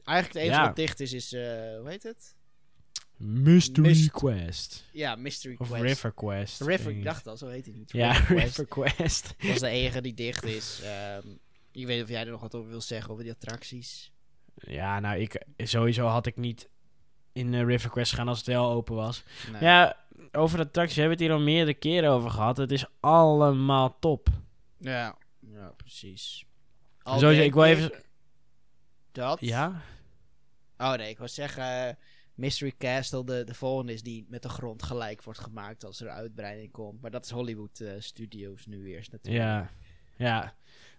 Eigenlijk 0.04 0.38
het 0.38 0.46
enige 0.46 0.60
Ja. 0.60 0.66
wat 0.66 0.76
dicht 0.76 1.00
is, 1.00 1.12
is, 1.12 1.32
eh, 1.32 1.40
hoe 1.78 1.84
heet 1.88 2.02
het? 2.02 2.36
Mystery 3.16 4.08
Quest. 4.08 4.84
Ja, 4.92 5.14
Mystery 5.16 5.54
Of 5.58 5.68
Quest. 5.68 5.82
River 5.82 6.12
Quest. 6.12 6.60
River, 6.60 6.90
ik 6.90 7.04
dacht 7.04 7.26
al, 7.26 7.36
zo 7.36 7.48
heet 7.48 7.64
hij 7.64 7.74
niet. 7.74 7.92
Ja, 7.92 8.12
River 8.12 8.26
Quest. 8.34 8.58
River 8.58 8.66
Quest. 8.66 9.34
Dat 9.38 9.50
is 9.54 9.60
de 9.60 9.68
enige 9.68 10.00
die 10.00 10.14
dicht 10.14 10.44
is. 10.44 10.80
Ehm, 10.82 11.28
ik 11.72 11.86
weet 11.86 11.94
niet 11.96 12.02
of 12.02 12.08
jij 12.08 12.20
er 12.24 12.30
nog 12.30 12.40
wat 12.40 12.54
over 12.54 12.70
wil 12.70 12.80
zeggen 12.80 13.10
over 13.10 13.24
die 13.24 13.32
attracties. 13.32 14.12
Ja, 14.54 15.00
nou, 15.00 15.20
ik, 15.20 15.44
sowieso 15.56 16.06
had 16.06 16.26
ik 16.26 16.36
niet 16.36 16.68
in 17.32 17.54
eh, 17.54 17.64
River 17.64 17.90
Quest 17.90 18.12
gaan 18.14 18.28
als 18.28 18.38
het 18.38 18.46
wel 18.46 18.70
open 18.70 18.94
was. 18.94 19.22
Nee. 19.52 19.62
Ja, 19.62 20.01
over 20.32 20.58
de 20.58 20.64
attracties 20.64 20.96
hebben 20.96 21.16
we 21.18 21.24
het 21.24 21.32
hier 21.32 21.40
al 21.40 21.44
meerdere 21.44 21.78
keren 21.78 22.10
over 22.10 22.30
gehad. 22.30 22.56
Het 22.56 22.72
is 22.72 22.86
allemaal 23.00 23.98
top. 23.98 24.28
Ja, 24.78 25.16
ja 25.40 25.72
precies. 25.76 26.46
Denk 27.18 27.40
ik 27.40 27.54
wil 27.54 27.64
even... 27.64 27.92
Dat? 29.12 29.40
Ja? 29.40 29.82
Oh 30.78 30.92
nee, 30.94 31.08
ik 31.08 31.18
wou 31.18 31.28
zeggen... 31.28 31.88
eh, 31.88 31.94
Mystery 32.34 32.74
Castle, 32.78 33.24
de, 33.24 33.44
de 33.44 33.54
volgende 33.54 33.92
is 33.92 34.02
die 34.02 34.26
met 34.28 34.42
de 34.42 34.48
grond 34.48 34.82
gelijk 34.82 35.22
wordt 35.22 35.40
gemaakt 35.40 35.84
als 35.84 36.00
er 36.00 36.08
uitbreiding 36.08 36.72
komt. 36.72 37.00
Maar 37.00 37.10
dat 37.10 37.24
is 37.24 37.30
Hollywood 37.30 37.80
eh, 37.80 37.92
Studios 37.98 38.66
nu 38.66 38.86
eerst 38.86 39.12
natuurlijk. 39.12 39.44
Ja. 39.44 39.70
Ja. 40.16 40.54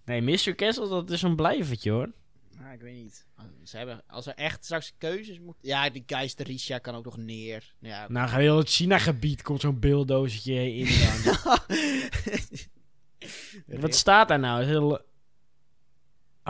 Nee, 0.06 0.22
Mystery 0.22 0.56
Castle, 0.56 0.88
dat 0.88 1.10
is 1.10 1.22
een 1.22 1.36
blijvertje 1.36 1.92
hoor. 1.92 2.12
Ah, 2.68 2.74
ik 2.74 2.82
weet 2.82 2.96
niet. 2.96 3.26
Als- 3.36 3.70
Ze 3.72 3.78
hebben, 3.78 4.02
als 4.08 4.26
er 4.26 4.34
echt 4.36 4.66
straks 4.66 4.94
keuzes 4.98 5.40
moeten... 5.40 5.68
Ja, 5.68 5.90
die 5.90 6.04
Geisterisha 6.06 6.78
kan 6.78 6.96
ook 6.96 7.06
nog 7.06 7.18
neer. 7.18 7.74
Ja, 7.80 8.06
Nou, 8.10 8.30
heel 8.30 8.58
het 8.58 8.70
China-gebied 8.70 9.42
komt 9.42 9.62
zo'n 9.62 9.80
beeldozetje 9.80 10.74
in 10.76 10.88
dan. 11.24 11.58
Wat 13.82 13.96
staat 13.96 14.28
daar 14.28 14.40
nou? 14.40 14.64
Heel... 14.64 15.00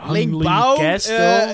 Linkbouw? 0.08 0.76
Eh, 0.76 0.98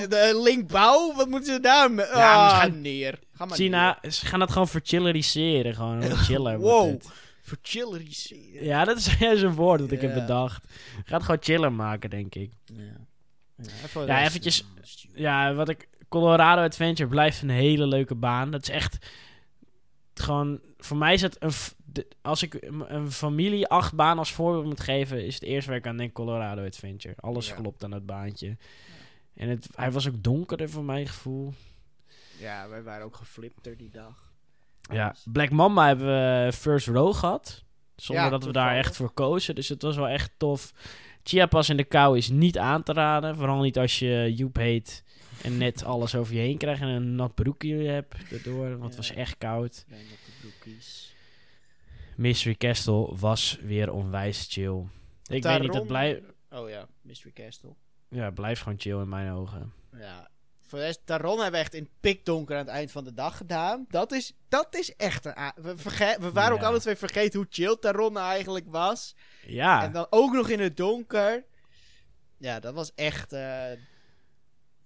de 0.09 0.39
Linkbouw? 0.43 1.13
Wat 1.15 1.27
moeten 1.29 1.53
ze 1.53 1.59
daar 1.59 1.91
mee? 1.91 2.05
Ja, 2.05 2.47
Ah, 2.47 2.53
misschien- 2.63 2.81
neer. 2.81 3.19
Ga 3.31 3.45
maar 3.45 3.55
China, 3.57 3.97
ze 4.09 4.25
gaan 4.25 4.39
het 4.41 4.51
gewoon 4.51 4.67
verchilleriseren. 4.67 5.75
Gewoon 5.75 6.01
chiller. 6.27 6.59
Wow. 6.59 7.01
Verchilleriseren. 7.41 8.63
Ja, 8.63 8.83
dat 8.85 8.97
is 8.97 9.13
juist 9.19 9.43
een 9.43 9.53
woord 9.55 9.79
dat 9.79 9.91
ik 9.91 10.01
heb 10.01 10.15
Ja. 10.15 10.19
bedacht. 10.21 10.63
Gaat 10.95 11.05
het 11.07 11.23
gewoon 11.23 11.41
chiller 11.43 11.71
maken, 11.73 12.09
denk 12.09 12.35
ik. 12.35 12.51
Ja. 12.65 12.97
Ja, 14.05 14.23
eventjes- 14.23 14.65
Ja, 15.13 15.53
wat 15.53 15.69
ik... 15.69 15.89
Colorado 16.09 16.61
Adventure 16.61 17.09
blijft 17.09 17.41
een 17.41 17.49
hele 17.49 17.87
leuke 17.87 18.15
baan. 18.15 18.51
Dat 18.51 18.61
is 18.61 18.69
echt... 18.69 18.97
Gewoon... 20.13 20.59
Voor 20.77 20.97
mij 20.97 21.13
is 21.13 21.21
het 21.21 21.35
een... 21.39 21.51
als 22.21 22.41
ik 22.43 22.57
een 22.87 23.11
familie 23.11 23.67
acht 23.67 23.93
baan 23.93 24.17
als 24.17 24.31
voorbeeld 24.31 24.65
moet 24.65 24.79
geven... 24.79 25.25
is 25.25 25.33
het 25.33 25.43
eerst 25.43 25.67
waar 25.67 25.77
ik 25.77 25.87
aan 25.87 25.97
denk 25.97 26.13
Colorado 26.13 26.65
Adventure. 26.65 27.15
Alles 27.19 27.47
Ja. 27.47 27.55
klopt 27.55 27.83
aan 27.83 27.91
het 27.91 28.05
baantje. 28.05 28.57
En 29.35 29.49
het, 29.49 29.67
hij 29.75 29.91
was 29.91 30.07
ook 30.07 30.23
donkerder 30.23 30.69
voor 30.69 30.83
mijn 30.83 31.07
gevoel. 31.07 31.53
Ja, 32.39 32.69
wij 32.69 32.83
waren 32.83 33.05
ook 33.05 33.15
geflipt 33.15 33.65
er 33.65 33.77
die 33.77 33.89
dag. 33.89 34.31
Ja, 34.91 35.15
Black 35.25 35.49
Mamba 35.49 35.87
hebben 35.87 36.05
we 36.07 36.51
first 36.53 36.87
row 36.87 37.13
gehad. 37.15 37.63
Zonder 37.95 38.23
Ja, 38.23 38.29
dat 38.29 38.43
we 38.43 38.51
daar 38.51 38.75
echt 38.75 38.95
voor 38.95 39.11
kozen. 39.11 39.55
Dus 39.55 39.69
het 39.69 39.81
was 39.81 39.95
wel 39.95 40.07
echt 40.07 40.31
tof. 40.37 40.73
Chiapas 41.23 41.69
in 41.69 41.77
de 41.77 41.83
kou 41.83 42.17
is 42.17 42.29
niet 42.29 42.57
aan 42.57 42.83
te 42.83 42.93
raden. 42.93 43.35
Vooral 43.35 43.61
niet 43.61 43.77
als 43.77 43.99
je 43.99 44.33
Joep 44.35 44.55
heet 44.55 45.03
en 45.43 45.57
net 45.57 45.83
alles 45.83 46.15
over 46.15 46.33
je 46.33 46.39
heen 46.39 46.57
krijgt 46.57 46.81
en 46.81 46.87
een 46.87 47.15
nat 47.15 47.35
broekje 47.35 47.75
hebt 47.75 48.29
daardoor. 48.29 48.69
Want 48.69 48.83
het 48.83 48.95
was 48.95 49.11
echt 49.13 49.37
koud. 49.37 49.85
Mystery 52.15 52.55
Castle 52.55 53.15
was 53.15 53.57
weer 53.61 53.91
onwijs 53.91 54.47
chill. 54.49 54.77
Ik 54.77 55.43
weet 55.43 55.43
niet, 55.43 55.43
het 55.43 55.71
Taron- 55.71 55.87
blijft 55.87 56.21
Oh 56.51 56.69
ja, 56.69 56.87
Mystery 57.01 57.33
Castle. 57.33 57.69
ja, 58.09 58.29
blijft 58.31 58.61
gewoon 58.61 58.79
chill 58.79 58.99
in 58.99 59.09
mijn 59.09 59.31
ogen. 59.31 59.73
Voor 60.71 60.79
de 60.79 60.85
rest, 60.85 61.01
Taron 61.05 61.33
hebben 61.35 61.51
we 61.51 61.57
echt 61.57 61.73
in 61.73 61.89
pikdonker 61.99 62.55
aan 62.57 62.65
het 62.65 62.73
eind 62.73 62.91
van 62.91 63.03
de 63.03 63.13
dag 63.13 63.37
gedaan. 63.37 63.85
Dat 63.89 64.11
is, 64.11 64.33
dat 64.49 64.75
is 64.75 64.95
echt 64.95 65.25
een... 65.25 65.33
We, 65.55 65.77
verge- 65.77 66.17
we 66.19 66.31
waren 66.31 66.53
ook 66.53 66.63
alle 66.63 66.79
twee 66.79 66.95
vergeten 66.95 67.39
hoe 67.39 67.47
chill 67.49 67.77
Taron 67.79 68.17
eigenlijk 68.17 68.65
was. 68.69 69.15
Ja, 69.45 69.83
En 69.83 69.91
dan 69.91 70.07
ook 70.09 70.33
nog 70.33 70.49
in 70.49 70.59
het 70.59 70.77
donker. 70.77 71.43
Ja, 72.37 72.59
dat 72.59 72.73
was 72.73 72.91
echt... 72.95 73.33
eh 73.33 73.63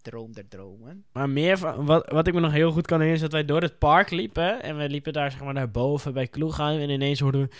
droom 0.02 0.34
der 0.34 0.48
dromen. 0.48 1.06
maar 1.12 1.30
meer 1.30 1.58
van, 1.58 1.86
wat, 1.86 2.10
wat 2.12 2.28
ik 2.28 2.34
me 2.34 2.40
nog 2.40 2.52
heel 2.52 2.72
goed 2.72 2.86
kan 2.88 3.00
herinneren 3.00 3.14
is 3.26 3.32
dat 3.32 3.32
wij 3.32 3.46
door 3.46 3.62
het 3.62 3.80
park 3.80 4.10
liepen. 4.10 4.64
En 4.64 4.78
we 4.78 4.90
liepen 4.90 5.14
daar 5.14 5.32
zeg 5.32 5.40
maar 5.44 5.54
naar 5.54 5.72
boven 5.72 6.14
bij 6.14 6.28
Kloegheim. 6.28 6.80
En 6.80 6.90
ineens 6.90 7.20
hoorden 7.20 7.42
we 7.42 7.56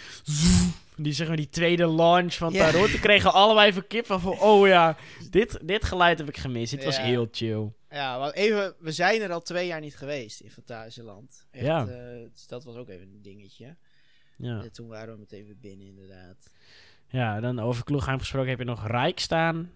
die, 0.98 1.14
zeg 1.14 1.28
maar, 1.28 1.36
die 1.36 1.50
tweede 1.50 1.88
launch 1.88 2.34
van. 2.34 2.54
Tarot. 2.54 3.00
Kregen 3.00 3.34
allebei 3.34 3.68
even 3.70 3.88
kip 3.88 4.06
van, 4.06 4.22
van, 4.22 4.40
oh 4.40 4.68
ja, 4.68 4.98
dit, 5.30 5.60
dit 5.64 5.84
geluid 5.86 6.18
heb 6.18 6.28
ik 6.28 6.38
gemist. 6.38 6.72
Dit 6.72 6.84
was 6.84 6.98
heel 7.02 7.28
chill. 7.32 7.72
Ja, 7.90 8.20
want 8.20 8.34
even, 8.34 8.76
we 8.80 8.92
zijn 8.92 9.22
er 9.22 9.32
al 9.32 9.42
twee 9.42 9.68
jaar 9.68 9.80
niet 9.80 9.96
geweest 9.98 10.40
in 10.40 10.52
Fantasieland. 10.52 11.48
Echt, 11.52 11.66
Ja. 11.66 11.88
eh, 11.88 12.30
dus 12.34 12.48
dat 12.48 12.64
was 12.64 12.76
ook 12.76 12.90
even 12.90 13.08
een 13.14 13.22
dingetje. 13.22 13.76
Ja, 14.38 14.62
En 14.62 14.72
toen 14.72 14.88
waren 14.88 15.14
we 15.14 15.20
meteen 15.20 15.46
weer 15.46 15.58
binnen, 15.60 15.88
inderdaad. 15.88 16.50
ja 17.08 17.40
dan 17.40 17.60
over 17.60 17.84
Kloegheim 17.84 18.20
gesproken 18.20 18.50
heb 18.50 18.60
je 18.60 18.66
nog 18.66 18.88
Rijk 18.88 19.20
staan. 19.20 19.72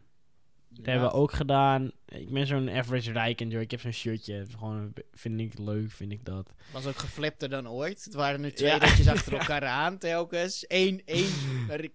Dat 0.70 0.86
Ja. 0.86 0.92
hebben 0.92 1.10
we 1.10 1.16
ook 1.16 1.32
gedaan. 1.32 1.92
Ik 2.10 2.30
ben 2.30 2.48
zo'n 2.48 2.70
average 2.70 3.12
Rijk 3.12 3.42
enjoy. 3.42 3.62
Ik 3.62 3.72
heb 3.72 3.80
zo'n 3.82 3.92
shirtje. 3.92 4.46
Gewoon, 4.58 4.94
vind 5.14 5.40
ik 5.40 5.52
leuk, 5.60 5.92
vind 5.92 6.12
ik 6.12 6.26
dat. 6.26 6.54
Was 6.72 6.86
ook 6.86 6.98
geflipter 6.98 7.50
dan 7.50 7.70
ooit. 7.70 8.04
Het 8.04 8.14
waren 8.14 8.42
nu 8.42 8.52
twee 8.52 8.70
Ja. 8.72 8.78
ritjes 8.78 9.08
achter 9.08 9.34
elkaar 9.40 9.66
aan 9.66 9.98
telkens. 9.98 10.66
Eén, 10.68 11.02
één 11.06 11.26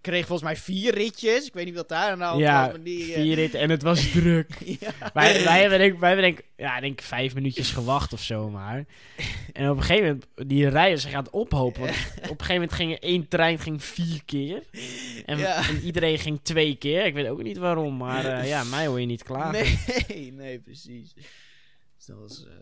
kreeg 0.01 0.25
volgens 0.25 0.41
mij 0.49 0.55
vier 0.57 0.93
ritjes. 0.93 1.45
Ik 1.47 1.53
weet 1.53 1.65
niet 1.65 1.75
wat 1.75 1.89
daar 1.89 2.19
hand 2.19 2.39
Ja, 2.39 2.71
was. 2.71 2.81
Die, 2.83 3.13
eh, 3.13 3.21
Vier 3.21 3.35
ritten 3.35 3.59
en 3.59 3.69
het 3.69 3.81
was 3.81 4.11
druk. 4.11 4.49
ja. 4.65 4.91
Wij, 5.13 5.43
wij 5.43 5.59
hebben 5.61 5.79
denk, 5.79 5.99
wij 5.99 6.09
hebben 6.09 6.25
denk, 6.33 6.41
ja, 6.57 6.79
denk 6.79 7.01
vijf 7.01 7.33
minuutjes 7.35 7.71
gewacht 7.71 8.13
of 8.13 8.21
zo 8.21 8.49
maar. 8.49 8.85
En 9.53 9.69
op 9.69 9.77
een 9.77 9.83
gegeven 9.83 10.03
moment, 10.05 10.49
die 10.49 10.69
rijen 10.69 10.99
zich 10.99 11.13
aan 11.13 11.23
het 11.23 11.33
ophopen. 11.33 11.81
Want 11.81 11.95
op 12.15 12.39
een 12.39 12.45
gegeven 12.45 12.53
moment 12.53 12.73
ging 12.73 12.93
één 12.95 13.27
trein 13.27 13.59
ging 13.59 13.83
vier 13.83 14.21
keer. 14.25 14.63
En, 15.25 15.39
en 15.55 15.79
iedereen 15.83 16.19
ging 16.19 16.39
twee 16.43 16.75
keer. 16.75 17.05
Ik 17.05 17.13
weet 17.13 17.27
ook 17.27 17.43
niet 17.43 17.57
waarom, 17.57 17.97
maar 17.97 18.25
eh, 18.25 18.47
ja, 18.47 18.63
mij 18.69 18.87
hoor 18.87 18.99
je 18.99 19.05
niet 19.05 19.23
klagen. 19.23 19.51
Nee, 20.07 20.31
nee, 20.41 20.59
precies. 20.59 21.13
Dus 21.13 22.05
dat 22.05 22.17
was 22.17 22.45
eh, 22.45 22.53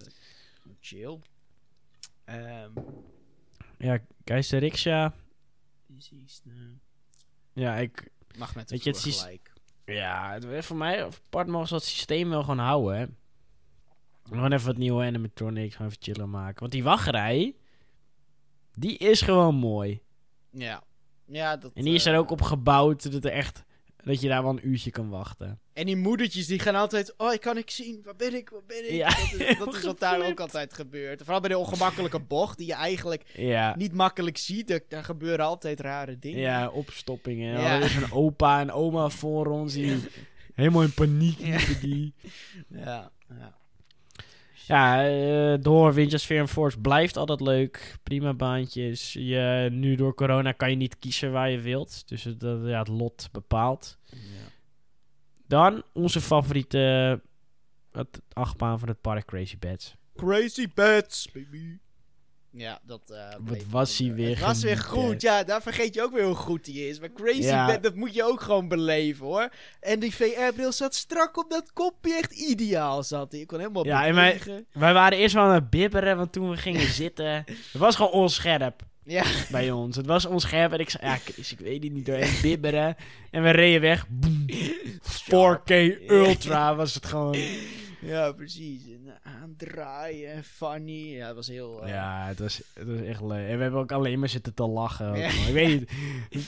chill. 0.79 1.19
Ehm 2.25 2.71
Ja, 3.77 3.99
Keizer 4.23 4.59
Riksha. 4.59 5.13
precies. 5.87 6.41
Ja, 7.53 7.75
ik, 7.75 8.09
mag 8.37 8.55
met 8.55 8.67
de 8.69 8.75
Weet 8.75 8.83
je, 8.83 8.89
het 8.89 9.39
ja, 9.85 10.33
het- 10.39 10.65
voor 10.65 10.77
mij 10.77 11.03
apart 11.05 11.47
mogen 11.47 11.67
ze 11.67 11.73
dat 11.73 11.83
systeem 11.83 12.29
wel 12.29 12.41
gewoon 12.41 12.57
houden, 12.59 12.97
hè. 12.99 13.05
Gewoon 14.23 14.51
even 14.51 14.65
wat 14.65 14.77
nieuwe 14.77 15.03
animatronics, 15.05 15.75
gewoon 15.75 15.91
even 15.91 16.03
chillen 16.03 16.29
maken. 16.29 16.59
Want 16.59 16.71
die 16.71 16.83
wachtrij, 16.83 17.55
die 18.73 18.97
is 18.97 19.21
gewoon 19.21 19.55
mooi. 19.55 20.01
Ja. 20.51 20.83
Ja, 21.25 21.57
dat, 21.57 21.73
En 21.73 21.83
die 21.83 21.93
is 21.93 22.05
eh, 22.05 22.13
er 22.13 22.19
ook 22.19 22.31
op 22.31 22.41
gebouwd 22.41 23.11
dat 23.11 23.25
er 23.25 23.31
echt 23.31 23.63
dat 24.03 24.21
je 24.21 24.27
daar 24.27 24.41
wel 24.43 24.51
een 24.51 24.67
uurtje 24.67 24.91
kan 24.91 25.09
wachten. 25.09 25.59
En 25.73 25.85
die 25.85 25.95
moedertjes 25.97 26.45
die 26.47 26.59
gaan 26.59 26.75
altijd. 26.75 27.13
Oh, 27.17 27.33
ik 27.33 27.41
kan 27.41 27.57
ik 27.57 27.69
zien. 27.69 28.01
Waar 28.03 28.15
ben 28.15 28.33
ik? 28.33 28.49
Waar 28.49 28.63
ben 28.67 28.83
ik? 28.85 28.91
Ja, 28.91 29.09
Dat 29.09 29.39
is, 29.39 29.57
dat 29.57 29.75
is 29.75 29.83
wat 29.83 29.99
daar 29.99 30.25
ook 30.25 30.39
altijd 30.39 30.73
gebeurt. 30.73 31.21
Vooral 31.21 31.39
bij 31.39 31.49
de 31.49 31.57
ongemakkelijke 31.57 32.19
bocht, 32.19 32.57
die 32.57 32.67
je 32.67 32.73
eigenlijk 32.73 33.23
Ja, 33.35 33.75
niet 33.75 33.93
makkelijk 33.93 34.37
ziet. 34.37 34.67
Daar, 34.67 34.79
daar 34.87 35.03
gebeuren 35.03 35.45
altijd 35.45 35.79
rare 35.79 36.19
dingen. 36.19 36.39
ja 36.39 36.69
opstoppingen. 36.69 37.53
Ja. 37.53 37.59
Ja. 37.61 37.75
Er 37.75 37.83
is 37.83 37.95
een 37.95 38.11
opa 38.11 38.59
en 38.59 38.71
oma 38.71 39.09
voor 39.09 39.45
ons 39.47 39.73
die 39.73 39.97
helemaal 40.53 40.83
in 40.83 40.93
paniek 40.93 41.39
Ja. 41.39 41.59
die. 41.81 42.13
Ja, 42.69 43.11
ja. 43.29 43.61
Ja, 44.67 45.07
eh 45.09 45.57
door 45.61 45.93
Windjas 45.93 46.25
Fear 46.25 46.39
and 46.41 46.49
Force 46.49 46.79
blijft 46.79 47.17
altijd 47.17 47.41
leuk. 47.41 47.97
Prima 48.03 48.33
baantjes. 48.33 49.13
Je, 49.13 49.67
nu 49.71 49.95
door 49.95 50.13
corona 50.13 50.51
kan 50.51 50.69
je 50.69 50.75
niet 50.75 50.99
kiezen 50.99 51.31
waar 51.31 51.49
je 51.49 51.59
wilt. 51.59 52.07
Dus 52.07 52.23
het, 52.23 52.39
dat- 52.39 52.65
ja, 52.65 52.79
het 52.79 52.87
lot 52.87 53.29
bepaalt. 53.31 53.97
Dan 55.47 55.83
onze 55.93 56.21
favoriete 56.21 57.21
het 57.91 58.21
achtbaan 58.33 58.79
van 58.79 58.87
het 58.87 59.01
park 59.01 59.25
Crazy 59.25 59.57
Bats. 59.59 59.95
Crazy 60.15 60.67
Bats, 60.73 61.31
baby. 61.31 61.77
Ja, 62.55 62.79
dat. 62.85 63.01
eh, 63.09 63.35
Wat 63.41 63.63
was 63.69 63.97
hij 63.97 64.07
eh, 64.07 64.13
weer 64.13 64.29
Het 64.29 64.39
was 64.39 64.63
weer 64.63 64.77
goed, 64.77 65.21
ja. 65.21 65.43
Daar 65.43 65.61
vergeet 65.61 65.93
je 65.93 66.01
ook 66.01 66.13
weer 66.13 66.25
hoe 66.25 66.35
goed 66.35 66.65
hij 66.65 66.75
is. 66.75 66.99
Maar 66.99 67.11
Crazy 67.11 67.41
Ja. 67.41 67.77
Dat 67.77 67.95
moet 67.95 68.13
je 68.13 68.23
ook 68.23 68.41
gewoon 68.41 68.67
beleven 68.67 69.25
hoor. 69.25 69.49
En 69.79 69.99
die 69.99 70.15
VR-bril 70.15 70.71
zat 70.71 70.95
strak 70.95 71.37
op 71.37 71.49
dat 71.49 71.73
kopje. 71.73 72.13
Echt 72.15 72.31
ideaal 72.31 73.03
zat 73.03 73.31
hij. 73.31 73.41
Ik 73.41 73.47
kon 73.47 73.59
helemaal 73.59 73.85
Ja, 73.85 74.05
en 74.05 74.15
wij- 74.15 74.93
waren 74.93 75.17
eerst 75.17 75.35
wel 75.35 75.43
aan 75.43 75.53
het 75.53 75.69
bibberen, 75.69 76.17
want 76.17 76.31
toen 76.31 76.49
we 76.49 76.57
gingen 76.57 76.87
zitten... 77.03 77.25
Het 77.45 77.45
was 77.81 77.95
gewoon 77.95 78.11
onscherp 78.11 78.81
Ja. 79.03 79.23
bij 79.51 79.71
ons. 79.71 79.95
Het 79.95 80.05
was 80.05 80.25
onscherp 80.25 80.71
en 80.73 80.79
ik 80.79 80.89
zei... 80.89 81.05
Ja, 81.05 81.17
Chris, 81.17 81.51
ik 81.51 81.59
weet 81.59 81.83
het 81.83 81.91
niet 81.93 82.05
door. 82.05 82.15
En 82.27 82.33
bibberen. 82.41 82.95
En 83.31 83.43
we 83.43 83.49
reden 83.49 83.81
weg. 83.81 84.05
Boem. 84.09 84.45
4K 85.11 85.71
Ultra 86.07 86.75
was 86.75 86.93
het 86.93 87.05
gewoon. 87.05 87.35
Ja, 88.05 88.31
precies. 88.31 88.85
En 88.91 89.07
eh, 89.07 89.41
aandraaien 89.41 90.31
en 90.31 90.43
funny. 90.43 90.91
Ja, 91.15 91.27
dat 91.27 91.35
was 91.35 91.47
heel... 91.47 91.83
eh, 91.83 91.89
Ja, 91.89 92.27
het 92.27 92.39
was, 92.39 92.61
het 92.73 92.87
was 92.87 92.99
echt 93.01 93.21
leuk. 93.21 93.47
En 93.49 93.55
we 93.57 93.61
hebben 93.61 93.79
ook 93.79 93.91
alleen 93.91 94.19
maar 94.19 94.29
zitten 94.29 94.53
te 94.53 94.67
lachen. 94.67 95.17
Ja. 95.17 95.27
Ik 95.47 95.53
weet 95.53 95.79
niet. 95.79 95.91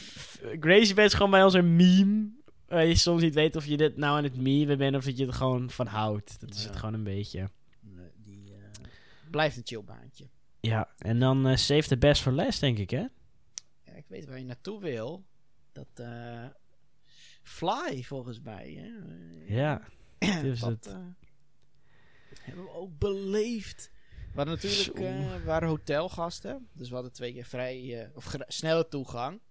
Gracie 0.63 0.95
is 1.03 1.13
gewoon 1.13 1.31
bij 1.31 1.43
ons 1.43 1.53
een 1.53 1.75
meme. 1.75 2.29
Waar 2.67 2.85
je 2.85 2.95
soms 2.95 3.21
niet 3.21 3.33
weet 3.33 3.55
of 3.55 3.65
je 3.65 3.77
dit 3.77 3.97
nou 3.97 4.17
aan 4.17 4.23
het 4.23 4.35
meme 4.37 4.75
bent 4.75 4.95
of 4.95 5.03
dat 5.03 5.17
je 5.17 5.27
er 5.27 5.33
gewoon 5.33 5.69
van 5.69 5.87
houdt. 5.87 6.39
Dat 6.39 6.53
is 6.53 6.61
Ja. 6.63 6.67
het 6.69 6.77
gewoon 6.77 6.93
een 6.93 7.03
beetje. 7.03 7.49
nee, 7.81 8.09
die 8.23 8.53
eh, 8.53 8.85
blijft 9.31 9.57
een 9.57 9.61
chill 9.65 9.83
baantje. 9.83 10.25
Ja, 10.59 10.89
en 10.97 11.19
dan 11.19 11.47
eh 11.47 11.55
save 11.55 11.87
the 11.87 11.97
best 11.97 12.21
for 12.21 12.31
last, 12.31 12.59
denk 12.59 12.77
ik, 12.77 12.89
hè? 12.89 13.05
Ja, 13.83 13.93
ik 13.95 14.05
weet 14.07 14.25
waar 14.25 14.37
je 14.37 14.45
naartoe 14.45 14.81
wil. 14.81 15.25
Dat 15.71 15.87
Fly, 17.43 18.03
volgens 18.03 18.39
mij. 18.41 18.77
Hè? 18.79 19.55
Ja. 19.55 19.81
Dus 20.41 20.59
dat 20.59 20.69
het- 20.69 20.85
eh, 20.87 20.97
hebben 22.45 22.63
we 22.63 22.71
ook 22.71 22.97
beleefd. 22.97 23.91
We 24.31 24.41
hadden 24.41 24.53
natuurlijk 24.53 24.99
eh, 24.99 25.35
we 25.35 25.43
waren 25.43 25.67
hotelgasten. 25.67 26.67
Dus 26.73 26.87
we 26.87 26.93
hadden 26.93 27.13
twee 27.13 27.33
keer 27.33 27.45
vrij, 27.45 28.03
eh, 28.03 28.15
of 28.15 28.35
snelle 28.47 28.87
toegang. 28.87 29.41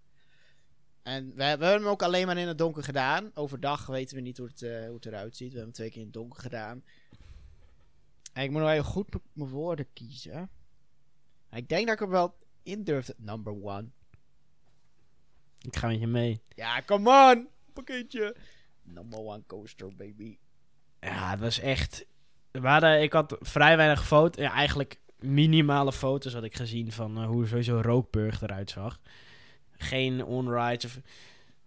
En 1.02 1.28
we, 1.28 1.34
we 1.34 1.42
hebben 1.42 1.68
hem 1.68 1.86
ook 1.86 2.02
alleen 2.02 2.26
maar 2.26 2.36
in 2.36 2.48
het 2.48 2.58
donker 2.58 2.82
gedaan. 2.82 3.30
Overdag 3.34 3.86
weten 3.86 4.16
we 4.16 4.22
niet 4.22 4.38
hoe 4.38 4.46
het, 4.46 4.62
eh, 4.62 4.86
hoe 4.86 4.94
het 4.94 5.06
eruit 5.06 5.36
ziet. 5.36 5.52
We 5.52 5.58
hebben 5.58 5.62
hem 5.64 5.72
twee 5.72 5.90
keer 5.90 6.00
in 6.00 6.04
het 6.04 6.14
donker 6.14 6.40
gedaan. 6.40 6.84
En 8.32 8.44
ik 8.44 8.50
moet 8.50 8.60
nog 8.60 8.70
even 8.70 8.84
goed 8.84 9.08
mijn 9.32 9.50
woorden 9.50 9.92
kiezen. 9.92 10.50
Ik 11.50 11.68
denk 11.68 11.86
dat 11.86 11.94
ik 11.94 12.00
er 12.00 12.10
wel 12.10 12.36
in 12.62 12.84
durf. 12.84 13.10
Number 13.16 13.52
one. 13.52 13.90
Ik 15.60 15.76
ga 15.76 15.86
met 15.86 16.00
je 16.00 16.06
mee. 16.06 16.42
Ja, 16.48 16.82
come 16.82 17.32
on! 17.32 17.48
Pakketje. 17.72 18.36
Number 18.82 19.18
one 19.18 19.42
coaster, 19.46 19.94
baby. 19.94 20.38
Ja, 21.00 21.30
het 21.30 21.40
was 21.40 21.58
echt... 21.58 22.06
We 22.60 22.68
hadden, 22.68 23.02
ik 23.02 23.12
had 23.12 23.36
vrij 23.40 23.76
weinig 23.76 24.06
foto's. 24.06 24.44
Ja, 24.44 24.52
eigenlijk 24.52 24.96
minimale 25.18 25.92
foto's 25.92 26.32
had 26.32 26.44
ik 26.44 26.54
gezien 26.56 26.92
van 26.92 27.18
eh, 27.18 27.26
hoe 27.26 27.46
sowieso 27.46 27.80
Rookburg 27.80 28.42
eruit 28.42 28.70
zag. 28.70 29.00
Geen 29.72 30.24
on-rides. 30.24 30.84
Of... 30.84 31.00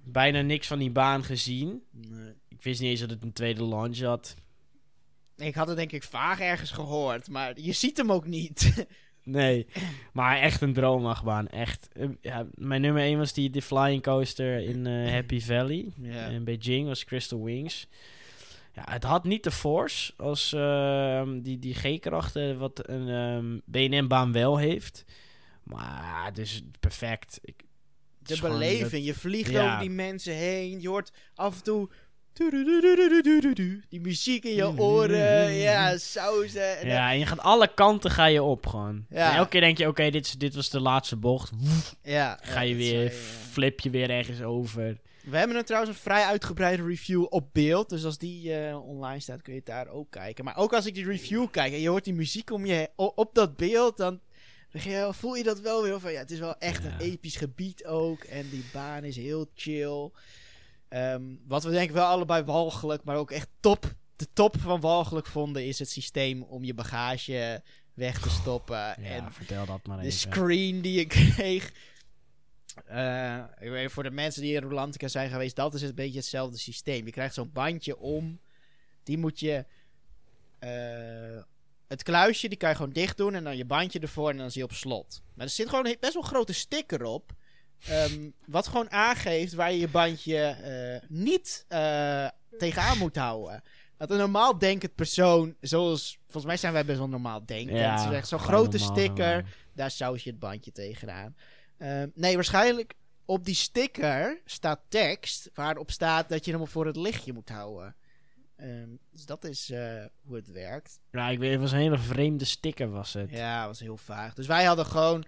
Bijna 0.03 0.41
niks 0.41 0.67
van 0.67 0.79
die 0.79 0.91
baan 0.91 1.23
gezien. 1.23 1.83
Nee. 1.91 2.33
Ik 2.47 2.63
wist 2.63 2.81
niet 2.81 2.89
eens 2.89 2.99
dat 2.99 3.09
het 3.09 3.23
een 3.23 3.33
tweede 3.33 3.65
launch 3.65 3.99
had. 3.99 4.35
Ik 5.37 5.55
had 5.55 5.67
het 5.67 5.77
denk 5.77 5.91
ik 5.91 6.03
vaag 6.03 6.39
ergens 6.39 6.71
gehoord, 6.71 7.29
maar 7.29 7.59
je 7.59 7.71
ziet 7.71 7.97
hem 7.97 8.11
ook 8.11 8.25
niet. 8.25 8.73
Nee, 9.23 9.67
maar 10.13 10.37
echt 10.37 10.61
een 10.61 10.73
droomachtbaan. 10.73 11.47
Echt. 11.47 11.87
Eh, 11.93 12.07
Ja, 12.21 12.45
mijn 12.53 12.81
nummer 12.81 13.01
1 13.01 13.17
was 13.17 13.33
die, 13.33 13.49
die 13.49 13.61
flying 13.61 14.03
coaster 14.03 14.59
in 14.59 14.87
eh, 14.87 15.11
Happy 15.11 15.39
Valley. 15.41 15.91
ja. 16.01 16.25
In 16.25 16.43
Beijing 16.43 16.87
was 16.87 17.05
Crystal 17.05 17.43
Wings. 17.43 17.87
Ja, 18.77 18.83
het 18.93 19.03
had 19.03 19.23
niet 19.23 19.43
de 19.43 19.51
force 19.51 20.13
als 20.17 20.53
ehm, 20.53 21.41
die, 21.41 21.59
die 21.59 21.73
G-krachten 21.75 22.57
wat 22.57 22.81
een 22.89 23.09
ehm 23.09 23.59
BNM-baan 23.65 24.31
wel 24.31 24.57
heeft. 24.57 25.03
Maar 25.63 26.31
perfect. 26.79 27.39
Ik, 27.41 27.53
het 28.19 28.27
De 28.27 28.33
is 28.33 28.39
gewoon 28.39 28.57
beleving, 28.59 29.05
je 29.05 29.13
vliegt 29.13 29.51
Ja. 29.51 29.65
over 29.65 29.79
die 29.79 29.89
mensen 29.89 30.33
heen, 30.33 30.81
je 30.81 30.87
hoort 30.87 31.11
af 31.35 31.55
en 31.57 31.63
toe... 31.63 31.89
Die 33.89 34.01
muziek 34.01 34.43
in 34.43 34.53
je 34.55 34.79
oren, 34.79 35.51
ja, 35.53 35.97
sausen. 35.97 36.59
dat- 36.59 36.77
En 36.77 36.87
ja, 36.87 37.11
en 37.11 37.19
je 37.19 37.25
gaat 37.25 37.39
alle 37.39 37.73
kanten 37.73 38.11
ga 38.11 38.25
je 38.25 38.43
op 38.43 38.65
gewoon. 38.67 39.05
Ja. 39.09 39.29
En 39.31 39.37
elke 39.37 39.49
keer 39.49 39.61
denk 39.61 39.77
je, 39.77 39.87
oké, 39.87 40.09
dit, 40.09 40.35
was 40.55 40.69
de 40.69 40.79
laatste 40.79 41.15
bocht. 41.15 41.51
Ja, 42.03 42.39
ga 42.41 42.61
je 42.61 42.75
weer, 42.75 43.11
flip 43.51 43.79
je 43.79 43.89
weer 43.89 44.09
ergens 44.09 44.41
over. 44.41 44.97
We 45.29 45.37
hebben 45.37 45.57
er 45.57 45.65
trouwens 45.65 45.93
een 45.95 46.01
vrij 46.01 46.23
uitgebreide 46.23 46.83
review 46.83 47.25
op 47.29 47.49
beeld. 47.53 47.89
Dus 47.89 48.05
als 48.05 48.17
die 48.17 48.53
eh, 48.53 48.87
online 48.87 49.19
staat, 49.19 49.41
kun 49.41 49.53
je 49.53 49.59
het 49.59 49.67
daar 49.67 49.87
ook 49.87 50.11
kijken. 50.11 50.43
Maar 50.45 50.57
ook 50.57 50.73
als 50.73 50.85
ik 50.85 50.93
die 50.93 51.05
review 51.05 51.47
kijk 51.51 51.73
en 51.73 51.79
je 51.79 51.89
hoort 51.89 52.03
die 52.03 52.13
muziek 52.13 52.51
om 52.51 52.65
je 52.65 52.89
op 52.95 53.29
dat 53.35 53.57
beeld, 53.57 53.97
dan 53.97 54.19
voel 55.11 55.35
je 55.35 55.43
dat 55.43 55.59
wel 55.59 55.83
weer 55.83 55.99
van 55.99 56.11
ja, 56.11 56.19
het 56.19 56.31
is 56.31 56.39
wel 56.39 56.57
echt 56.57 56.83
Ja. 56.83 56.89
een 56.89 56.99
episch 56.99 57.35
gebied 57.35 57.85
ook. 57.85 58.23
En 58.23 58.49
die 58.49 58.63
baan 58.73 59.03
is 59.03 59.15
heel 59.15 59.49
chill. 59.55 60.11
Ehm, 60.87 61.23
wat 61.47 61.63
we 61.63 61.71
denk 61.71 61.87
ik 61.89 61.95
wel 61.95 62.05
allebei 62.05 62.43
walgelijk, 62.43 63.03
maar 63.03 63.15
ook 63.15 63.31
echt 63.31 63.47
top. 63.59 63.93
De 64.15 64.27
top 64.33 64.55
van 64.59 64.79
walgelijk 64.81 65.27
vonden 65.27 65.65
is 65.65 65.79
het 65.79 65.89
systeem 65.89 66.43
om 66.43 66.63
je 66.63 66.73
bagage 66.73 67.63
weg 67.93 68.19
te 68.21 68.29
stoppen. 68.29 68.75
Ja, 68.77 68.95
en 68.97 69.31
vertel 69.31 69.65
dat 69.65 69.87
maar 69.87 69.97
de 69.97 70.05
even. 70.05 70.19
screen 70.19 70.81
die 70.81 70.93
je 70.99 71.05
kreeg. 71.33 71.71
Eh, 72.85 73.87
voor 73.87 74.03
de 74.03 74.11
mensen 74.11 74.41
die 74.41 74.53
in 74.55 74.61
Rolantica 74.61 75.07
zijn 75.07 75.29
geweest, 75.29 75.55
dat 75.55 75.73
is 75.73 75.81
een 75.81 75.95
beetje 75.95 76.17
hetzelfde 76.19 76.57
systeem. 76.57 77.05
Je 77.05 77.11
krijgt 77.11 77.33
zo'n 77.33 77.51
bandje 77.51 77.97
om. 77.97 78.39
Die 79.03 79.17
moet 79.17 79.39
je. 79.39 79.65
eh, 80.59 81.41
het 81.87 82.03
kluisje, 82.03 82.47
die 82.47 82.57
kan 82.57 82.69
je 82.69 82.75
gewoon 82.75 82.91
dicht 82.91 83.17
doen. 83.17 83.35
En 83.35 83.43
dan 83.43 83.57
je 83.57 83.65
bandje 83.65 83.99
ervoor 83.99 84.29
en 84.29 84.37
dan 84.37 84.45
is 84.45 84.55
hij 84.55 84.63
op 84.63 84.73
slot. 84.73 85.21
Maar 85.33 85.45
er 85.45 85.51
zit 85.51 85.69
gewoon 85.69 85.85
een 85.85 85.97
best 85.99 86.13
wel 86.13 86.21
een 86.23 86.29
grote 86.29 86.53
sticker 86.53 87.03
op. 87.03 87.31
ehm, 87.87 88.29
wat 88.45 88.67
gewoon 88.67 88.91
aangeeft 88.91 89.53
waar 89.53 89.71
je 89.71 89.79
je 89.79 89.87
bandje 89.87 90.37
eh, 90.37 91.09
niet 91.09 91.65
tegenaan 92.57 92.97
moet 92.97 93.15
houden. 93.15 93.63
Dat 93.97 94.11
een 94.11 94.17
normaal 94.17 94.57
denkend 94.57 94.95
persoon, 94.95 95.55
zoals. 95.61 96.19
Volgens 96.23 96.45
mij 96.45 96.57
zijn 96.57 96.73
wij 96.73 96.85
best 96.85 96.97
wel 96.97 97.07
normaal 97.09 97.45
denkend. 97.45 97.77
Ja, 97.77 98.23
zo'n 98.23 98.39
grote 98.39 98.77
normaal, 98.77 98.95
sticker. 98.97 99.33
normaal. 99.33 99.51
Daar 99.73 99.91
saus 99.91 100.23
je 100.23 100.29
het 100.29 100.39
bandje 100.39 100.71
tegenaan. 100.71 101.35
Ehm, 101.77 102.07
nee, 102.13 102.35
waarschijnlijk 102.35 102.93
op 103.25 103.45
die 103.45 103.55
sticker 103.55 104.41
staat 104.45 104.79
tekst 104.87 105.49
waarop 105.53 105.91
staat 105.91 106.29
dat 106.29 106.45
je 106.45 106.51
hem 106.51 106.67
voor 106.67 106.85
het 106.85 106.95
lichtje 106.95 107.33
moet 107.33 107.49
houden. 107.49 107.95
Ehm, 108.55 108.89
dus 109.11 109.25
dat 109.25 109.43
is 109.43 109.69
eh, 109.69 110.05
hoe 110.21 110.35
het 110.35 110.51
werkt. 110.51 110.99
Ja, 111.11 111.29
ik 111.29 111.39
weet, 111.39 111.51
het 111.51 111.61
was 111.61 111.71
een 111.71 111.77
hele 111.77 111.97
vreemde 111.97 112.45
sticker 112.45 112.89
was 112.89 113.13
het. 113.13 113.29
Ja, 113.29 113.59
dat 113.59 113.67
was 113.67 113.79
heel 113.79 113.97
vaag. 113.97 114.33
Dus 114.33 114.47
wij 114.47 114.63
hadden 114.63 114.85
gewoon 114.85 115.25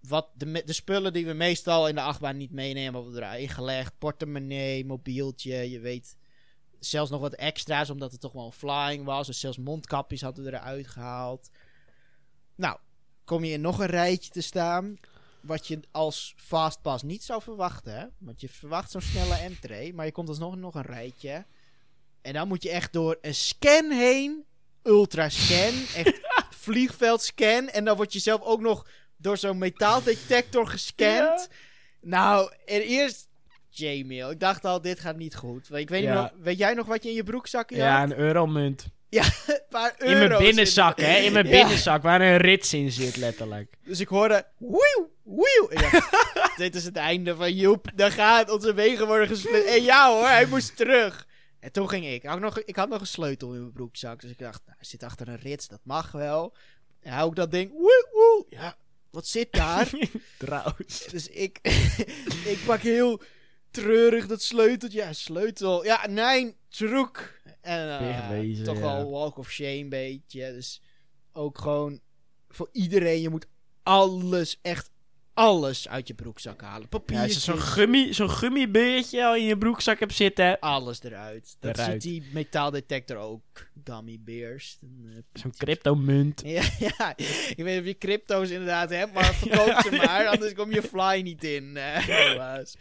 wat 0.00 0.28
de, 0.34 0.62
de 0.64 0.72
spullen 0.72 1.12
die 1.12 1.26
we 1.26 1.32
meestal 1.32 1.88
in 1.88 1.94
de 1.94 2.00
achtbaan 2.00 2.36
niet 2.36 2.52
meenemen, 2.52 2.94
hebben 2.94 3.12
we 3.12 3.22
erin 3.22 3.48
gelegd. 3.48 3.98
Portemonnee, 3.98 4.84
mobieltje, 4.84 5.70
je 5.70 5.80
weet. 5.80 6.16
Zelfs 6.78 7.10
nog 7.10 7.20
wat 7.20 7.34
extra's, 7.34 7.90
omdat 7.90 8.12
het 8.12 8.20
toch 8.20 8.32
wel 8.32 8.46
een 8.46 8.52
flying 8.52 9.04
was. 9.04 9.26
Dus 9.26 9.40
zelfs 9.40 9.58
mondkapjes 9.58 10.20
hadden 10.20 10.44
we 10.44 10.52
eruit 10.52 10.86
gehaald. 10.86 11.50
Nou, 12.54 12.78
kom 13.24 13.44
je 13.44 13.52
in 13.52 13.60
nog 13.60 13.78
een 13.78 13.86
rijtje 13.86 14.30
te 14.30 14.40
staan. 14.40 14.96
Wat 15.46 15.66
je 15.66 15.80
als 15.90 16.34
fastpass 16.36 17.02
niet 17.02 17.22
zou 17.24 17.42
verwachten. 17.42 17.94
Hè? 17.98 18.06
Want 18.18 18.40
je 18.40 18.48
verwacht 18.48 18.90
zo'n 18.90 19.00
snelle 19.00 19.34
entree. 19.50 19.94
Maar 19.94 20.04
je 20.06 20.12
komt 20.12 20.28
alsnog 20.28 20.56
nog 20.56 20.74
een 20.74 20.82
rijtje. 20.82 21.44
En 22.22 22.32
dan 22.32 22.48
moet 22.48 22.62
je 22.62 22.70
echt 22.70 22.92
door 22.92 23.18
een 23.20 23.34
scan 23.34 23.90
heen. 23.90 24.44
Ultra 24.82 25.28
scan. 25.28 25.74
Echt 25.94 26.20
vliegveld 26.64 27.22
scan. 27.22 27.68
En 27.68 27.84
dan 27.84 27.96
word 27.96 28.12
je 28.12 28.18
zelf 28.18 28.40
ook 28.42 28.60
nog 28.60 28.88
door 29.16 29.36
zo'n 29.36 29.58
metaaldetector 29.58 30.66
gescand. 30.66 31.48
Nou, 32.00 32.52
en 32.64 32.80
eerst... 32.80 33.28
J-mail. 33.68 34.30
Ik 34.30 34.40
dacht 34.40 34.64
al, 34.64 34.80
dit 34.80 35.00
gaat 35.00 35.16
niet 35.16 35.34
goed. 35.36 35.72
Ik 35.72 35.88
weet, 35.88 36.02
Ja. 36.02 36.14
nog, 36.22 36.30
weet 36.38 36.58
jij 36.58 36.74
nog 36.74 36.86
wat 36.86 37.02
je 37.02 37.08
in 37.08 37.14
je 37.14 37.22
broekzakken 37.22 37.76
Ja, 37.76 38.00
had? 38.00 38.10
een 38.10 38.16
euromunt. 38.16 38.86
Een 39.10 39.22
paar 39.70 39.94
In 39.98 40.06
mijn 40.10 40.22
euro's 40.22 40.38
binnenzak, 40.42 41.00
hè? 41.00 41.16
In 41.16 41.32
mijn 41.32 41.46
Ja. 41.46 41.50
binnenzak, 41.50 42.02
waar 42.02 42.20
een 42.20 42.36
rits 42.36 42.72
in 42.74 42.92
zit, 42.92 43.16
letterlijk. 43.16 43.74
Dus 43.84 44.00
ik 44.00 44.08
hoorde... 44.08 44.46
Wieuw, 44.58 45.10
wieuw. 45.24 45.68
Dit 46.56 46.74
is 46.74 46.84
het 46.84 46.96
einde 46.96 47.36
van 47.36 47.54
Joep. 47.54 47.90
Dan 47.94 48.10
gaat 48.10 48.50
onze 48.50 48.74
wegen 48.74 49.06
worden 49.06 49.28
gesplit. 49.28 49.64
En 49.64 49.82
ja 49.82 50.10
hoor, 50.12 50.26
hij 50.26 50.46
moest 50.46 50.76
terug. 50.76 51.26
En 51.60 51.72
toen 51.72 51.88
ging 51.88 52.06
ik. 52.06 52.22
Ik 52.22 52.28
had 52.28 52.40
nog, 52.40 52.60
ik 52.60 52.76
had 52.76 52.88
nog 52.88 53.00
een 53.00 53.06
sleutel 53.06 53.52
in 53.52 53.60
mijn 53.60 53.72
broekzak. 53.72 54.20
Dus 54.20 54.30
ik 54.30 54.38
dacht, 54.38 54.60
nou, 54.64 54.76
hij 54.78 54.86
zit 54.86 55.02
achter 55.02 55.28
een 55.28 55.38
rits. 55.40 55.68
Dat 55.68 55.80
mag 55.82 56.12
wel. 56.12 56.54
En 57.00 57.12
hou 57.12 57.28
ik 57.28 57.36
dat 57.36 57.50
ding... 57.50 57.70
Woe, 57.72 58.08
woe. 58.12 58.46
Ja, 58.48 58.76
wat 59.10 59.26
zit 59.26 59.52
daar? 59.52 59.90
Trouwens. 60.38 61.04
Dus 61.10 61.28
ik, 61.28 61.58
ik 62.44 62.58
pak 62.66 62.80
heel 62.80 63.22
treurig 63.70 64.26
dat 64.26 64.42
sleuteltje. 64.42 64.98
Ja, 64.98 65.12
sleutel. 65.12 65.84
Ja, 65.84 66.06
nee, 66.06 66.56
terug. 66.68 67.35
En 67.66 67.98
eh, 67.98 68.62
toch 68.64 68.76
ja. 68.76 68.80
wel 68.82 69.10
walk 69.10 69.38
of 69.38 69.50
shame 69.50 69.86
beetje. 69.88 70.52
Dus 70.52 70.82
ook 71.32 71.58
gewoon 71.58 72.00
voor 72.48 72.68
iedereen. 72.72 73.20
Je 73.20 73.28
moet 73.28 73.46
alles, 73.82 74.58
echt 74.62 74.90
alles 75.34 75.88
uit 75.88 76.08
je 76.08 76.14
broekzak 76.14 76.60
halen. 76.60 76.80
Ja, 76.80 76.88
Papier, 76.88 77.18
als 77.18 77.32
je 77.32 77.40
zo'n 77.40 77.60
gummi, 77.60 78.14
zo'n 78.14 78.30
gummibeertje 78.30 79.24
al 79.24 79.36
in 79.36 79.44
je 79.44 79.58
broekzak 79.58 80.00
hebt 80.00 80.14
zitten. 80.14 80.58
alles 80.58 81.02
eruit. 81.02 81.56
Dat 81.60 81.78
Eruit. 81.78 82.02
ziet 82.02 82.12
die 82.12 82.30
metaaldetector 82.32 83.16
ook. 83.16 83.42
Gummy 83.84 84.18
bears. 84.20 84.78
Dan, 84.80 85.12
eh, 85.12 85.40
Zo'n 85.40 85.54
cryptomunt. 85.56 86.42
Ja, 86.46 86.62
ja, 86.78 87.16
ik 87.16 87.54
weet 87.56 87.66
niet 87.66 87.78
of 87.80 87.84
je 87.86 87.98
crypto's 87.98 88.50
inderdaad 88.50 88.90
hebt, 88.90 89.12
maar 89.12 89.34
verkoop 89.34 89.80
ze 89.82 89.90
maar, 90.06 90.26
anders 90.26 90.52
kom 90.52 90.72
je 90.72 90.82
fly 90.82 91.20
niet 91.20 91.44
in. 91.44 91.76
helaas. 91.76 92.76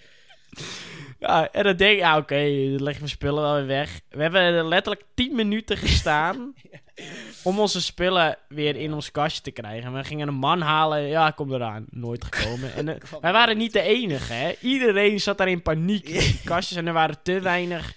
Ja, 1.20 1.52
en 1.52 1.64
dan 1.64 1.76
denk 1.76 1.94
ik, 1.94 2.00
ja, 2.00 2.18
oké, 2.18 2.36
dan 2.72 2.84
leg 2.84 2.94
je 2.94 3.00
mijn 3.00 3.10
spullen 3.10 3.44
wel 3.44 3.56
weer 3.56 3.66
weg. 3.66 4.02
We 4.10 4.22
hebben 4.22 4.68
letterlijk 4.68 5.06
10 5.14 5.36
minuten 5.36 5.78
gestaan 5.78 6.54
om 7.44 7.60
onze 7.60 7.82
spullen 7.82 8.38
weer 8.48 8.76
in 8.76 8.94
ons 8.94 9.12
kastje 9.12 9.42
te 9.42 9.52
krijgen. 9.52 9.94
We 9.94 10.04
gingen 10.04 10.28
een 10.28 10.34
man 10.34 10.62
halen, 10.62 11.02
ja, 11.02 11.32
kom 11.32 11.54
eraan. 11.54 11.86
Nooit 11.90 12.26
gekomen. 12.26 12.74
En, 12.74 12.90
eh, 12.90 13.10
wij 13.22 13.32
waren 13.32 13.58
niet 13.58 13.74
de 13.74 13.82
enige, 13.82 14.34
hè. 14.34 14.54
Iedereen 14.62 15.20
zat 15.20 15.38
daar 15.38 15.48
in 15.48 15.62
paniek 15.62 16.10
met 16.14 16.22
die 16.22 16.42
kastjes 16.52 16.78
en 16.78 16.88
er 16.88 16.94
waren 16.94 17.24
te 17.24 17.40
weinig, 17.40 17.96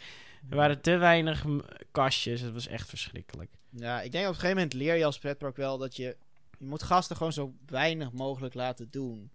er 0.51 0.57
waren 0.57 0.81
te 0.81 0.97
weinig 0.97 1.45
kastjes. 1.91 2.41
Het 2.41 2.55
was 2.55 2.67
echt 2.67 2.89
verschrikkelijk. 2.89 3.51
Ja, 3.71 4.01
ik 4.01 4.13
denk 4.13 4.25
op 4.25 4.31
een 4.31 4.41
gegeven 4.41 4.57
moment 4.57 4.75
leer 4.75 4.95
je 4.95 5.05
als 5.05 5.19
pretpark 5.19 5.57
wel 5.57 5.79
dat 5.79 5.97
je... 5.97 6.17
Je 6.59 6.65
moet 6.65 6.83
gasten 6.83 7.17
gewoon 7.17 7.33
zo 7.33 7.53
weinig 7.67 8.13
mogelijk 8.13 8.55
laten 8.55 8.89
doen. 8.91 9.31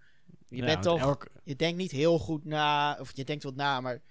Je 0.55 0.61
Ja, 0.61 0.65
bent 0.65 0.83
toch... 0.83 0.99
elk- 0.99 1.27
Je 1.43 1.55
denkt 1.55 1.77
niet 1.77 1.91
heel 1.91 2.19
goed 2.19 2.45
na, 2.45 2.97
of 2.99 3.11
je 3.15 3.23
denkt 3.23 3.43
wat 3.43 3.55
na, 3.55 3.81
maar 3.81 4.01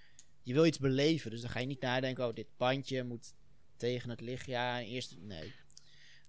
je 0.43 0.53
wil 0.53 0.65
iets 0.65 0.79
beleven. 0.79 1.31
Dus 1.31 1.41
dan 1.41 1.49
ga 1.49 1.59
je 1.59 1.65
niet 1.65 1.81
nadenken, 1.81 2.27
oh, 2.27 2.33
dit 2.33 2.47
bandje 2.57 3.03
moet 3.03 3.33
tegen 3.77 4.09
het 4.09 4.21
licht. 4.21 4.45
Ja, 4.45 4.79
eerst... 4.81 5.15
Nee. 5.19 5.53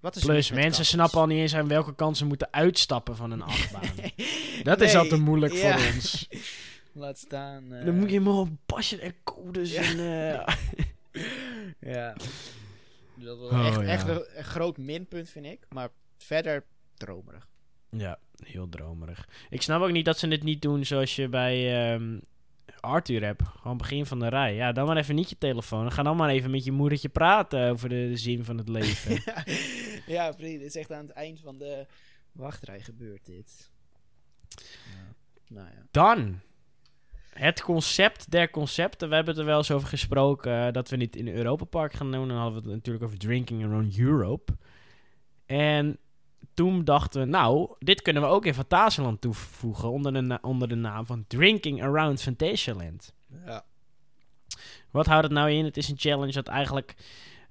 Wat 0.00 0.16
is 0.16 0.22
Plus, 0.24 0.50
mensen 0.50 0.84
snappen 0.86 1.18
al 1.20 1.26
niet 1.26 1.38
eens 1.38 1.54
aan 1.54 1.68
welke 1.68 1.94
kant 1.94 2.16
ze 2.16 2.24
moeten 2.24 2.52
uitstappen 2.52 3.16
van 3.16 3.30
een 3.30 3.42
achtbaan. 3.52 3.90
Dat 4.62 4.80
is 4.80 4.94
al 4.94 5.06
te 5.06 5.16
moeilijk 5.16 5.52
ja. 5.52 5.78
voor 5.78 5.94
ons. 5.94 6.28
Laat 6.92 7.18
staan... 7.18 7.72
eh, 7.72 7.84
Dan 7.84 7.94
moet 7.94 8.04
je 8.10 8.18
helemaal 8.18 8.48
pasje 8.66 8.98
en 9.00 9.14
codes 9.24 9.72
Ja. 9.72 9.82
en... 9.82 9.98
eh, 9.98 10.54
Ja. 11.94 12.16
Dat 13.14 13.38
was 13.38 13.50
Oh, 13.50 13.66
echt, 13.66 13.76
ja. 13.80 13.82
echt 13.86 14.08
een, 14.08 14.38
een 14.38 14.44
groot 14.44 14.76
minpunt, 14.76 15.28
vind 15.30 15.46
ik. 15.46 15.66
Maar 15.68 15.88
verder 16.18 16.64
dromerig. 16.96 17.48
Ja, 17.90 18.18
heel 18.44 18.68
dromerig. 18.68 19.28
Ik 19.50 19.62
snap 19.62 19.82
ook 19.82 19.90
niet 19.90 20.04
dat 20.04 20.18
ze 20.18 20.28
dit 20.28 20.42
niet 20.42 20.62
doen 20.62 20.84
zoals 20.84 21.16
je 21.16 21.28
bij 21.28 21.92
ehm, 21.92 22.18
Arthur 22.80 23.24
hebt. 23.24 23.42
Gewoon 23.60 23.76
begin 23.76 24.06
van 24.06 24.18
de 24.18 24.28
rij. 24.28 24.54
Ja, 24.54 24.72
dan 24.72 24.86
maar 24.86 24.96
even 24.96 25.14
niet 25.14 25.30
je 25.30 25.38
telefoon. 25.38 25.92
Ga 25.92 26.02
dan 26.02 26.16
maar 26.16 26.28
even 26.28 26.50
met 26.50 26.64
je 26.64 26.72
moedertje 26.72 27.08
praten 27.08 27.70
over 27.70 27.88
de, 27.88 28.08
de 28.08 28.16
zin 28.16 28.44
van 28.44 28.58
het 28.58 28.68
leven. 28.68 29.22
ja, 30.14 30.32
vriend. 30.32 30.58
Het 30.58 30.68
is 30.68 30.76
echt 30.76 30.92
aan 30.92 31.06
het 31.06 31.12
eind 31.12 31.40
van 31.40 31.58
de 31.58 31.86
wachtrij 32.32 32.80
gebeurt 32.80 33.26
dit. 33.26 33.70
Ja. 34.94 35.14
Nou 35.48 35.66
ja. 35.66 35.86
dan, 35.90 36.40
het 37.30 37.62
concept 37.62 38.30
der 38.30 38.50
concepten. 38.50 39.08
We 39.08 39.14
hebben 39.14 39.34
het 39.34 39.42
er 39.42 39.48
wel 39.48 39.58
eens 39.58 39.70
over 39.70 39.88
gesproken 39.88 40.66
eh, 40.66 40.72
dat 40.72 40.88
we 40.88 40.96
niet 40.96 41.16
in 41.16 41.28
Europa 41.28 41.64
Park 41.64 41.92
gaan 41.92 42.12
doen. 42.12 42.28
Dan 42.28 42.36
hadden 42.36 42.62
we 42.62 42.68
het 42.68 42.76
natuurlijk 42.76 43.04
over 43.04 43.18
Drinking 43.18 43.64
Around 43.64 43.98
Europe. 43.98 44.56
En 45.46 45.98
toen 46.54 46.84
dachten 46.84 47.20
we, 47.20 47.26
nou, 47.26 47.74
dit 47.78 48.02
kunnen 48.02 48.22
we 48.22 48.28
ook 48.28 48.46
in 48.46 48.54
Fantasieland 48.54 49.20
toevoegen 49.20 49.90
onder 49.90 50.12
de, 50.12 50.38
onder 50.42 50.68
de 50.68 50.74
naam 50.74 51.06
van 51.06 51.24
Drinking 51.26 51.82
Around 51.82 52.22
Fantasialand. 52.22 53.14
Ja. 53.44 53.64
Wat 54.90 55.06
houdt 55.06 55.24
het 55.24 55.32
nou 55.32 55.50
in? 55.50 55.64
Het 55.64 55.76
is 55.76 55.88
een 55.88 55.98
challenge 55.98 56.32
dat 56.32 56.48
eigenlijk 56.48 56.94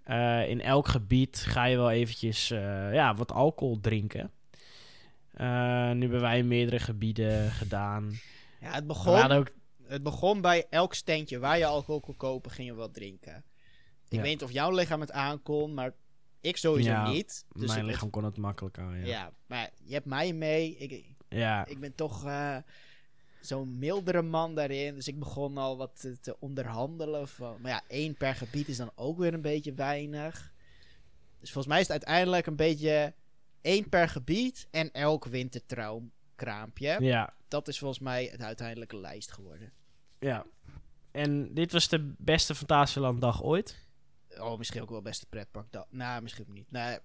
eh, 0.04 0.50
in 0.50 0.62
elk 0.62 0.88
gebied 0.88 1.38
ga 1.38 1.66
je 1.66 1.76
wel 1.78 1.92
eventjes 1.92 2.52
eh, 2.52 2.94
ja, 2.94 3.16
wat 3.16 3.32
alcohol 3.32 3.80
drinken. 3.82 4.32
Eh, 5.34 5.92
nu 5.92 6.02
hebben 6.02 6.22
wij 6.22 6.38
in 6.38 6.48
meerdere 6.48 6.80
gebieden 6.80 7.52
gedaan. 7.52 8.12
Ja, 8.62 8.72
het 8.72 8.88
begon, 8.88 9.32
ook, 9.32 9.52
het 9.88 10.04
begon 10.04 10.42
bij 10.42 10.66
elk 10.70 10.94
standje 10.94 11.40
waar 11.40 11.58
je 11.58 11.66
alcohol 11.66 12.00
kon 12.00 12.18
kopen, 12.18 12.52
ging 12.52 12.68
je 12.68 12.74
wat 12.74 12.94
drinken. 12.94 13.44
Ik 14.08 14.20
Ja. 14.20 14.22
weet 14.22 14.32
niet 14.32 14.44
of 14.44 14.52
jouw 14.52 14.72
lichaam 14.72 15.02
het 15.02 15.12
aankon, 15.12 15.74
maar 15.74 15.94
ik 16.44 16.58
sowieso 16.58 16.90
Ja, 16.90 17.10
niet. 17.10 17.46
Dus 17.52 17.68
mijn 17.68 17.86
lichaam 17.86 18.10
kon 18.10 18.24
het 18.24 18.38
makkelijk 18.38 18.78
aan. 18.78 18.98
Ja. 18.98 19.06
Ja, 19.06 19.32
maar 19.46 19.70
je 19.84 19.94
hebt 19.94 20.06
mij 20.06 20.34
mee. 20.34 20.78
Ik, 20.78 21.06
ja. 21.30 21.66
ik 21.66 21.80
ben 21.80 21.96
toch 21.96 22.26
eh, 22.26 22.58
zo'n 23.42 23.78
mildere 23.78 24.22
man 24.22 24.56
daarin. 24.56 24.96
Dus 24.96 25.08
ik 25.08 25.20
begon 25.20 25.58
al 25.58 25.78
wat 25.78 26.00
te, 26.00 26.20
te 26.20 26.40
onderhandelen. 26.40 27.28
Van, 27.28 27.62
maar 27.62 27.72
ja, 27.72 27.82
één 27.88 28.16
per 28.16 28.36
gebied 28.36 28.68
is 28.68 28.78
dan 28.78 28.92
ook 28.96 29.18
weer 29.18 29.34
een 29.34 29.42
beetje 29.42 29.74
weinig. 29.74 30.54
Dus 31.40 31.52
volgens 31.52 31.74
mij 31.74 31.82
is 31.82 31.88
het 31.88 32.06
uiteindelijk 32.06 32.46
een 32.46 32.56
beetje 32.56 33.14
één 33.62 33.90
per 33.90 34.10
gebied 34.10 34.68
en 34.72 34.92
elk 34.92 35.26
wintertraumkraampje. 35.26 36.98
ja. 37.00 37.34
Dat 37.48 37.68
is 37.68 37.80
volgens 37.80 38.00
mij 38.00 38.30
het 38.32 38.42
uiteindelijke 38.42 38.98
lijst 38.98 39.32
geworden. 39.32 39.72
Ja. 40.20 40.46
En 41.12 41.54
dit 41.54 41.72
was 41.72 41.88
de 41.88 42.14
beste 42.18 42.56
Fantasieland 42.56 43.22
dag 43.22 43.44
ooit. 43.44 43.83
Oh, 44.40 44.58
misschien 44.58 44.82
ook 44.82 44.90
wel 44.90 45.02
best 45.02 45.22
een 45.22 45.30
pretpark. 45.30 45.68
Nou, 45.90 46.22
misschien 46.22 46.46
niet. 46.50 46.72
Nee, 46.72 46.98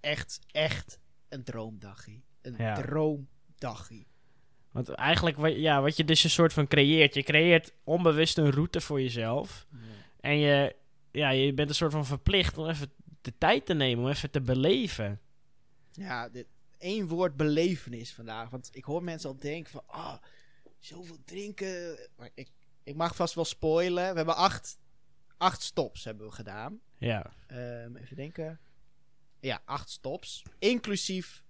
echt, 0.00 0.38
echt 0.50 0.98
een 1.28 1.44
droomdaggie. 1.44 2.24
Een 2.42 2.54
Ja. 2.58 2.74
droomdaggie. 2.74 4.06
Want 4.70 4.88
eigenlijk, 4.88 5.36
wat, 5.36 5.54
ja, 5.56 5.82
wat 5.82 5.96
je 5.96 6.04
dus 6.04 6.24
een 6.24 6.30
soort 6.30 6.52
van 6.52 6.66
creëert. 6.66 7.14
Je 7.14 7.22
creëert 7.22 7.72
onbewust 7.84 8.38
een 8.38 8.50
route 8.50 8.80
voor 8.80 9.00
jezelf. 9.00 9.66
En 10.20 10.38
je, 10.38 10.76
ja, 11.12 11.30
je 11.30 11.52
bent 11.54 11.68
een 11.68 11.74
soort 11.74 11.92
van 11.92 12.06
verplicht 12.06 12.58
om 12.58 12.68
even 12.68 12.92
de 13.20 13.32
tijd 13.38 13.66
te 13.66 13.74
nemen, 13.74 14.04
om 14.04 14.10
even 14.10 14.30
te 14.30 14.40
beleven. 14.40 15.20
Ja, 15.92 16.28
dit, 16.28 16.46
één 16.78 17.06
woord 17.08 17.36
belevenis 17.36 18.14
vandaag. 18.14 18.50
Want 18.50 18.68
ik 18.72 18.84
hoor 18.84 19.02
mensen 19.02 19.28
al 19.30 19.38
denken 19.38 19.70
van... 19.72 19.82
Ah, 19.86 20.18
zoveel 20.78 21.18
drinken. 21.24 21.98
Maar 22.16 22.30
ik, 22.34 22.50
ik 22.82 22.94
mag 22.94 23.16
vast 23.16 23.34
wel 23.34 23.44
spoilen. 23.44 24.10
We 24.10 24.16
hebben 24.16 24.36
acht, 24.36 24.78
acht 25.38 25.62
stops 25.62 26.04
hebben 26.04 26.26
we 26.26 26.32
gedaan. 26.32 26.80
Ja, 26.96 27.32
Ehm, 27.46 27.96
even 27.96 28.16
denken. 28.16 28.60
Ja, 29.40 29.60
acht 29.64 29.90
stops. 29.90 30.42
Inclusief 30.58 31.42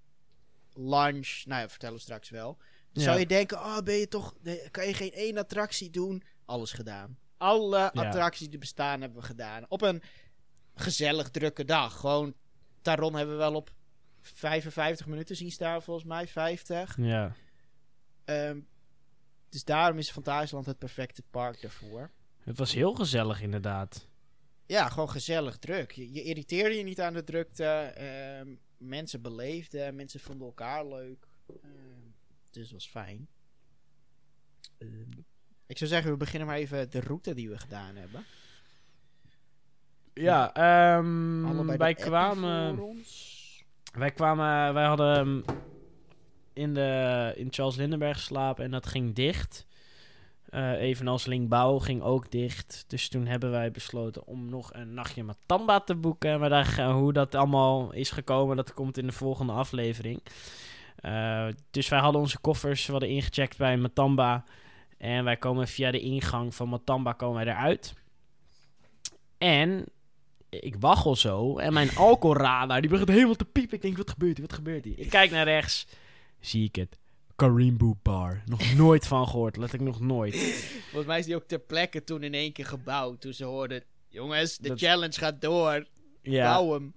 lunch. 0.72 1.43
Nou 1.45 1.61
ja, 1.62 1.68
vertellen 1.68 1.95
we 1.97 2.01
straks 2.01 2.30
wel. 2.30 2.59
Ja. 2.93 3.03
Zou 3.03 3.18
je 3.18 3.26
denken, 3.26 3.59
oh, 3.59 3.78
ben 3.80 3.95
je 3.95 4.09
toch, 4.09 4.34
kan 4.70 4.86
je 4.86 4.95
geen 4.95 5.12
één 5.12 5.39
attractie 5.39 5.91
doen? 5.91 6.22
Alles 6.45 6.72
gedaan. 6.72 7.18
Alle 7.36 7.78
Ja. 7.78 7.91
attracties 7.93 8.49
die 8.49 8.59
bestaan 8.59 9.01
hebben 9.01 9.20
we 9.20 9.26
gedaan. 9.26 9.64
Op 9.68 9.82
een 9.82 10.03
gezellig 10.74 11.30
drukke 11.30 11.64
dag. 11.64 12.01
Gewoon, 12.01 12.34
Taron 12.82 13.14
hebben 13.14 13.34
we 13.34 13.41
wel 13.41 13.55
op 13.55 13.72
55 14.20 15.07
minuten 15.07 15.36
zien 15.36 15.51
staan, 15.51 15.82
volgens 15.82 16.07
mij, 16.07 16.28
50. 16.28 16.97
ja. 17.01 17.34
Ehm, 18.24 18.61
dus 19.49 19.64
daarom 19.64 19.99
is 19.99 20.11
Fantasieland 20.11 20.66
het 20.66 20.78
perfecte 20.78 21.22
park 21.30 21.61
daarvoor. 21.61 22.11
Het 22.49 22.59
was 22.59 22.75
heel 22.75 22.95
gezellig 22.95 23.43
inderdaad. 23.43 24.09
Ja, 24.67 24.89
gewoon 24.89 25.11
gezellig 25.11 25.59
druk. 25.59 25.93
Je, 25.93 26.13
je 26.13 26.23
irriteerde 26.23 26.75
je 26.75 26.83
niet 26.83 27.01
aan 27.01 27.13
de 27.13 27.25
drukte. 27.25 27.65
ehm, 27.65 28.55
mensen 28.77 29.23
beleefden, 29.23 29.95
mensen 29.95 30.21
vonden 30.21 30.47
elkaar 30.47 30.87
leuk. 30.87 31.27
Ehm, 31.47 32.09
dus 32.51 32.63
het 32.63 32.73
was 32.73 32.89
fijn. 32.89 33.29
Ehm, 34.79 35.11
ik 35.67 35.79
zou 35.79 35.91
zeggen, 35.91 36.11
we 36.11 36.17
beginnen 36.17 36.49
maar 36.49 36.57
even 36.57 36.91
de 36.91 37.01
route 37.01 37.35
die 37.35 37.49
we 37.49 37.59
gedaan 37.59 37.97
hebben. 37.97 38.25
Ja, 40.15 40.53
wij 41.79 41.95
kwamen... 41.95 42.77
Wij 43.93 44.11
kwamen, 44.11 44.75
wij 44.75 44.87
hadden 44.87 45.45
in, 46.53 46.75
de, 46.75 47.33
in 47.37 47.53
Charles 47.53 47.77
Lindenberg 47.77 48.17
geslapen 48.17 48.65
en 48.65 48.71
dat 48.71 48.87
ging 48.87 49.15
dicht. 49.15 49.67
Eh, 50.49 50.71
evenals 50.81 51.27
Linkbouw 51.27 51.79
ging 51.79 52.03
ook 52.03 52.31
dicht. 52.31 52.85
Dus 52.87 53.09
toen 53.09 53.27
hebben 53.27 53.51
wij 53.51 53.71
besloten 53.71 54.27
om 54.27 54.49
nog 54.51 54.73
een 54.75 54.95
nachtje 54.95 55.23
Matamba 55.23 55.81
te 55.81 55.95
boeken. 55.95 56.41
Maar 56.41 56.49
daar, 56.49 56.65
ga- 56.65 56.93
hoe 56.93 57.13
dat 57.13 57.35
allemaal 57.35 57.93
is 57.93 58.11
gekomen, 58.11 58.57
dat 58.57 58.75
komt 58.75 58.99
in 58.99 59.07
de 59.07 59.13
volgende 59.13 59.53
aflevering. 59.53 60.21
Eh, 60.97 61.47
dus 61.71 61.89
wij 61.89 61.99
hadden 61.99 62.21
onze 62.21 62.39
koffers, 62.39 62.87
we 62.87 62.93
hadden 62.93 63.11
ingecheckt 63.11 63.57
bij 63.59 63.77
Matamba. 63.77 64.45
En 64.99 65.25
wij 65.25 65.37
komen 65.37 65.69
via 65.69 65.91
de 65.91 66.01
ingang 66.01 66.55
van 66.55 66.69
Matamba 66.69 67.13
komen 67.13 67.45
wij 67.45 67.55
eruit. 67.55 67.95
En 69.39 69.85
ik 70.49 70.77
waggel 70.81 71.17
zo 71.17 71.59
en 71.59 71.73
mijn 71.73 71.97
alcoholradar 72.09 72.81
die 72.81 72.91
begint 72.91 73.09
helemaal 73.09 73.35
te 73.35 73.45
piepen. 73.45 73.77
Ik 73.77 73.83
denk, 73.83 73.97
wat 73.97 74.11
gebeurt 74.11 74.37
hier? 74.37 74.47
Wat 74.47 74.57
gebeurt 74.57 74.85
hier? 74.85 74.99
Ik 74.99 75.11
kijk 75.11 75.31
naar 75.31 75.45
rechts, 75.45 75.87
zie 76.41 76.65
ik 76.65 76.77
het. 76.77 76.99
Karimbo 77.39 77.97
Bar. 78.03 78.43
Nog 78.47 78.74
nooit 78.74 79.07
van 79.07 79.28
gehoord, 79.28 79.57
let 79.57 79.72
ik 79.72 79.80
nog 79.80 80.01
nooit. 80.01 80.34
Volgens 80.82 81.07
mij 81.07 81.18
is 81.18 81.24
die 81.26 81.36
ook 81.36 81.47
ter 81.47 81.59
plekke 81.59 82.05
toen 82.05 82.22
in 82.22 82.34
één 82.34 82.53
keer 82.53 82.66
gebouwd. 82.66 83.20
Toen 83.20 83.32
ze 83.32 83.45
hoorden, 83.45 83.82
jongens, 84.09 84.59
de 84.59 84.68
Dat- 84.68 84.78
challenge 84.78 85.12
gaat 85.18 85.41
door. 85.41 85.86
Ja, 86.22 86.55
Bouw 86.55 86.72
hem. 86.72 86.93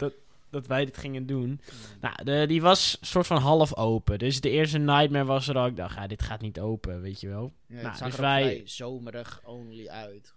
dat 0.50 0.68
wij 0.68 0.86
dit 0.86 0.98
gingen 0.98 1.26
doen. 1.26 1.62
Nou, 2.02 2.24
de, 2.24 2.46
die 2.48 2.62
was 2.62 2.98
soort 3.02 3.28
van 3.28 3.38
half 3.38 3.76
open. 3.76 4.20
Dus 4.20 4.42
de 4.42 4.50
eerste 4.50 4.78
Nightmare 4.78 5.26
was 5.26 5.48
er 5.48 5.58
al. 5.58 5.66
Ik 5.66 5.76
dacht, 5.76 5.96
ja, 5.96 6.08
dit 6.08 6.22
gaat 6.22 6.42
niet 6.42 6.60
open, 6.60 7.02
weet 7.02 7.20
je 7.20 7.28
wel. 7.28 7.54
Ja, 7.68 7.76
Nou, 7.76 7.88
het 7.88 7.98
zag 7.98 8.08
dus 8.08 8.18
er 8.18 8.24
ook 8.24 8.30
wij- 8.32 8.62
zomerig 8.66 9.42
only 9.46 9.88
uit. 9.88 10.34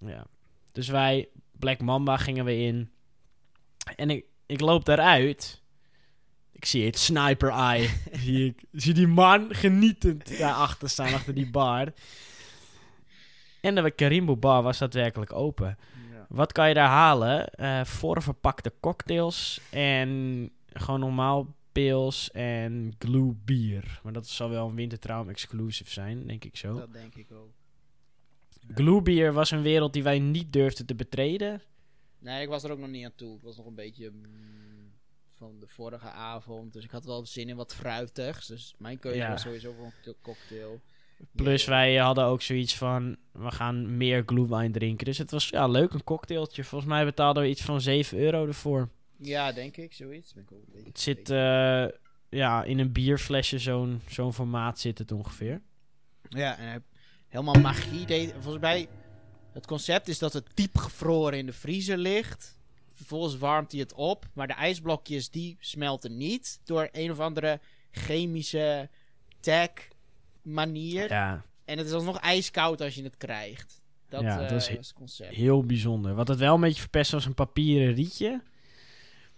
Ja. 0.00 0.26
Dus 0.72 0.88
wij, 0.88 1.28
Black 1.52 1.80
Mamba, 1.80 2.16
gingen 2.16 2.44
we 2.44 2.56
in. 2.56 2.90
En 3.96 4.10
ik, 4.10 4.24
ik 4.46 4.60
loop 4.60 4.84
daaruit. 4.84 5.62
Ik 6.58 6.64
zie 6.64 6.86
het, 6.86 6.98
sniper 6.98 7.50
eye. 7.50 7.88
zie 8.24 8.46
ik 8.46 8.64
zie 8.72 8.94
die 8.94 9.06
man 9.06 9.54
genietend 9.54 10.38
daarachter 10.38 10.88
staan, 10.88 11.14
achter 11.14 11.34
die 11.34 11.50
bar. 11.50 11.92
En 13.60 13.74
de 13.74 13.90
Karimbo 13.90 14.36
bar 14.36 14.62
was 14.62 14.78
daadwerkelijk 14.78 15.32
open. 15.32 15.78
Ja. 16.12 16.26
Wat 16.28 16.52
kan 16.52 16.68
je 16.68 16.74
daar 16.74 16.88
halen? 16.88 17.48
Eh 17.48 17.84
voorverpakte 17.84 18.72
cocktails 18.80 19.60
en 19.70 20.50
gewoon 20.68 21.00
normaal 21.00 21.54
pils 21.72 22.30
en 22.30 22.94
glue 22.98 23.34
bier. 23.44 24.00
Maar 24.02 24.12
dat 24.12 24.28
zal 24.28 24.50
wel 24.50 24.68
een 24.68 24.74
wintertraum 24.74 25.28
exclusive 25.28 25.90
zijn, 25.90 26.26
denk 26.26 26.44
ik 26.44 26.56
zo. 26.56 26.74
Dat 26.74 26.92
denk 26.92 27.14
ik 27.14 27.32
ook. 27.32 27.52
Glue 28.74 29.02
bier 29.02 29.32
was 29.32 29.50
een 29.50 29.62
wereld 29.62 29.92
die 29.92 30.02
wij 30.02 30.18
niet 30.18 30.52
durfden 30.52 30.86
te 30.86 30.94
betreden. 30.94 31.62
Nee, 32.18 32.42
ik 32.42 32.48
was 32.48 32.64
er 32.64 32.70
ook 32.70 32.78
nog 32.78 32.88
niet 32.88 33.04
aan 33.04 33.14
toe. 33.14 33.36
Ik 33.36 33.42
was 33.42 33.56
nog 33.56 33.66
een 33.66 33.74
beetje 33.74 34.10
mm, 34.10 34.77
van 35.38 35.56
de 35.60 35.66
vorige 35.66 36.10
avond. 36.10 36.72
Dus 36.72 36.84
ik 36.84 36.90
had 36.90 37.04
wel 37.04 37.26
zin 37.26 37.48
in 37.48 37.56
wat 37.56 37.74
fruitigs. 37.74 38.46
Dus 38.46 38.74
mijn 38.78 38.98
keuze 38.98 39.18
Ja. 39.18 39.30
was 39.30 39.42
sowieso 39.42 39.72
voor 39.72 39.84
een 39.84 39.92
co- 40.04 40.14
cocktail. 40.22 40.80
Plus 41.32 41.64
Ja. 41.64 41.70
wij 41.70 41.96
hadden 41.96 42.24
ook 42.24 42.42
zoiets 42.42 42.76
van, 42.76 43.16
we 43.32 43.50
gaan 43.50 43.96
meer 43.96 44.22
glühwein 44.26 44.72
drinken. 44.72 45.04
Dus 45.06 45.18
het 45.18 45.30
was 45.30 45.48
ja, 45.48 45.66
leuk, 45.66 45.92
een 45.92 46.04
cocktailtje. 46.04 46.64
Volgens 46.64 46.90
mij 46.90 47.04
betaalden 47.04 47.42
we 47.42 47.48
iets 47.48 47.62
van 47.62 47.80
7 47.80 48.18
euro 48.18 48.46
ervoor. 48.46 48.88
Ja, 49.16 49.52
denk 49.52 49.76
ik, 49.76 49.92
zoiets. 49.92 50.32
Ben 50.34 50.42
ik 50.42 50.52
ook 50.52 50.58
een 50.66 50.72
beetje 50.72 50.88
Het 50.88 51.00
zit 51.00 51.30
eh, 51.30 51.86
ja, 52.28 52.64
in 52.64 52.78
een 52.78 52.92
bierflesje, 52.92 53.58
zo'n 53.58 54.00
zo'n 54.08 54.32
formaat 54.34 54.78
zit 54.78 54.98
het 54.98 55.12
ongeveer. 55.12 55.60
Ja, 56.28 56.58
en 56.58 56.66
hij- 56.68 56.82
helemaal 57.28 57.60
magie 57.60 58.06
deed. 58.06 58.32
Volgens 58.40 58.62
mij, 58.62 58.88
het 59.52 59.66
concept 59.66 60.08
is 60.08 60.18
dat 60.18 60.32
het 60.32 60.46
diep 60.54 60.76
gevroren 60.76 61.38
in 61.38 61.46
de 61.46 61.52
vriezer 61.52 61.96
ligt. 61.98 62.57
Vervolgens 62.98 63.38
warmt 63.38 63.72
hij 63.72 63.80
het 63.80 63.92
op. 63.94 64.26
Maar 64.32 64.46
de 64.46 64.52
ijsblokjes, 64.52 65.30
die 65.30 65.56
smelten 65.60 66.16
niet. 66.16 66.60
Door 66.64 66.88
een 66.92 67.10
of 67.10 67.18
andere 67.20 67.60
chemische 67.90 68.88
tag 69.40 69.70
manier. 70.42 71.08
Ja, 71.10 71.44
En 71.64 71.78
het 71.78 71.86
is 71.86 71.92
alsnog 71.92 72.18
ijskoud 72.20 72.80
als 72.80 72.94
je 72.94 73.02
het 73.02 73.16
krijgt. 73.16 73.80
Dat, 74.08 74.20
Ja, 74.22 74.40
eh, 74.42 74.48
dat 74.48 74.60
is 74.60 74.68
he- 74.68 74.78
is 74.78 74.86
het 74.86 74.96
concept. 74.96 75.34
heel 75.34 75.64
bijzonder. 75.64 76.14
Wat 76.14 76.28
het 76.28 76.38
wel 76.38 76.54
een 76.54 76.60
beetje 76.60 76.80
verpest 76.80 77.10
was 77.12 77.24
een 77.24 77.34
papieren 77.34 77.94
rietje. 77.94 78.42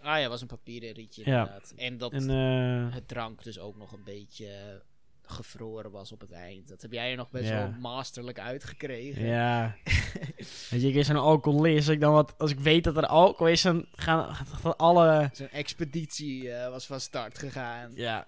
Ah 0.01 0.21
ja, 0.21 0.29
was 0.29 0.41
een 0.41 0.47
papieren 0.47 0.93
rietje 0.93 1.23
Ja. 1.25 1.39
inderdaad. 1.39 1.73
En 1.77 1.99
dat 1.99 2.13
En 2.13 2.31
eh, 2.31 2.95
het 2.95 3.09
drank 3.09 3.43
dus 3.43 3.59
ook 3.59 3.77
nog 3.77 3.93
een 3.93 4.05
beetje 4.05 4.83
gevroren 5.31 5.91
was 5.91 6.13
op 6.13 6.21
het 6.21 6.31
eind. 6.31 6.69
Dat 6.69 6.83
heb 6.83 6.93
jij 6.93 7.11
er 7.11 7.17
nog 7.17 7.31
best 7.31 7.49
Ja. 7.49 7.57
wel 7.57 7.75
masterlijk 7.81 8.39
uitgekregen. 8.39 9.25
ja. 9.27 9.75
Weet 10.71 10.83
je, 10.83 10.89
ik 10.89 10.95
is 10.95 11.09
een 11.09 11.17
alcoholist. 11.17 11.89
Ik, 11.89 12.01
dan 12.01 12.13
wat, 12.13 12.35
als 12.39 12.51
ik 12.51 12.59
weet 12.61 12.85
dat 12.85 12.97
er 12.97 13.07
alcohol 13.07 13.53
is, 13.53 13.63
dan 13.63 13.87
gaan, 13.93 14.35
gaan 14.35 14.77
alle... 14.77 15.31
Zo'n 15.33 15.49
expeditie 15.49 16.53
eh, 16.53 16.71
was 16.71 16.87
van 16.87 17.01
start 17.01 17.39
gegaan. 17.39 17.91
Ja. 17.95 18.27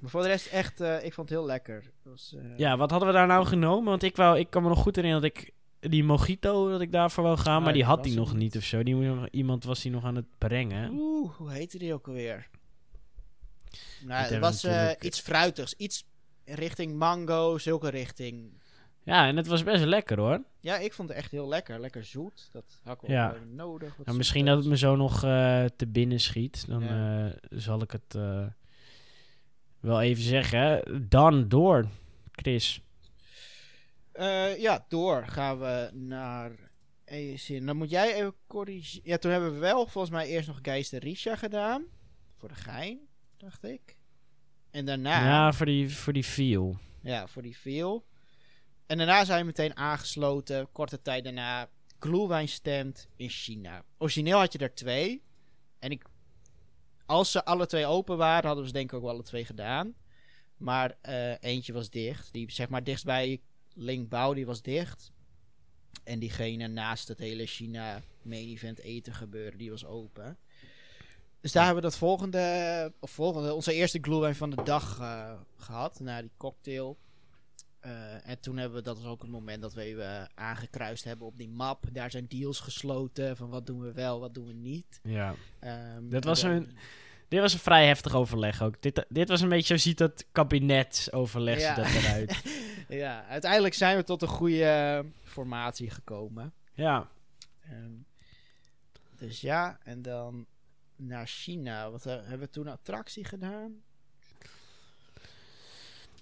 Maar 0.00 0.10
voor 0.10 0.22
de 0.22 0.28
rest 0.28 0.46
echt, 0.46 0.80
eh, 0.80 1.04
ik 1.04 1.12
vond 1.14 1.28
het 1.28 1.38
heel 1.38 1.46
lekker. 1.46 1.90
Was, 2.02 2.34
eh, 2.38 2.58
Ja, 2.58 2.76
wat 2.76 2.90
hadden 2.90 3.08
we 3.08 3.14
daar 3.14 3.26
nou 3.26 3.46
genomen? 3.46 3.84
Want 3.84 4.02
ik, 4.02 4.16
wou, 4.16 4.38
ik 4.38 4.50
kan 4.50 4.62
me 4.62 4.68
nog 4.68 4.78
goed 4.82 4.96
herinneren 4.96 5.30
dat 5.30 5.38
ik 5.42 5.50
die 5.90 6.04
mojito, 6.04 6.70
dat 6.70 6.80
ik 6.80 6.92
daarvoor 6.92 7.24
wou 7.24 7.36
gaan. 7.38 7.56
Ah, 7.56 7.64
maar 7.64 7.72
die 7.72 7.82
die 7.82 7.90
had 7.90 8.04
hij 8.04 8.14
nog 8.14 8.30
niet. 8.32 8.38
niet 8.42 8.56
of 8.56 8.62
zo. 8.62 8.82
Die, 8.82 9.30
iemand 9.30 9.64
was 9.64 9.82
die 9.82 9.90
nog 9.90 10.04
aan 10.04 10.16
het 10.16 10.38
brengen. 10.38 10.90
Oeh, 10.92 11.34
hoe 11.36 11.52
heette 11.52 11.78
die 11.78 11.94
ook 11.94 12.06
alweer? 12.08 12.48
Nou, 14.04 14.24
het 14.24 14.38
was 14.38 14.64
eh, 14.64 14.90
iets 15.00 15.20
fruitigs. 15.20 15.74
Iets 15.74 16.04
richting 16.44 16.94
mango, 16.94 17.58
zulke 17.58 17.88
richting. 17.88 18.60
Ja, 19.04 19.26
en 19.26 19.36
het 19.36 19.46
was 19.46 19.62
best 19.62 19.84
lekker 19.84 20.18
hoor. 20.18 20.42
Ja, 20.60 20.78
ik 20.78 20.92
vond 20.92 21.08
het 21.08 21.18
echt 21.18 21.30
heel 21.30 21.48
lekker. 21.48 21.80
Lekker 21.80 22.04
zoet. 22.04 22.48
Dat 22.52 22.64
had 22.82 22.94
ik 23.02 23.08
wel 23.08 23.16
Ja. 23.16 23.36
nodig. 23.48 23.96
Nou, 24.04 24.16
misschien 24.16 24.44
dat 24.44 24.56
het 24.58 24.66
me 24.66 24.76
zo 24.76 24.96
nog 24.96 25.24
eh, 25.24 25.64
te 25.76 25.86
binnen 25.86 26.20
schiet. 26.20 26.64
Dan 26.68 26.82
Ja. 26.84 27.26
eh, 27.28 27.36
zal 27.50 27.82
ik 27.82 27.90
het 27.90 28.14
eh, 28.14 28.46
wel 29.80 30.00
even 30.00 30.22
zeggen. 30.22 30.82
Dan 31.08 31.48
door, 31.48 31.86
Chris. 32.32 32.80
Eh, 34.12 34.58
ja, 34.60 34.84
door 34.88 35.26
gaan 35.26 35.58
we 35.58 35.90
naar 35.92 36.52
ESN. 37.04 37.64
Dan 37.64 37.76
moet 37.76 37.90
jij 37.90 38.14
even 38.14 38.34
corrigeren. 38.46 39.08
Ja, 39.08 39.16
toen 39.18 39.30
hebben 39.30 39.52
we 39.52 39.58
wel 39.58 39.86
volgens 39.86 40.12
mij 40.12 40.26
eerst 40.28 40.48
nog 40.48 40.58
Geister 40.62 41.00
Risha 41.00 41.36
gedaan. 41.36 41.84
Voor 42.36 42.48
de 42.48 42.54
gein, 42.54 42.98
dacht 43.42 43.64
ik. 43.64 43.96
En 44.70 44.84
daarna, 44.86 45.24
Ja, 45.24 45.52
voor 45.52 45.66
die, 45.66 45.96
voor 45.96 46.12
die 46.12 46.24
feel. 46.24 46.78
ja, 47.02 47.26
voor 47.26 47.42
die 47.42 47.56
veel. 47.58 48.06
En 48.86 48.96
daarna 48.98 49.24
zijn 49.24 49.40
we 49.40 49.46
meteen 49.46 49.76
aangesloten. 49.76 50.72
Korte 50.72 51.02
tijd 51.02 51.24
daarna, 51.24 51.68
Glühwein 51.98 52.48
stand 52.48 53.08
in 53.16 53.28
China. 53.28 53.84
Origineel 53.98 54.38
had 54.38 54.52
je 54.52 54.58
er 54.58 54.74
twee. 54.74 55.22
En 55.78 55.90
ik, 55.90 56.04
als 57.06 57.30
ze 57.30 57.44
alle 57.44 57.66
twee 57.66 57.86
open 57.86 58.16
waren, 58.16 58.44
hadden 58.46 58.62
we 58.62 58.68
ze 58.70 58.74
denk 58.76 58.90
ik 58.90 58.96
ook 58.96 59.02
wel 59.02 59.12
alle 59.12 59.22
twee 59.22 59.44
gedaan. 59.44 59.94
Maar 60.56 60.96
eh, 61.00 61.42
eentje 61.42 61.72
was 61.72 61.90
dicht. 61.90 62.32
Die 62.32 62.52
zeg 62.52 62.68
maar 62.68 62.84
dichtstbij 62.84 63.40
Lingbao, 63.74 64.34
die 64.34 64.46
was 64.46 64.62
dicht. 64.62 65.12
En 66.04 66.18
diegene 66.18 66.66
naast 66.68 67.08
het 67.08 67.18
hele 67.18 67.46
China 67.46 68.02
main 68.22 68.48
event 68.48 68.78
eten 68.78 69.14
gebeuren, 69.14 69.58
die 69.58 69.70
was 69.70 69.84
open. 69.84 70.38
Dus 71.42 71.52
daar 71.52 71.64
hebben 71.64 71.82
we 71.82 71.88
dat 71.88 71.98
volgende, 71.98 72.92
of 73.00 73.10
volgende, 73.10 73.54
onze 73.54 73.72
eerste 73.74 73.98
glühwein 74.00 74.34
van 74.34 74.50
de 74.50 74.62
dag 74.62 74.98
eh, 75.00 75.32
gehad. 75.56 76.00
Na 76.00 76.20
die 76.20 76.30
cocktail. 76.36 76.98
Eh, 77.80 78.28
en 78.28 78.40
toen 78.40 78.56
hebben 78.56 78.78
we, 78.78 78.84
dat 78.84 78.96
was 78.96 79.06
ook 79.06 79.22
het 79.22 79.30
moment 79.30 79.62
dat 79.62 79.74
we 79.74 79.82
even 79.82 80.30
aangekruist 80.34 81.04
hebben 81.04 81.26
op 81.26 81.38
die 81.38 81.48
map. 81.48 81.84
Daar 81.92 82.10
zijn 82.10 82.26
deals 82.28 82.60
gesloten 82.60 83.36
van 83.36 83.48
wat 83.48 83.66
doen 83.66 83.80
we 83.80 83.92
wel, 83.92 84.20
wat 84.20 84.34
doen 84.34 84.46
we 84.46 84.52
niet. 84.52 85.00
Ja. 85.02 85.34
Ehm, 85.60 86.08
Dat 86.08 86.24
was 86.24 86.40
dan- 86.40 86.50
een- 86.50 86.76
Dit 87.28 87.40
was 87.40 87.52
een 87.52 87.58
vrij 87.58 87.86
heftig 87.86 88.14
overleg 88.14 88.62
ook. 88.62 88.82
Dit, 88.82 89.06
dit 89.08 89.28
was 89.28 89.40
een 89.40 89.48
beetje, 89.48 89.76
zo 89.76 89.82
ziet 89.82 89.98
dat 89.98 90.24
kabinetsoverleg 90.32 91.60
Ja. 91.60 91.74
dat 91.74 91.86
eruit. 91.86 92.42
ja, 92.88 93.24
uiteindelijk 93.26 93.74
zijn 93.74 93.96
we 93.96 94.04
tot 94.04 94.22
een 94.22 94.28
goede 94.28 95.04
formatie 95.24 95.90
gekomen. 95.90 96.52
ja. 96.72 97.08
Ehm, 97.62 97.92
dus 99.16 99.40
ja, 99.40 99.78
en 99.84 100.02
dan 100.02 100.46
naar 100.96 101.26
China. 101.26 101.90
Wat 101.90 102.06
eh, 102.06 102.12
hebben 102.14 102.38
we 102.38 102.50
toen 102.50 102.68
attractie 102.68 103.24
gedaan? 103.24 103.72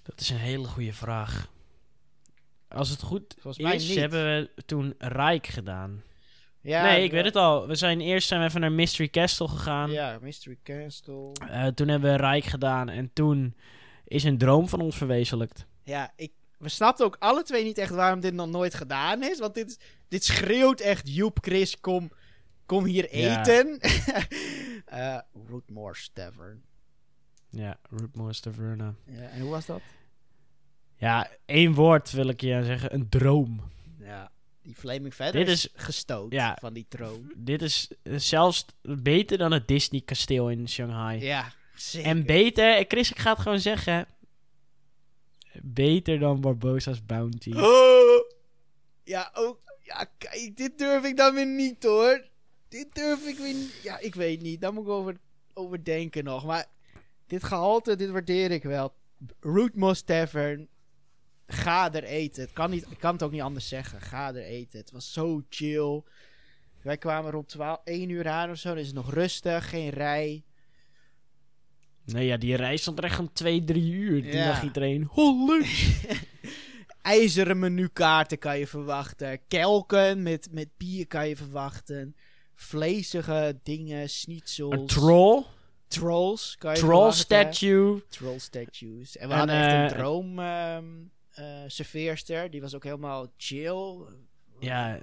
Dat 0.03 0.19
is 0.19 0.29
een 0.29 0.37
hele 0.37 0.67
goede 0.67 0.93
vraag. 0.93 1.49
Als 2.67 2.89
het 2.89 3.01
goed 3.01 3.35
Volgens 3.39 3.63
mij 3.63 3.75
is, 3.75 3.87
niet. 3.87 3.97
hebben 3.97 4.23
we 4.55 4.65
toen 4.65 4.95
Rijk 4.97 5.47
gedaan. 5.47 6.03
Ja, 6.61 6.83
nee, 6.83 7.03
ik 7.03 7.09
we- 7.09 7.15
weet 7.15 7.25
het 7.25 7.35
al. 7.35 7.67
We 7.67 7.75
zijn 7.75 8.01
eerst 8.01 8.27
zijn 8.27 8.39
we 8.41 8.45
even 8.47 8.61
naar 8.61 8.71
Mystery 8.71 9.09
Castle 9.09 9.47
gegaan. 9.47 9.91
Ja, 9.91 10.17
Mystery 10.21 10.57
Castle. 10.63 11.31
Eh, 11.49 11.67
toen 11.67 11.87
hebben 11.87 12.11
we 12.11 12.17
Rijk 12.17 12.43
gedaan. 12.43 12.89
En 12.89 13.13
toen 13.13 13.55
is 14.05 14.23
een 14.23 14.37
droom 14.37 14.69
van 14.69 14.81
ons 14.81 14.97
verwezenlijkt. 14.97 15.65
Ja, 15.83 16.13
ik, 16.15 16.31
we 16.57 16.69
snapten 16.69 17.05
ook 17.05 17.15
alle 17.19 17.43
twee 17.43 17.63
niet 17.63 17.77
echt 17.77 17.91
waarom 17.93 18.19
dit 18.19 18.33
nog 18.33 18.47
nooit 18.49 18.73
gedaan 18.73 19.23
is. 19.23 19.39
Want 19.39 19.53
dit, 19.53 19.79
dit 20.07 20.23
schreeuwt 20.23 20.79
echt, 20.79 21.13
Joep, 21.15 21.37
Chris, 21.41 21.79
kom, 21.79 22.11
kom 22.71 22.85
hier 22.85 23.09
eten. 23.09 23.79
Eh 24.85 25.19
Rootmore's 25.49 26.09
Tavern. 26.13 26.63
Ja, 27.49 27.77
Rootmore's 27.89 28.39
Taverna. 28.39 28.95
Ja, 29.05 29.21
en 29.21 29.41
hoe 29.41 29.49
was 29.49 29.65
dat? 29.65 29.81
Ja, 30.95 31.29
één 31.45 31.73
woord 31.73 32.11
wil 32.11 32.27
ik 32.27 32.41
je 32.41 32.63
zeggen. 32.63 32.93
Een 32.93 33.09
droom. 33.09 33.61
Ja, 33.99 34.31
die 34.61 34.75
Flaming 34.75 35.13
Feather 35.13 35.39
Dit 35.45 35.47
is, 35.47 35.65
is- 35.67 35.71
gestoot 35.83 36.31
ja. 36.33 36.57
van 36.61 36.73
die 36.73 36.85
troon. 36.89 37.31
Dit 37.37 37.61
is 37.61 37.91
zelfs 38.03 38.65
beter 38.81 39.37
dan 39.37 39.51
het 39.51 39.67
Disney 39.67 40.01
kasteel 40.01 40.49
in 40.49 40.69
Shanghai. 40.69 41.19
Ja, 41.19 41.51
zeker. 41.75 42.09
En 42.09 42.25
beter, 42.25 42.75
eh, 42.77 42.85
Chris, 42.87 43.11
ik 43.11 43.19
ga 43.19 43.31
het 43.31 43.39
gewoon 43.41 43.59
zeggen. 43.59 44.05
Beter 45.61 46.19
dan 46.19 46.41
Barbosa's 46.41 47.05
Bounty. 47.05 47.51
Oh! 47.55 47.99
Ja, 49.03 49.31
ook. 49.33 49.59
Ja, 49.79 50.05
kijk, 50.17 50.51
dit 50.57 50.77
durf 50.77 51.03
ik 51.03 51.17
dan 51.17 51.35
weer 51.35 51.45
niet 51.45 51.83
hoor. 51.83 52.29
Dit 52.71 52.95
durf 52.95 53.27
ik 53.27 53.37
weer 53.37 53.53
niet. 53.53 53.79
Ja, 53.83 53.99
ik 53.99 54.15
weet 54.15 54.41
niet. 54.41 54.61
Daar 54.61 54.73
moet 54.73 54.83
ik 54.83 54.89
over, 54.89 55.17
over 55.53 55.83
denken 55.83 56.23
nog. 56.23 56.45
Maar 56.45 56.65
dit 57.27 57.43
gehalte, 57.43 57.95
dit 57.95 58.09
waardeer 58.09 58.51
ik 58.51 58.63
wel. 58.63 58.93
Rootmoss 59.39 60.01
Tavern. 60.01 60.67
Ga 61.47 61.93
er 61.93 62.03
eten. 62.03 62.41
Het 62.43 62.53
kan 62.53 62.69
niet, 62.69 62.85
ik 62.91 62.99
kan 62.99 63.13
het 63.13 63.23
ook 63.23 63.31
niet 63.31 63.41
anders 63.41 63.67
zeggen. 63.67 64.01
Ga 64.01 64.27
er 64.27 64.43
eten. 64.43 64.79
Het 64.79 64.91
was 64.91 65.13
zo 65.13 65.43
chill. 65.49 66.01
Wij 66.81 66.97
kwamen 66.97 67.31
rond 67.31 67.47
12, 67.49 67.79
1 67.83 68.09
uur 68.09 68.27
aan 68.27 68.49
of 68.49 68.57
zo. 68.57 68.69
Dan 68.69 68.77
is 68.77 68.85
het 68.87 68.95
nog 68.95 69.13
rustig. 69.13 69.69
Geen 69.69 69.89
rij. 69.89 70.43
Nee, 72.05 72.25
ja, 72.25 72.37
die 72.37 72.55
reis 72.55 72.81
stond 72.81 72.97
er 72.97 73.03
echt 73.03 73.19
om 73.19 73.33
twee, 73.33 73.63
drie 73.63 73.91
uur. 73.91 74.21
Toen 74.21 74.31
Ja. 74.31 74.45
dacht 74.45 74.63
iedereen, 74.63 75.09
leuk. 75.47 75.99
IJzeren 77.01 77.59
menukaarten 77.59 78.37
kan 78.37 78.59
je 78.59 78.67
verwachten. 78.67 79.39
Kelken 79.47 80.23
met, 80.23 80.47
met 80.51 80.69
bier 80.77 81.07
kan 81.07 81.27
je 81.27 81.35
verwachten. 81.35 82.15
Vlezige 82.61 83.59
dingen, 83.63 84.09
schnitzels. 84.09 84.73
Een 84.73 84.85
troll. 84.87 85.43
Trolls 85.87 86.55
kan 86.59 86.73
je 86.73 86.79
Troll 86.79 87.11
statue. 87.11 88.03
Troll 88.09 88.39
statues. 88.39 89.17
En 89.17 89.27
we 89.27 89.33
En, 89.33 89.39
hadden 89.39 89.55
echt 89.55 89.73
eh, 89.73 89.81
een 89.81 89.87
droom 89.87 90.39
ehm 90.39 90.85
eh, 91.31 91.45
serveerster. 91.67 92.51
Die 92.51 92.61
was 92.61 92.75
ook 92.75 92.83
helemaal 92.83 93.27
chill. 93.37 93.95
Ja, 94.59 94.99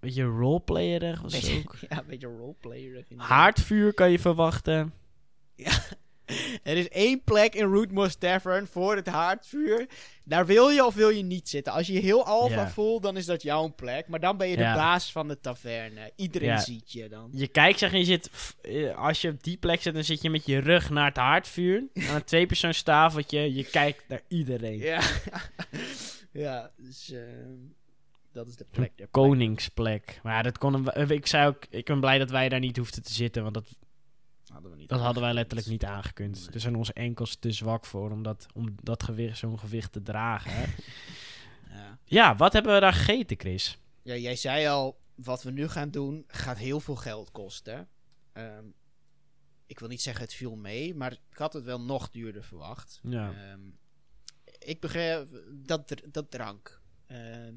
weet 0.00 0.14
je, 0.14 0.22
roleplayerig 0.22 1.20
was 1.20 1.32
Beetje- 1.32 1.58
ook. 1.58 1.76
ja, 1.88 1.98
een 1.98 2.06
beetje 2.06 2.26
roleplayer. 2.26 3.04
Haardvuur 3.16 3.94
kan 3.94 4.10
je 4.10 4.18
verwachten. 4.18 4.92
Er 6.62 6.76
is 6.76 6.88
één 6.88 7.22
plek 7.24 7.54
in 7.54 7.64
Rootmoss 7.64 8.16
Tavern 8.16 8.66
voor 8.66 8.96
het 8.96 9.06
haardvuur. 9.06 9.86
Daar 10.24 10.46
wil 10.46 10.68
je 10.68 10.84
of 10.84 10.94
wil 10.94 11.08
je 11.08 11.22
niet 11.22 11.48
zitten. 11.48 11.72
Als 11.72 11.86
je 11.86 11.92
je 11.92 12.00
heel 12.00 12.24
alfa 12.26 12.54
Ja. 12.54 12.68
voelt, 12.68 13.02
dan 13.02 13.16
is 13.16 13.26
dat 13.26 13.42
jouw 13.42 13.72
plek. 13.74 14.08
Maar 14.08 14.20
dan 14.20 14.36
ben 14.36 14.48
je 14.48 14.56
de 14.56 14.62
baas 14.62 15.12
van 15.12 15.28
de 15.28 15.40
taverne. 15.40 16.12
Iedereen 16.16 16.58
ziet 16.58 16.92
je 16.92 17.08
dan. 17.08 17.30
Je 17.32 17.48
kijkt, 17.48 17.78
zeg 17.78 17.92
en 17.92 17.98
je 17.98 18.04
zit... 18.04 18.30
eh, 18.62 18.96
Als 18.98 19.20
je 19.20 19.28
op 19.28 19.42
die 19.42 19.56
plek 19.56 19.82
zit, 19.82 19.94
dan 19.94 20.04
zit 20.04 20.22
je 20.22 20.30
met 20.30 20.46
je 20.46 20.58
rug 20.58 20.90
naar 20.90 21.06
het 21.08 21.16
haardvuur. 21.16 21.84
aan 22.08 22.14
een 22.14 22.24
tweepersoonstafeltje. 22.24 23.54
Je 23.54 23.64
kijkt 23.64 24.08
naar 24.08 24.20
iedereen. 24.28 24.78
Ja, 24.78 25.00
ja 26.32 26.70
dus 26.76 27.10
ehm, 27.12 27.54
dat 28.32 28.46
is 28.46 28.56
de 28.56 28.66
plek. 28.70 28.92
koningsplek. 29.10 30.20
Maar 30.22 30.34
ja, 30.34 30.42
dat 30.42 30.58
kon 30.58 30.84
hem, 30.92 31.10
ik 31.10 31.26
zei 31.26 31.46
ook, 31.48 31.64
ik 31.70 31.84
ben 31.84 32.00
blij 32.00 32.18
dat 32.18 32.30
wij 32.30 32.48
daar 32.48 32.60
niet 32.60 32.76
hoefden 32.76 33.02
te 33.02 33.12
zitten, 33.12 33.42
want 33.42 33.54
dat. 33.54 33.64
Hadden 34.54 34.70
we 34.70 34.76
niet 34.76 34.88
dat 34.88 35.00
hadden 35.00 35.22
wij 35.22 35.32
letterlijk 35.34 35.68
niet 35.68 35.84
aangekund. 35.84 36.38
Nee. 36.40 36.48
Er 36.54 36.60
zijn 36.60 36.74
onze 36.76 36.92
enkels 36.92 37.36
te 37.36 37.50
zwak 37.52 37.84
voor 37.86 38.10
om 38.10 38.22
dat, 38.22 38.46
om 38.54 38.74
dat 38.82 39.02
gewicht, 39.02 39.38
zo'n 39.38 39.58
gewicht 39.58 39.92
te 39.92 40.02
dragen. 40.02 40.50
Hè? 40.52 40.64
Ja. 41.74 41.98
ja, 42.04 42.36
wat 42.36 42.52
hebben 42.52 42.74
we 42.74 42.80
daar 42.80 42.92
gegeten, 42.92 43.38
Chris? 43.38 43.78
ja, 44.02 44.16
jij 44.16 44.36
zei 44.36 44.66
al, 44.66 45.00
wat 45.14 45.42
we 45.42 45.50
nu 45.50 45.68
gaan 45.68 45.90
doen 45.90 46.24
gaat 46.26 46.58
heel 46.58 46.80
veel 46.80 46.96
geld 46.96 47.30
kosten. 47.32 47.88
Ehm, 48.32 48.64
ik 49.66 49.78
wil 49.78 49.88
niet 49.88 50.02
zeggen 50.02 50.24
het 50.24 50.34
viel 50.34 50.56
mee, 50.56 50.94
maar 50.94 51.12
ik 51.12 51.38
had 51.38 51.52
het 51.52 51.64
wel 51.64 51.80
nog 51.80 52.10
duurder 52.10 52.44
verwacht. 52.44 53.00
Ja. 53.02 53.32
Ehm, 53.32 53.60
ik 54.58 54.80
begreep 54.80 55.28
dat, 55.52 55.94
dat 56.10 56.30
drank. 56.30 56.80
Ehm, 57.06 57.54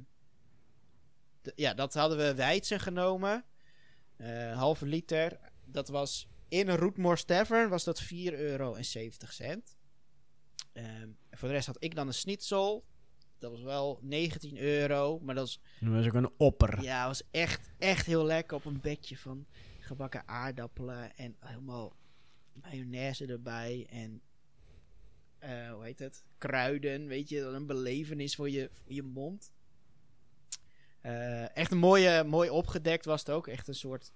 d- 1.41 1.51
ja, 1.55 1.73
dat 1.73 1.93
hadden 1.93 2.17
we 2.17 2.35
Weidsen 2.35 2.79
genomen. 2.79 3.43
Eh, 4.15 4.55
halve 4.57 4.85
liter. 4.85 5.39
Dat 5.65 5.87
was 5.87 6.27
in 6.49 6.67
een 6.67 6.77
Rootmore's 6.77 7.23
Tavern 7.23 7.69
was 7.69 7.83
dat 7.83 8.03
4,70 8.03 8.39
euro. 8.39 8.75
Ehm, 10.73 11.09
voor 11.31 11.47
de 11.47 11.53
rest 11.53 11.67
had 11.67 11.83
ik 11.83 11.95
dan 11.95 12.07
een 12.07 12.13
schnitzel. 12.13 12.85
Dat 13.37 13.51
was 13.51 13.61
wel 13.61 13.99
19 14.01 14.57
euro. 14.57 15.19
Maar 15.19 15.35
dat 15.35 15.43
was, 15.43 15.61
Dat 15.79 15.93
was 15.93 16.05
ook 16.05 16.13
een 16.13 16.31
opper. 16.37 16.81
ja, 16.81 17.07
was 17.07 17.23
echt, 17.31 17.69
echt 17.77 18.05
heel 18.05 18.25
lekker 18.25 18.57
op 18.57 18.65
een 18.65 18.81
bedje 18.81 19.17
van 19.17 19.45
gebakken 19.79 20.27
aardappelen. 20.27 21.15
En 21.15 21.35
helemaal 21.39 21.95
mayonaise 22.53 23.25
erbij. 23.25 23.87
En 23.89 24.21
eh, 25.39 25.71
hoe 25.71 25.83
heet 25.83 25.99
het? 25.99 26.23
Kruiden, 26.37 27.07
weet 27.07 27.29
je, 27.29 27.41
dat 27.41 27.53
een 27.53 27.65
belevenis 27.65 28.35
voor 28.35 28.49
je, 28.49 28.69
voor 28.71 28.93
je 28.93 29.03
mond. 29.03 29.51
Eh, 31.01 31.55
echt 31.57 31.71
een 31.71 31.77
mooie, 31.77 32.23
mooi 32.23 32.49
opgedekt 32.49 33.05
was 33.05 33.19
het 33.19 33.29
ook. 33.29 33.47
Echt 33.47 33.67
een 33.67 33.75
soort 33.75 34.11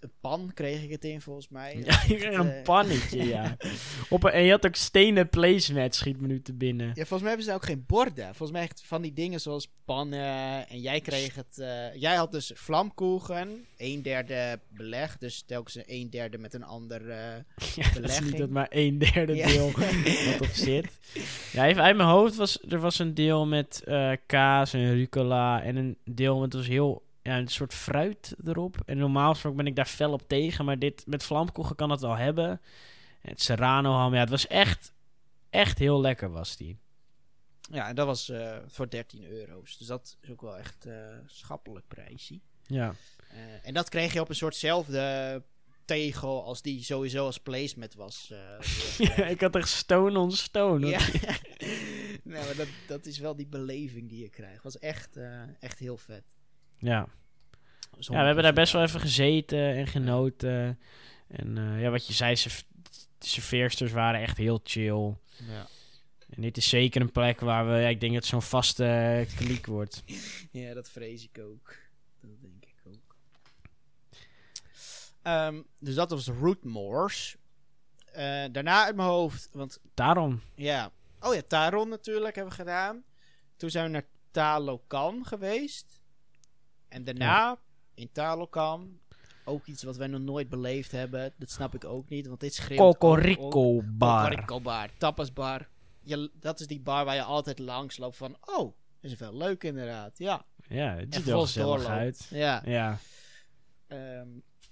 een 0.00 0.10
pan 0.20 0.50
kreeg 0.54 0.82
ik 0.82 0.90
het 0.90 1.04
in, 1.04 1.20
volgens 1.20 1.48
mij. 1.48 1.76
Ja, 1.84 2.00
je 2.08 2.14
kreeg 2.16 2.38
een 2.38 2.50
eh, 2.50 2.62
pannetje, 2.62 3.22
ja. 3.24 3.56
Op 4.08 4.24
een, 4.24 4.30
en 4.30 4.42
je 4.42 4.50
had 4.50 4.66
ook 4.66 4.74
stenen 4.74 5.28
placemat, 5.28 5.94
schiet 5.94 6.20
me 6.20 6.26
nu 6.26 6.42
te 6.42 6.52
binnen. 6.52 6.86
Ja, 6.86 6.92
volgens 6.94 7.20
mij 7.20 7.28
hebben 7.28 7.46
ze 7.46 7.52
ook 7.54 7.64
geen 7.64 7.84
borden. 7.86 8.24
Volgens 8.24 8.50
mij 8.50 8.62
echt 8.62 8.82
van 8.84 9.02
die 9.02 9.12
dingen 9.12 9.40
zoals 9.40 9.72
pannen. 9.84 10.68
En 10.68 10.80
jij 10.80 11.00
kreeg 11.00 11.34
het. 11.34 11.58
eh, 11.58 11.94
jij 11.94 12.14
had 12.14 12.32
dus 12.32 12.50
vlamkoegen. 12.54 13.64
Een 13.76 14.02
derde 14.02 14.60
beleg. 14.68 15.18
Dus 15.18 15.42
telkens 15.46 15.78
een 15.86 16.10
derde 16.10 16.38
met 16.38 16.54
een 16.54 16.64
ander. 16.64 17.10
eh, 17.10 17.16
Ja, 17.76 17.92
dat 18.00 18.10
is 18.10 18.20
niet 18.20 18.36
dat 18.38 18.50
maar 18.50 18.66
een 18.70 18.98
derde 18.98 19.34
Ja. 19.34 19.46
deel 19.46 19.70
wat 20.30 20.40
op 20.40 20.52
zit. 20.52 20.98
Ja, 21.52 21.66
even 21.66 21.82
uit 21.82 21.96
mijn 21.96 22.08
hoofd 22.08 22.36
was 22.36 22.58
er 22.68 22.78
was 22.80 22.98
een 22.98 23.14
deel 23.14 23.46
met 23.46 23.82
kaas 24.26 24.72
en 24.72 24.94
rucola 24.94 25.62
en 25.62 25.76
een 25.76 25.98
deel 26.04 26.38
met 26.40 26.50
dus 26.50 26.66
heel 26.66 27.08
ja, 27.30 27.38
een 27.38 27.48
soort 27.48 27.74
fruit 27.74 28.34
erop. 28.44 28.76
En 28.84 28.98
normaal 28.98 29.32
gesproken 29.32 29.58
ben 29.58 29.66
ik 29.66 29.76
daar 29.76 29.86
fel 29.86 30.12
op 30.12 30.28
tegen, 30.28 30.64
maar 30.64 30.78
dit 30.78 31.06
met 31.06 31.22
vlamkoegen 31.22 31.76
kan 31.76 31.88
dat 31.88 32.00
wel 32.00 32.16
hebben. 32.16 32.48
En 33.20 33.30
het 33.30 33.42
serrano 33.42 33.92
ham, 33.92 34.14
ja, 34.14 34.20
het 34.20 34.30
was 34.30 34.46
echt 34.46 34.92
echt 35.50 35.78
heel 35.78 36.00
lekker 36.00 36.30
was 36.30 36.56
die. 36.56 36.78
ja, 37.70 37.88
en 37.88 37.94
dat 37.94 38.06
was 38.06 38.28
eh, 38.28 38.56
voor 38.66 38.90
13 38.90 39.24
euro's. 39.24 39.78
Dus 39.78 39.86
dat 39.86 40.16
is 40.22 40.30
ook 40.30 40.40
wel 40.40 40.58
echt 40.58 40.86
eh 40.86 41.18
schappelijk 41.26 41.88
prijsje. 41.88 42.40
Ja. 42.66 42.94
Eh, 43.30 43.66
en 43.66 43.74
dat 43.74 43.88
kreeg 43.88 44.12
je 44.12 44.20
op 44.20 44.28
een 44.28 44.34
soortzelfde 44.34 45.42
tegel 45.84 46.44
als 46.44 46.62
die 46.62 46.82
sowieso 46.84 47.24
als 47.24 47.38
placemat 47.38 47.94
was. 47.94 48.32
ik 49.34 49.40
had 49.40 49.56
echt 49.56 49.68
stone 49.68 50.18
on 50.18 50.32
stone. 50.32 50.86
ja. 50.86 50.98
nou, 52.22 52.44
maar 52.44 52.56
dat, 52.56 52.68
dat 52.86 53.06
is 53.06 53.18
wel 53.18 53.36
die 53.36 53.46
beleving 53.46 54.08
die 54.08 54.20
je 54.20 54.28
krijgt. 54.28 54.62
Was 54.62 54.78
echt, 54.78 55.18
echt 55.58 55.78
heel 55.78 55.96
vet. 55.96 56.24
ja. 56.78 57.08
Ja, 57.98 58.18
we 58.20 58.24
hebben 58.26 58.44
daar 58.44 58.52
best 58.52 58.72
wel 58.72 58.82
even 58.82 59.00
gezeten 59.00 59.74
en 59.74 59.86
genoten. 59.86 60.78
En 61.28 61.58
eh, 61.58 61.80
ja, 61.80 61.90
wat 61.90 62.06
je 62.06 62.12
zei, 62.12 62.34
de 63.18 63.26
serveersters 63.26 63.92
waren 63.92 64.20
echt 64.20 64.36
heel 64.36 64.60
chill. 64.64 65.16
Ja. 65.48 65.66
En 66.30 66.42
dit 66.42 66.56
is 66.56 66.68
zeker 66.68 67.00
een 67.00 67.12
plek 67.12 67.40
waar 67.40 67.66
we, 67.66 67.72
ja, 67.72 67.88
ik 67.88 68.00
denk 68.00 68.12
dat 68.12 68.22
het 68.22 68.30
zo'n 68.30 68.42
vaste 68.42 68.84
eh, 68.84 69.36
kliek 69.36 69.66
wordt. 69.66 70.02
Ja, 70.52 70.74
dat 70.74 70.90
vrees 70.90 71.24
ik 71.24 71.38
ook. 71.42 71.76
Dat 72.20 72.40
denk 72.40 72.64
ik 72.64 72.82
ook. 72.86 73.16
Ehm, 75.22 75.62
dus 75.78 75.94
dat 75.94 76.10
was 76.10 76.26
Rootmoors. 76.26 77.36
Eh 78.12 78.44
daarna 78.52 78.84
uit 78.84 78.96
mijn 78.96 79.08
hoofd, 79.08 79.48
want 79.52 79.80
Daarom. 79.94 80.42
ja. 80.54 80.90
Oh 81.20 81.34
ja, 81.34 81.42
Taron 81.48 81.88
natuurlijk 81.88 82.34
hebben 82.34 82.52
we 82.56 82.60
gedaan. 82.60 83.04
Toen 83.56 83.70
zijn 83.70 83.84
we 83.84 83.90
naar 83.90 84.06
Talokan 84.30 85.26
geweest. 85.26 86.00
En 86.88 87.04
daarna 87.04 87.58
in 88.00 88.12
Talokan 88.12 88.98
ook 89.44 89.66
iets 89.66 89.82
wat 89.82 89.96
wij 89.96 90.06
nog 90.06 90.20
nooit 90.20 90.48
beleefd 90.48 90.90
hebben. 90.92 91.32
Dat 91.36 91.50
snap 91.50 91.74
ik 91.74 91.84
ook 91.84 92.08
niet, 92.08 92.26
want 92.26 92.40
dit 92.40 92.54
schreeuwt 92.54 92.80
Cocorico 92.80 93.82
bar. 93.84 94.28
Cocorico 94.28 94.60
bar, 94.60 94.88
tapasbar. 94.98 95.68
Je, 96.02 96.30
dat 96.34 96.60
is 96.60 96.66
die 96.66 96.80
bar 96.80 97.04
waar 97.04 97.14
je 97.14 97.22
altijd 97.22 97.58
langs 97.58 97.96
loopt 97.96 98.16
van, 98.16 98.36
oh, 98.40 98.74
is 99.00 99.14
wel 99.16 99.36
leuk 99.36 99.64
inderdaad. 99.64 100.18
Ja, 100.18 100.44
Ja, 100.68 100.94
het 100.96 101.14
ziet 101.14 101.24
er 101.26 101.32
wel 101.32 101.40
gezellig 101.40 101.86
uit. 101.86 102.26
ja. 102.30 102.62
Ja, 102.64 102.98
Ehm, 103.86 104.28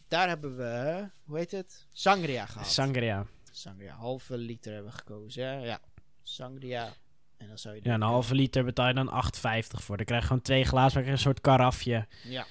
daar 0.09 0.29
hebben 0.29 0.57
we, 0.57 1.05
hoe 1.25 1.39
heet 1.39 1.51
het? 1.51 1.87
Sangria 1.93 2.47
gehad. 2.47 2.67
sangria. 2.67 3.27
Sangria, 3.51 3.95
halve 3.95 4.37
liter 4.37 4.73
hebben 4.73 4.91
we 4.91 4.97
gekozen. 4.99 5.45
hè? 5.47 5.55
Ja, 5.65 5.81
sangria. 6.23 6.93
En 7.37 7.49
dan 7.49 7.59
zou 7.59 7.75
je 7.75 7.81
Ja, 7.85 7.95
een 7.95 8.03
halve 8.03 8.35
liter 8.35 8.65
betaal 8.65 8.89
je 8.89 8.95
dan 8.95 9.09
8,50 9.09 9.81
voor. 9.83 9.97
Dan 9.97 10.07
krijg 10.07 10.21
je 10.21 10.27
gewoon 10.27 10.43
twee 10.43 10.65
glazen, 10.65 11.03
maar 11.03 11.11
een 11.11 11.19
soort 11.19 11.41
karafje. 11.41 12.07
Ja. 12.25 12.47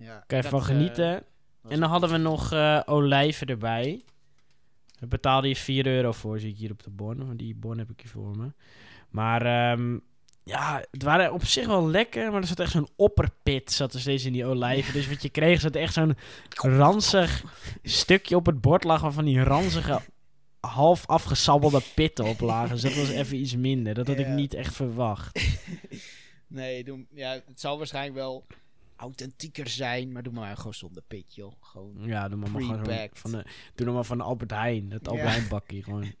Ja. 0.00 0.24
Kan 0.26 0.38
je 0.38 0.44
ervan 0.44 0.60
eh, 0.60 0.66
genieten. 0.66 1.24
En 1.68 1.80
dan 1.80 1.90
hadden 1.90 2.10
we 2.10 2.16
nog 2.16 2.52
eh, 2.52 2.80
olijven 2.84 3.46
erbij. 3.46 4.04
Daar 4.98 5.08
betaalde 5.08 5.48
je 5.48 5.56
4 5.56 5.86
euro 5.86 6.12
voor, 6.12 6.38
zie 6.38 6.50
ik 6.50 6.56
hier 6.56 6.70
op 6.70 6.82
de 6.82 6.90
bon. 6.90 7.26
Want 7.26 7.38
die 7.38 7.54
bon 7.54 7.78
heb 7.78 7.90
ik 7.90 8.00
hier 8.00 8.10
voor 8.10 8.36
me. 8.36 8.52
Maar 9.10 9.42
ehm, 9.42 9.98
ja, 10.44 10.84
het 10.90 11.02
waren 11.02 11.32
op 11.32 11.44
zich 11.44 11.66
wel 11.66 11.88
lekker. 11.88 12.32
Maar 12.32 12.40
er 12.40 12.46
zat 12.46 12.60
echt 12.60 12.70
zo'n 12.70 12.88
opperpit 12.96 13.72
zat 13.72 13.94
er 13.94 14.00
steeds 14.00 14.24
in 14.24 14.32
die 14.32 14.46
olijven. 14.46 14.92
Dus 14.92 15.08
wat 15.08 15.22
je 15.22 15.28
kreeg, 15.28 15.60
zat 15.60 15.74
echt 15.74 15.92
zo'n 15.92 16.16
ranzig 16.48 17.44
stukje 17.82 18.36
op 18.36 18.46
het 18.46 18.60
bord 18.60 18.84
lag... 18.84 19.00
waarvan 19.00 19.24
die 19.24 19.42
ranzige, 19.42 20.00
half 20.60 21.06
afgesabbelde 21.06 21.82
pitten 21.94 22.24
op 22.24 22.40
lagen. 22.40 22.70
Dus 22.70 22.82
dat 22.82 22.94
was 22.94 23.08
even 23.08 23.36
iets 23.36 23.56
minder. 23.56 23.94
Dat 23.94 24.06
had 24.06 24.18
ik 24.18 24.28
niet 24.28 24.54
echt 24.54 24.74
verwacht. 24.74 25.38
Nee, 26.52 27.06
ja, 27.10 27.30
het 27.30 27.60
zal 27.60 27.78
waarschijnlijk 27.78 28.14
wel 28.14 28.46
authentieker 29.00 29.68
zijn, 29.68 30.12
maar 30.12 30.22
doe 30.22 30.32
maar 30.32 30.56
gewoon 30.56 30.74
zonder 30.74 31.02
pit, 31.02 31.34
joh. 31.34 31.52
Gewoon. 31.60 31.96
Ja, 32.04 32.28
doe 32.28 32.38
maar, 32.38 32.50
maar 32.50 32.62
gewoon 32.62 33.08
van 33.12 33.30
de, 33.30 33.44
doe 33.74 33.86
nog 33.86 33.94
maar 33.94 34.04
van 34.04 34.20
Albert 34.20 34.50
Heijn. 34.50 34.88
Dat 34.88 35.08
Albert 35.08 35.26
Ja. 35.26 35.32
Heijn 35.32 35.48
bakkie 35.48 35.82
gewoon. 35.82 36.12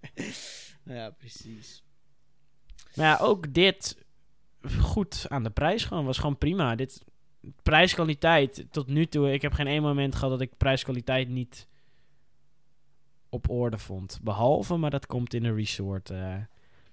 Ja, 0.84 1.10
precies. 1.10 1.82
Maar 2.94 3.06
ja, 3.06 3.18
ook 3.24 3.54
dit 3.54 4.04
goed 4.80 5.26
aan 5.28 5.42
de 5.42 5.50
prijs 5.50 5.84
gewoon. 5.84 6.04
Was 6.04 6.18
gewoon 6.18 6.38
prima. 6.38 6.74
Dit 6.74 7.04
prijskwaliteit 7.62 8.66
tot 8.70 8.86
nu 8.86 9.06
toe. 9.06 9.32
Ik 9.32 9.42
heb 9.42 9.52
geen 9.52 9.66
één 9.66 9.82
moment 9.82 10.14
gehad 10.14 10.30
dat 10.30 10.40
ik 10.40 10.56
prijskwaliteit 10.56 11.28
niet 11.28 11.68
op 13.28 13.50
orde 13.50 13.78
vond. 13.78 14.18
Behalve, 14.22 14.76
maar 14.76 14.90
dat 14.90 15.06
komt 15.06 15.34
in 15.34 15.44
een 15.44 15.54
resort 15.56 16.10
eh, 16.10 16.18
Oh 16.18 16.22
ja, 16.24 16.44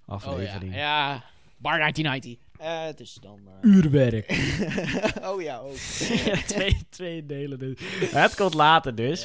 aflevering. 0.05 0.75
ja. 0.75 1.23
Bar 1.57 1.77
1990. 1.77 2.45
Eh, 2.57 2.95
dus 2.95 3.13
dan... 3.13 3.39
eh, 3.61 3.69
Uurwerk. 3.71 4.31
oh 5.29 5.41
ja, 5.41 5.57
ook. 5.57 5.75
Ja, 6.25 6.35
twee, 6.45 6.77
twee 6.89 7.25
delen 7.25 7.59
dus. 7.59 7.77
Het 8.11 8.35
komt 8.35 8.53
later 8.53 8.95
dus. 8.95 9.23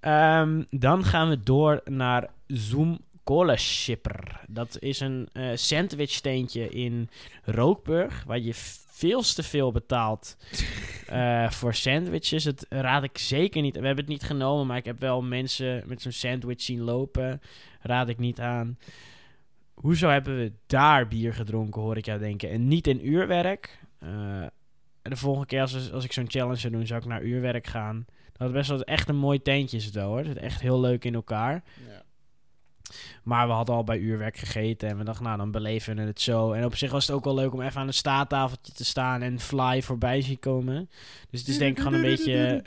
Ja. 0.00 0.40
Ehm, 0.40 0.62
dan 0.70 1.04
gaan 1.04 1.28
we 1.28 1.42
door 1.42 1.80
naar 1.84 2.28
Zoom 2.46 2.98
Cola 3.24 3.56
Shipper. 3.56 4.40
Dat 4.48 4.76
is 4.78 5.00
een 5.00 5.28
eh 5.32 5.48
sandwichsteentje 5.54 6.68
in 6.68 7.08
Rookburg, 7.44 8.24
waar 8.26 8.38
je 8.38 8.54
veel 8.90 9.22
te 9.22 9.42
veel 9.42 9.72
betaalt 9.72 10.36
eh, 11.06 11.50
voor 11.50 11.74
sandwiches. 11.74 12.44
Dat 12.44 12.66
raad 12.68 13.02
ik 13.02 13.18
zeker 13.18 13.62
niet. 13.62 13.76
We 13.76 13.86
hebben 13.86 14.04
het 14.04 14.12
niet 14.12 14.22
genomen, 14.22 14.66
maar 14.66 14.76
ik 14.76 14.84
heb 14.84 15.00
wel 15.00 15.22
mensen 15.22 15.82
met 15.86 16.02
zo'n 16.02 16.12
sandwich 16.12 16.62
zien 16.62 16.80
lopen. 16.80 17.40
Raad 17.80 18.08
ik 18.08 18.18
niet 18.18 18.40
aan. 18.40 18.78
Hoezo 19.80 20.08
hebben 20.08 20.36
we 20.36 20.52
daar 20.66 21.08
bier 21.08 21.34
gedronken, 21.34 21.82
hoor 21.82 21.96
ik 21.96 22.04
jou 22.04 22.18
denken. 22.18 22.50
En 22.50 22.68
niet 22.68 22.86
in 22.86 23.08
uurwerk. 23.08 23.78
Eh, 23.98 24.46
de 25.02 25.16
volgende 25.16 25.46
keer 25.46 25.60
als, 25.60 25.92
als 25.92 26.04
ik 26.04 26.12
zo'n 26.12 26.30
challenge 26.30 26.56
zou 26.56 26.72
doen, 26.72 26.86
zou 26.86 27.00
ik 27.00 27.06
naar 27.06 27.22
uurwerk 27.22 27.66
gaan. 27.66 28.06
Dat 28.32 28.48
is 28.48 28.54
best 28.54 28.68
wel 28.68 28.82
echt 28.82 29.08
een 29.08 29.16
mooi 29.16 29.42
tentje 29.42 29.76
is 29.76 29.84
het 29.84 29.94
wel, 29.94 30.08
hoor. 30.08 30.18
Het 30.18 30.26
zit 30.26 30.36
echt 30.36 30.60
heel 30.60 30.80
leuk 30.80 31.04
in 31.04 31.14
elkaar. 31.14 31.62
Ja. 31.88 32.02
Maar 33.22 33.46
we 33.46 33.52
hadden 33.52 33.74
al 33.74 33.84
bij 33.84 33.98
uurwerk 33.98 34.36
gegeten 34.36 34.88
en 34.88 34.98
we 34.98 35.04
dachten, 35.04 35.24
nou, 35.24 35.36
dan 35.36 35.50
beleven 35.50 35.96
we 35.96 36.02
het 36.02 36.20
zo. 36.20 36.52
En 36.52 36.64
op 36.64 36.76
zich 36.76 36.90
was 36.90 37.06
het 37.06 37.16
ook 37.16 37.24
wel 37.24 37.34
leuk 37.34 37.52
om 37.52 37.60
even 37.60 37.80
aan 37.80 37.86
een 37.86 37.94
staattafeltje 37.94 38.72
te 38.72 38.84
staan 38.84 39.22
en 39.22 39.40
Fly 39.40 39.82
voorbij 39.82 40.20
zien 40.20 40.38
komen. 40.38 40.90
Dus 41.30 41.40
het 41.40 41.48
is 41.48 41.58
denk 41.58 41.76
ik 41.76 41.82
gewoon 41.82 41.94
een 41.94 42.02
beetje 42.02 42.62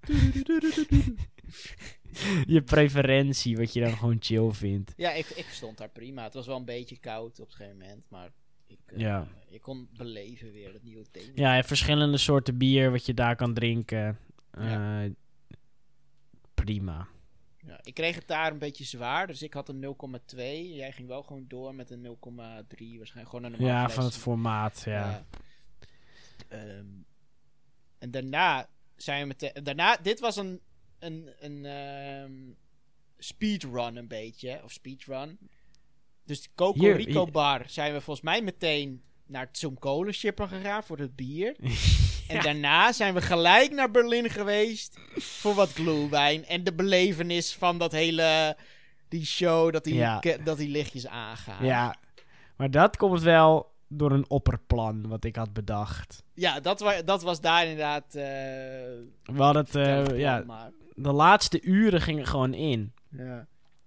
je 2.46 2.62
preferentie, 2.62 3.56
wat 3.56 3.72
je 3.72 3.80
dan 3.80 3.96
gewoon 3.96 4.16
chill 4.20 4.50
vindt. 4.52 4.92
Ja, 4.96 5.12
ik, 5.12 5.26
ik 5.26 5.46
stond 5.46 5.78
daar 5.78 5.88
prima. 5.88 6.22
Het 6.24 6.34
was 6.34 6.46
wel 6.46 6.56
een 6.56 6.64
beetje 6.64 6.98
koud 6.98 7.40
op 7.40 7.46
een 7.46 7.54
gegeven 7.54 7.78
moment, 7.78 8.04
maar 8.08 8.30
ik, 8.66 8.78
eh, 8.86 8.98
Ja. 8.98 9.26
ik 9.48 9.60
kon 9.62 9.88
beleven 9.96 10.52
weer 10.52 10.72
dat 10.72 10.82
nieuwe 10.82 11.10
thema. 11.10 11.32
Ja, 11.34 11.62
verschillende 11.62 12.16
soorten 12.18 12.58
bier 12.58 12.90
wat 12.90 13.06
je 13.06 13.14
daar 13.14 13.36
kan 13.36 13.54
drinken. 13.54 14.18
Ja. 14.58 15.04
Eh, 15.04 15.10
prima. 16.54 17.08
Ja, 17.66 17.78
ik 17.82 17.94
kreeg 17.94 18.14
het 18.14 18.26
daar 18.26 18.52
een 18.52 18.58
beetje 18.58 18.84
zwaar, 18.84 19.26
dus 19.26 19.42
ik 19.42 19.54
had 19.54 19.68
een 19.68 19.80
0,2. 19.80 20.74
Jij 20.74 20.92
ging 20.92 21.08
wel 21.08 21.22
gewoon 21.22 21.44
door 21.48 21.74
met 21.74 21.90
een 21.90 22.00
0,3, 22.02 22.96
waarschijnlijk 22.96 23.28
gewoon 23.36 23.44
een 23.44 23.64
Ja, 23.64 23.90
van 23.90 24.04
het 24.04 24.16
formaat, 24.16 24.82
ja. 24.86 25.26
Ehm, 26.48 26.86
en 27.98 28.10
daarna 28.10 28.68
zijn 28.96 29.20
we 29.20 29.26
meteen... 29.26 29.64
Daarna, 29.64 29.96
dit 29.96 30.20
was 30.20 30.36
een, 30.36 30.60
een, 31.04 31.28
een 31.40 31.64
ehm, 31.64 32.32
speedrun 33.18 33.96
een 33.96 34.08
beetje, 34.08 34.60
of 34.64 34.72
speedrun. 34.72 35.38
Dus 36.24 36.42
de 36.42 36.48
Coco 36.54 36.78
Hier- 36.80 36.96
Rico 36.96 37.22
hier- 37.24 37.32
bar 37.32 37.62
zijn 37.66 37.92
we 37.92 38.00
volgens 38.00 38.24
mij 38.26 38.42
meteen 38.42 39.02
naar 39.26 39.50
Kolen 39.78 40.14
Shipper 40.14 40.48
gegaan 40.48 40.84
voor 40.84 40.98
het 40.98 41.16
bier. 41.16 41.56
En 42.28 42.42
daarna 42.42 42.92
zijn 42.92 43.14
we 43.14 43.22
gelijk 43.22 43.72
naar 43.72 43.90
Berlin 43.90 44.30
geweest 44.30 44.98
voor 45.16 45.54
wat 45.54 45.72
glühwein. 45.72 46.44
En 46.44 46.64
de 46.64 46.74
belevenis 46.74 47.54
van 47.54 47.78
dat 47.78 47.92
hele... 47.92 48.56
Die 49.08 49.26
show, 49.26 49.72
dat 49.72 49.84
die, 49.84 49.94
Ja. 49.94 50.20
dat 50.44 50.58
die 50.58 50.68
lichtjes 50.68 51.06
aangaan. 51.06 51.64
Ja, 51.64 51.96
maar 52.56 52.70
dat 52.70 52.96
komt 52.96 53.22
wel 53.22 53.73
door 53.96 54.12
een 54.12 54.30
opperplan 54.30 55.08
wat 55.08 55.24
ik 55.24 55.36
had 55.36 55.52
bedacht. 55.52 56.22
Ja, 56.34 56.60
dat, 56.60 56.80
wa 56.80 57.02
dat 57.02 57.22
was 57.22 57.40
daar 57.40 57.62
inderdaad... 57.62 58.04
eh, 58.14 58.22
We 59.22 59.42
hadden 59.42 59.64
het, 59.64 59.74
eh, 59.74 60.18
ja, 60.18 60.42
maar- 60.46 60.70
de 60.94 61.12
laatste 61.12 61.62
uren 61.62 62.00
gingen 62.00 62.26
gewoon 62.26 62.54
in. 62.54 62.92
ja. 63.10 63.46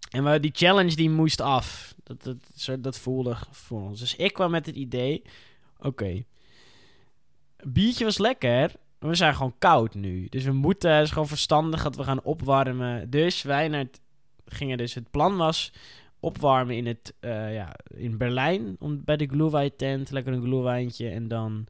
En 0.10 0.24
we, 0.24 0.39
die 0.39 0.51
challenge 0.53 0.95
die 0.95 1.10
moest 1.10 1.41
af. 1.41 1.95
Dat, 2.03 2.24
dat, 2.24 2.38
dat 2.84 2.97
voelde 2.99 3.36
voor 3.51 3.82
ons. 3.82 3.99
Dus 3.99 4.16
ik 4.16 4.34
kwam 4.34 4.51
met 4.51 4.66
het 4.66 4.76
idee: 4.76 5.22
oké, 5.80 6.24
biertje 7.64 8.03
was 8.03 8.18
lekker, 8.18 8.72
we 8.99 9.16
zijn 9.16 9.36
gewoon 9.36 9.55
koud 9.58 9.93
nu. 9.93 10.28
Dus 10.30 10.43
we 10.43 10.51
moeten, 10.51 10.91
het 10.91 11.05
is 11.05 11.12
gewoon 11.12 11.28
verstandig 11.28 11.84
dat 11.84 11.95
we 11.95 12.03
gaan 12.03 12.24
opwarmen. 12.24 13.10
Dus 13.10 13.41
wij 13.41 13.68
naar 13.68 13.80
het, 13.80 14.01
gingen 14.45 14.78
dus, 14.78 14.93
het 14.93 15.12
plan 15.12 15.38
was 15.38 15.72
opwarmen 16.20 16.76
in 16.76 16.86
het, 16.86 17.13
eh, 17.20 17.53
ja, 17.53 17.76
in 17.88 18.18
Berlijn. 18.18 18.76
Om, 18.80 19.03
bij 19.03 19.18
de 19.18 19.26
Glühwein 19.26 19.76
tent, 19.76 20.11
lekker 20.11 20.34
een 20.34 20.41
glühweintje. 20.41 21.09
En 21.09 21.28
dan, 21.28 21.68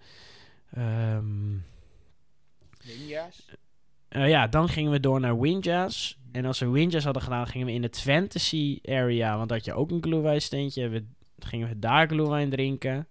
eh, 4.08 4.30
ja, 4.30 4.48
dan 4.48 4.70
gingen 4.70 4.92
we 4.92 5.00
door 5.00 5.20
naar 5.20 5.40
Windjazz. 5.40 6.16
En 6.32 6.46
als 6.46 6.60
we 6.60 6.70
Windjazz 6.70 7.06
hadden 7.06 7.24
gedaan, 7.24 7.48
gingen 7.48 7.68
we 7.68 7.74
in 7.74 7.84
het 7.84 8.00
fantasy 8.00 8.80
area. 8.84 9.38
Want 9.38 9.50
daar 9.50 9.58
had 9.58 9.68
je 9.68 9.74
ook 9.74 9.92
een 9.92 10.04
glühwein 10.04 10.42
steentje. 10.42 10.88
We, 10.88 11.06
gingen 11.40 11.68
we 11.68 11.80
daar 11.80 12.08
glühwein 12.08 12.50
drinken. 12.50 13.08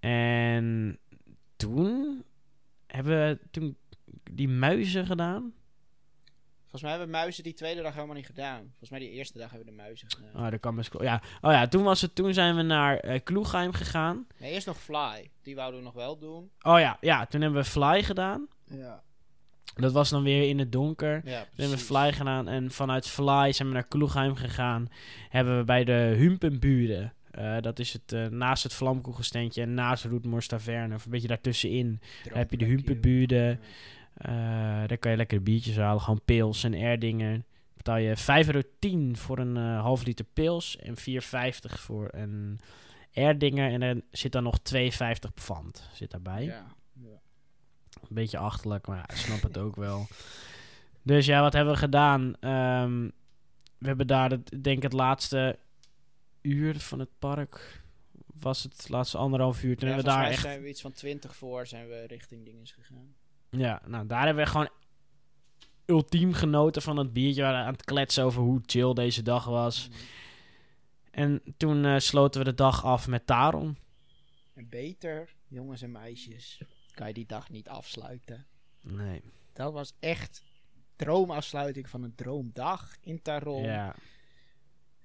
En 0.00 0.98
toen 1.56 2.22
hebben 2.86 3.12
we 3.18 3.38
toen 3.50 3.76
die 4.30 4.48
muizen 4.48 5.06
gedaan. 5.06 5.52
Volgens 6.78 6.94
mij 6.96 7.04
hebben 7.04 7.14
we 7.20 7.24
muizen 7.24 7.44
die 7.44 7.54
tweede 7.54 7.82
dag 7.82 7.94
helemaal 7.94 8.14
niet 8.16 8.26
gedaan. 8.26 8.60
Volgens 8.68 8.90
mij 8.90 8.98
die 8.98 9.10
eerste 9.10 9.38
dag 9.38 9.50
hebben 9.50 9.66
we 9.68 9.72
de 9.76 9.82
muizen 9.82 10.10
gedaan. 10.10 10.44
Oh, 10.44 10.50
dat 10.50 10.60
kan 10.60 10.76
best. 10.76 10.92
Ja. 11.00 11.22
Oh 11.40 11.52
ja, 11.52 11.66
toen 11.68 11.82
was 11.82 12.00
het. 12.00 12.14
Toen 12.14 12.34
zijn 12.34 12.56
we 12.56 12.62
naar 12.62 12.98
eh 12.98 13.20
Kloegheim 13.24 13.72
gegaan. 13.72 14.26
Nee, 14.38 14.52
eerst 14.52 14.66
nog 14.66 14.78
Fly. 14.78 15.30
Die 15.42 15.54
wouden 15.54 15.80
we 15.80 15.86
nog 15.86 15.94
wel 15.94 16.18
doen. 16.18 16.50
Oh 16.62 16.78
ja, 16.78 16.96
ja, 17.00 17.26
toen 17.26 17.40
hebben 17.40 17.62
we 17.62 17.68
Fly 17.68 18.02
gedaan. 18.02 18.48
Ja. 18.64 19.02
Dat 19.74 19.92
was 19.92 20.08
dan 20.10 20.22
weer 20.22 20.48
in 20.48 20.58
het 20.58 20.72
donker. 20.72 21.14
Ja, 21.24 21.40
Toen 21.40 21.50
hebben 21.56 21.78
we. 21.78 21.84
Fly 21.84 22.12
gedaan 22.12 22.48
en 22.48 22.70
vanuit 22.70 23.06
Fly 23.06 23.52
zijn 23.52 23.68
we 23.68 23.74
naar 23.74 23.86
Kloegheim 23.88 24.34
gegaan. 24.34 24.88
Hebben 25.28 25.58
we 25.58 25.64
bij 25.64 25.84
de 25.84 26.14
Humpenburen. 26.16 27.12
eh, 27.30 27.56
dat 27.60 27.78
is 27.78 27.92
het 27.92 28.12
eh, 28.12 28.26
naast 28.26 28.62
het 28.62 28.72
Vlamkoegelsteentje 28.74 29.62
en 29.62 29.74
naast 29.74 30.04
Roetmors 30.04 30.46
Taverne. 30.46 30.94
Of 30.94 31.04
een 31.04 31.10
beetje 31.10 31.28
daartussenin. 31.28 32.00
Daar 32.24 32.36
heb 32.36 32.50
je 32.50 32.56
de 32.56 32.64
Humpenburen. 32.64 33.60
Daar 34.86 34.98
kan 34.98 35.10
je 35.10 35.16
lekker 35.16 35.42
biertjes 35.42 35.76
halen. 35.76 36.00
Gewoon 36.02 36.24
pils 36.24 36.64
en 36.64 36.74
erdingen. 36.74 37.44
Betaal 37.76 37.96
je 37.96 38.16
5,10 38.16 38.50
euro 38.52 38.60
voor 39.12 39.38
een 39.38 39.56
eh, 39.56 39.80
half 39.80 40.04
liter 40.04 40.24
pils. 40.24 40.76
En 40.76 40.94
4,50 40.98 41.80
voor 41.80 42.08
een 42.10 42.60
erdinger. 43.10 43.72
En 43.72 43.82
er 43.82 44.02
zit 44.10 44.32
dan 44.32 44.42
nog 44.42 44.58
2,50 44.74 44.80
pfand. 45.34 45.88
Zit 45.92 46.10
daarbij. 46.10 46.44
Ja. 46.44 46.66
ja. 46.92 47.20
Een 48.00 48.14
beetje 48.14 48.38
achterlijk, 48.38 48.86
maar 48.86 48.96
ja, 48.96 49.08
ik 49.08 49.16
snap 49.16 49.42
het 49.42 49.58
ook 49.58 49.76
wel. 49.76 50.06
Dus 51.02 51.26
ja, 51.26 51.40
wat 51.40 51.52
hebben 51.52 51.72
we 51.74 51.78
gedaan? 51.78 52.36
Ehm, 52.40 53.10
we 53.78 53.86
hebben 53.86 54.06
daar, 54.06 54.30
het, 54.30 54.52
ik 54.52 54.64
denk 54.64 54.82
het 54.82 54.92
laatste 54.92 55.58
uur 56.42 56.78
van 56.80 56.98
het 56.98 57.18
park... 57.18 57.84
Was 58.40 58.62
het 58.62 58.88
laatste 58.88 59.18
anderhalf 59.18 59.62
uur. 59.62 59.76
Toen 59.76 59.88
Ja, 59.88 59.94
hebben 59.94 60.12
we 60.12 60.18
daar 60.18 60.30
echt... 60.30 60.40
zijn 60.40 60.62
we 60.62 60.68
iets 60.68 60.80
van 60.80 60.92
20 60.92 61.36
voor 61.36 61.66
zijn 61.66 61.88
we 61.88 62.06
richting 62.06 62.44
dinges 62.44 62.72
gegaan. 62.72 63.14
Ja, 63.50 63.82
nou 63.86 64.06
daar 64.06 64.26
hebben 64.26 64.44
we 64.44 64.50
gewoon 64.50 64.68
ultiem 65.86 66.32
genoten 66.32 66.82
van 66.82 66.96
het 66.96 67.12
biertje. 67.12 67.42
We 67.42 67.48
waren 67.48 67.66
aan 67.66 67.72
het 67.72 67.84
kletsen 67.84 68.24
over 68.24 68.42
hoe 68.42 68.60
chill 68.66 68.92
deze 68.92 69.22
dag 69.22 69.44
was. 69.44 69.88
En 71.10 71.42
toen 71.56 71.84
eh, 71.84 71.98
sloten 71.98 72.40
we 72.40 72.46
de 72.46 72.54
dag 72.54 72.84
af 72.84 73.08
met 73.08 73.26
Taron. 73.26 73.78
En 74.54 74.68
beter, 74.68 75.34
jongens 75.48 75.82
en 75.82 75.90
meisjes, 75.92 76.60
kan 76.94 77.06
je 77.08 77.14
die 77.14 77.26
dag 77.26 77.50
niet 77.50 77.68
afsluiten. 77.68 78.46
Nee. 78.80 79.22
Dat 79.52 79.72
was 79.72 79.92
echt 80.00 80.42
droomafsluiting 80.96 81.88
van 81.88 82.02
een 82.02 82.14
droomdag 82.14 82.96
in 83.00 83.22
Taron. 83.22 83.62
Ja, 83.62 83.94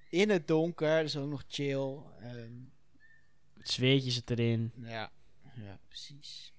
In 0.08 0.30
het 0.30 0.48
donker, 0.48 1.02
dus 1.02 1.16
ook 1.16 1.30
nog 1.30 1.44
chill. 1.48 1.96
Ehm, 2.20 2.52
het 3.58 3.68
zweertje 3.70 4.10
zit 4.10 4.30
erin. 4.30 4.72
ja, 4.76 5.10
ja, 5.54 5.78
precies. 5.88 6.52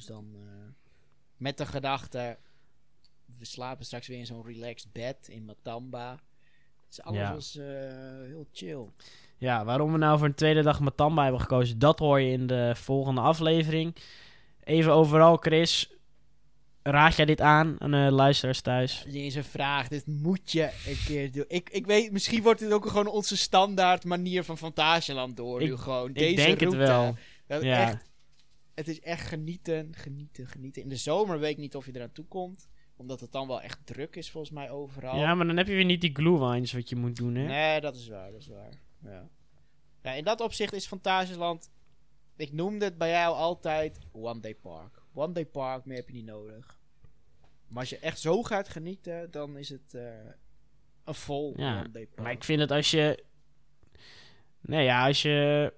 Dus 0.00 0.08
dan 0.08 0.26
eh, 0.34 0.72
met 1.36 1.58
de 1.58 1.66
gedachte, 1.66 2.38
we 3.38 3.44
slapen 3.44 3.84
straks 3.84 4.06
weer 4.06 4.18
in 4.18 4.26
zo'n 4.26 4.44
relaxed 4.46 4.92
bed 4.92 5.28
in 5.28 5.44
Matamba. 5.44 6.18
Dus 6.88 7.02
alles 7.02 7.18
Ja. 7.18 7.34
was 7.34 7.56
eh, 7.56 7.66
heel 8.26 8.46
chill. 8.52 8.86
Ja, 9.38 9.64
waarom 9.64 9.92
we 9.92 9.98
nou 9.98 10.18
voor 10.18 10.26
een 10.26 10.34
tweede 10.34 10.62
dag 10.62 10.80
Matamba 10.80 11.22
hebben 11.22 11.40
gekozen, 11.40 11.78
dat 11.78 11.98
hoor 11.98 12.20
je 12.20 12.32
in 12.32 12.46
de 12.46 12.72
volgende 12.76 13.20
aflevering. 13.20 13.96
Even 14.64 14.92
overal, 14.92 15.36
Chris. 15.36 15.92
Raad 16.82 17.16
jij 17.16 17.24
dit 17.24 17.40
aan 17.40 17.76
aan 17.80 17.90
de 17.90 17.96
luisteraars 18.10 18.60
thuis? 18.60 19.02
Dit 19.04 19.14
is 19.14 19.34
een 19.34 19.44
vraag, 19.44 19.88
dit 19.88 20.06
moet 20.06 20.52
je 20.52 20.62
een 20.86 20.98
keer 21.06 21.32
doen. 21.32 21.44
Ik, 21.48 21.70
ik 21.70 21.86
weet, 21.86 22.12
misschien 22.12 22.42
wordt 22.42 22.60
dit 22.60 22.72
ook 22.72 22.86
gewoon 22.86 23.06
onze 23.06 23.36
standaard 23.36 24.04
manier 24.04 24.44
van 24.44 24.58
Fantasieland 24.58 25.36
door. 25.36 25.60
nu 25.60 25.72
Ik- 25.72 25.78
gewoon. 25.78 26.08
Ik 26.08 26.14
Deze 26.14 26.34
denk 26.34 26.60
het 26.60 26.74
wel. 26.74 27.16
Ja. 27.46 27.58
echt, 27.86 28.09
het 28.80 28.88
is 28.88 29.00
echt 29.00 29.26
genieten, 29.26 29.94
genieten, 29.94 30.46
genieten. 30.46 30.82
In 30.82 30.88
de 30.88 30.96
zomer 30.96 31.38
weet 31.38 31.50
ik 31.50 31.58
niet 31.58 31.76
of 31.76 31.86
je 31.86 31.92
eraan 31.94 32.12
toe 32.12 32.24
komt. 32.24 32.68
Omdat 32.96 33.20
het 33.20 33.32
dan 33.32 33.46
wel 33.46 33.60
echt 33.60 33.86
druk 33.86 34.16
is 34.16 34.30
volgens 34.30 34.52
mij 34.52 34.70
overal. 34.70 35.16
Ja, 35.16 35.34
maar 35.34 35.46
dan 35.46 35.56
heb 35.56 35.66
je 35.66 35.74
weer 35.74 35.84
niet 35.84 36.00
die 36.00 36.14
glühweins 36.14 36.72
wat 36.72 36.88
je 36.88 36.96
moet 36.96 37.16
doen, 37.16 37.34
hè? 37.34 37.46
Nee, 37.46 37.80
dat 37.80 37.96
is 37.96 38.08
waar, 38.08 38.30
dat 38.30 38.40
is 38.40 38.46
waar. 38.46 38.72
Ja. 39.02 39.28
ja, 40.02 40.12
in 40.12 40.24
dat 40.24 40.40
opzicht 40.40 40.72
is 40.72 40.86
Fantasieland... 40.86 41.70
Ik 42.36 42.52
noemde 42.52 42.84
het 42.84 42.98
bij 42.98 43.10
jou 43.10 43.34
altijd 43.34 43.98
One 44.12 44.40
Day 44.40 44.54
Park. 44.54 45.02
One 45.14 45.32
Day 45.32 45.46
Park, 45.46 45.84
meer 45.84 45.96
heb 45.96 46.08
je 46.08 46.14
niet 46.14 46.24
nodig. 46.24 46.78
Maar 47.68 47.80
als 47.80 47.90
je 47.90 47.98
echt 47.98 48.20
zo 48.20 48.42
gaat 48.42 48.68
genieten, 48.68 49.30
dan 49.30 49.56
is 49.56 49.68
het 49.68 49.94
eh, 49.94 50.02
een 51.04 51.14
vol 51.14 51.54
Ja, 51.56 51.78
One 51.78 51.90
Day 51.90 52.06
Park. 52.06 52.20
Maar 52.22 52.32
ik 52.32 52.44
vind 52.44 52.60
het 52.60 52.70
als 52.70 52.90
je... 52.90 53.24
Nee, 54.60 54.84
ja, 54.84 55.06
als 55.06 55.22
je... 55.22 55.72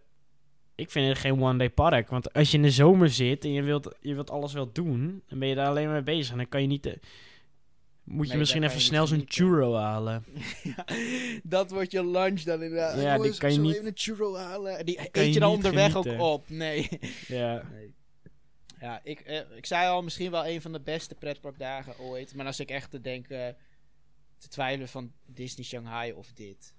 Ik 0.75 0.91
vind 0.91 1.09
het 1.09 1.19
geen 1.19 1.43
one-day 1.43 1.71
park. 1.71 2.09
Want 2.09 2.33
als 2.33 2.51
je 2.51 2.57
in 2.57 2.63
de 2.63 2.71
zomer 2.71 3.09
zit 3.11 3.45
en 3.45 3.53
je 3.53 3.63
wilt, 3.63 3.95
je 4.01 4.15
wilt 4.15 4.31
alles 4.31 4.53
wel 4.53 4.73
doen... 4.73 5.23
dan 5.29 5.39
ben 5.39 5.49
je 5.49 5.55
daar 5.55 5.67
alleen 5.69 5.85
maar 5.85 5.95
mee 5.95 6.17
bezig. 6.17 6.31
En 6.31 6.37
dan 6.37 6.49
kan 6.49 6.61
je 6.61 6.67
niet... 6.67 6.87
eh, 6.87 6.93
moet 8.05 8.25
je 8.25 8.31
Nee, 8.31 8.39
misschien 8.41 8.63
even 8.63 8.77
je 8.77 8.83
snel 8.83 9.07
zo'n 9.07 9.17
genieten. 9.19 9.35
churro 9.47 9.75
halen. 9.75 10.25
Ja, 10.77 10.85
dat 11.43 11.71
wordt 11.71 11.93
je 11.93 12.07
lunch 12.07 12.41
dan 12.43 12.63
inderdaad. 12.63 13.01
Ja, 13.03 13.19
die 13.19 13.37
kan 13.39 13.53
je 13.53 13.59
niet- 13.59 13.75
even 13.75 13.87
een 13.87 13.93
churro 13.95 14.37
halen? 14.37 14.85
Die 14.87 14.99
eet 15.01 15.17
je 15.27 15.33
je 15.33 15.41
dan 15.41 15.51
onderweg 15.53 15.93
genieten. 15.93 16.19
ook 16.21 16.33
op. 16.33 16.49
Nee. 16.49 16.89
Ja. 17.29 17.63
nee. 17.73 17.95
Ja, 18.81 19.01
ik, 19.05 19.21
eh, 19.21 19.41
ik 19.57 19.67
zei 19.67 19.89
al, 19.89 20.03
misschien 20.03 20.31
wel 20.31 20.47
een 20.47 20.61
van 20.61 20.73
de 20.73 20.81
beste 20.81 21.15
pretparkdagen 21.15 21.99
ooit. 21.99 22.35
Maar 22.35 22.47
als 22.47 22.61
ik 22.61 22.71
echt 22.71 22.91
te 22.91 23.01
denken, 23.01 23.57
te 24.39 24.49
twijfelen 24.49 24.89
van 24.89 25.13
Disney 25.27 25.65
Shanghai 25.67 26.13
of 26.13 26.33
dit. 26.33 26.75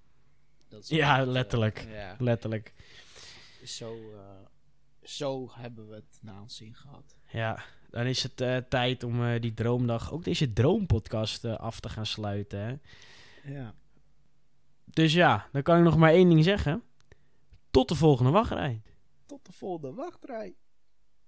Dat 0.69 0.83
is 0.83 0.89
Ja, 0.89 1.19
eh, 1.21 1.27
letterlijk. 1.27 1.85
ja, 1.91 2.15
Letterlijk. 2.19 2.73
Zo, 3.63 4.11
eh, 4.13 4.47
zo 5.01 5.49
hebben 5.51 5.87
we 5.87 5.95
het 5.95 6.19
na 6.21 6.41
ons 6.41 6.55
zin 6.55 6.75
gehad. 6.75 7.15
Ja, 7.31 7.63
dan 7.89 8.05
is 8.05 8.23
het 8.23 8.41
eh, 8.41 8.57
tijd 8.57 9.03
om 9.03 9.25
eh, 9.25 9.41
die 9.41 9.53
droomdag... 9.53 10.11
ook 10.11 10.23
deze 10.23 10.53
droompodcast 10.53 11.45
af 11.45 11.79
te 11.79 11.89
gaan 11.89 12.05
sluiten, 12.05 12.59
hè? 12.59 12.75
Ja. 13.53 13.75
Dus 14.83 15.13
ja, 15.13 15.47
dan 15.51 15.61
kan 15.61 15.77
ik 15.77 15.83
nog 15.83 15.97
maar 15.97 16.11
één 16.11 16.29
ding 16.29 16.43
zeggen. 16.43 16.83
Tot 17.71 17.89
de 17.89 17.95
volgende 17.95 18.31
wachtrij. 18.31 18.81
Tot 19.25 19.45
de 19.45 19.51
volgende 19.51 19.93
wachtrij. 19.93 20.55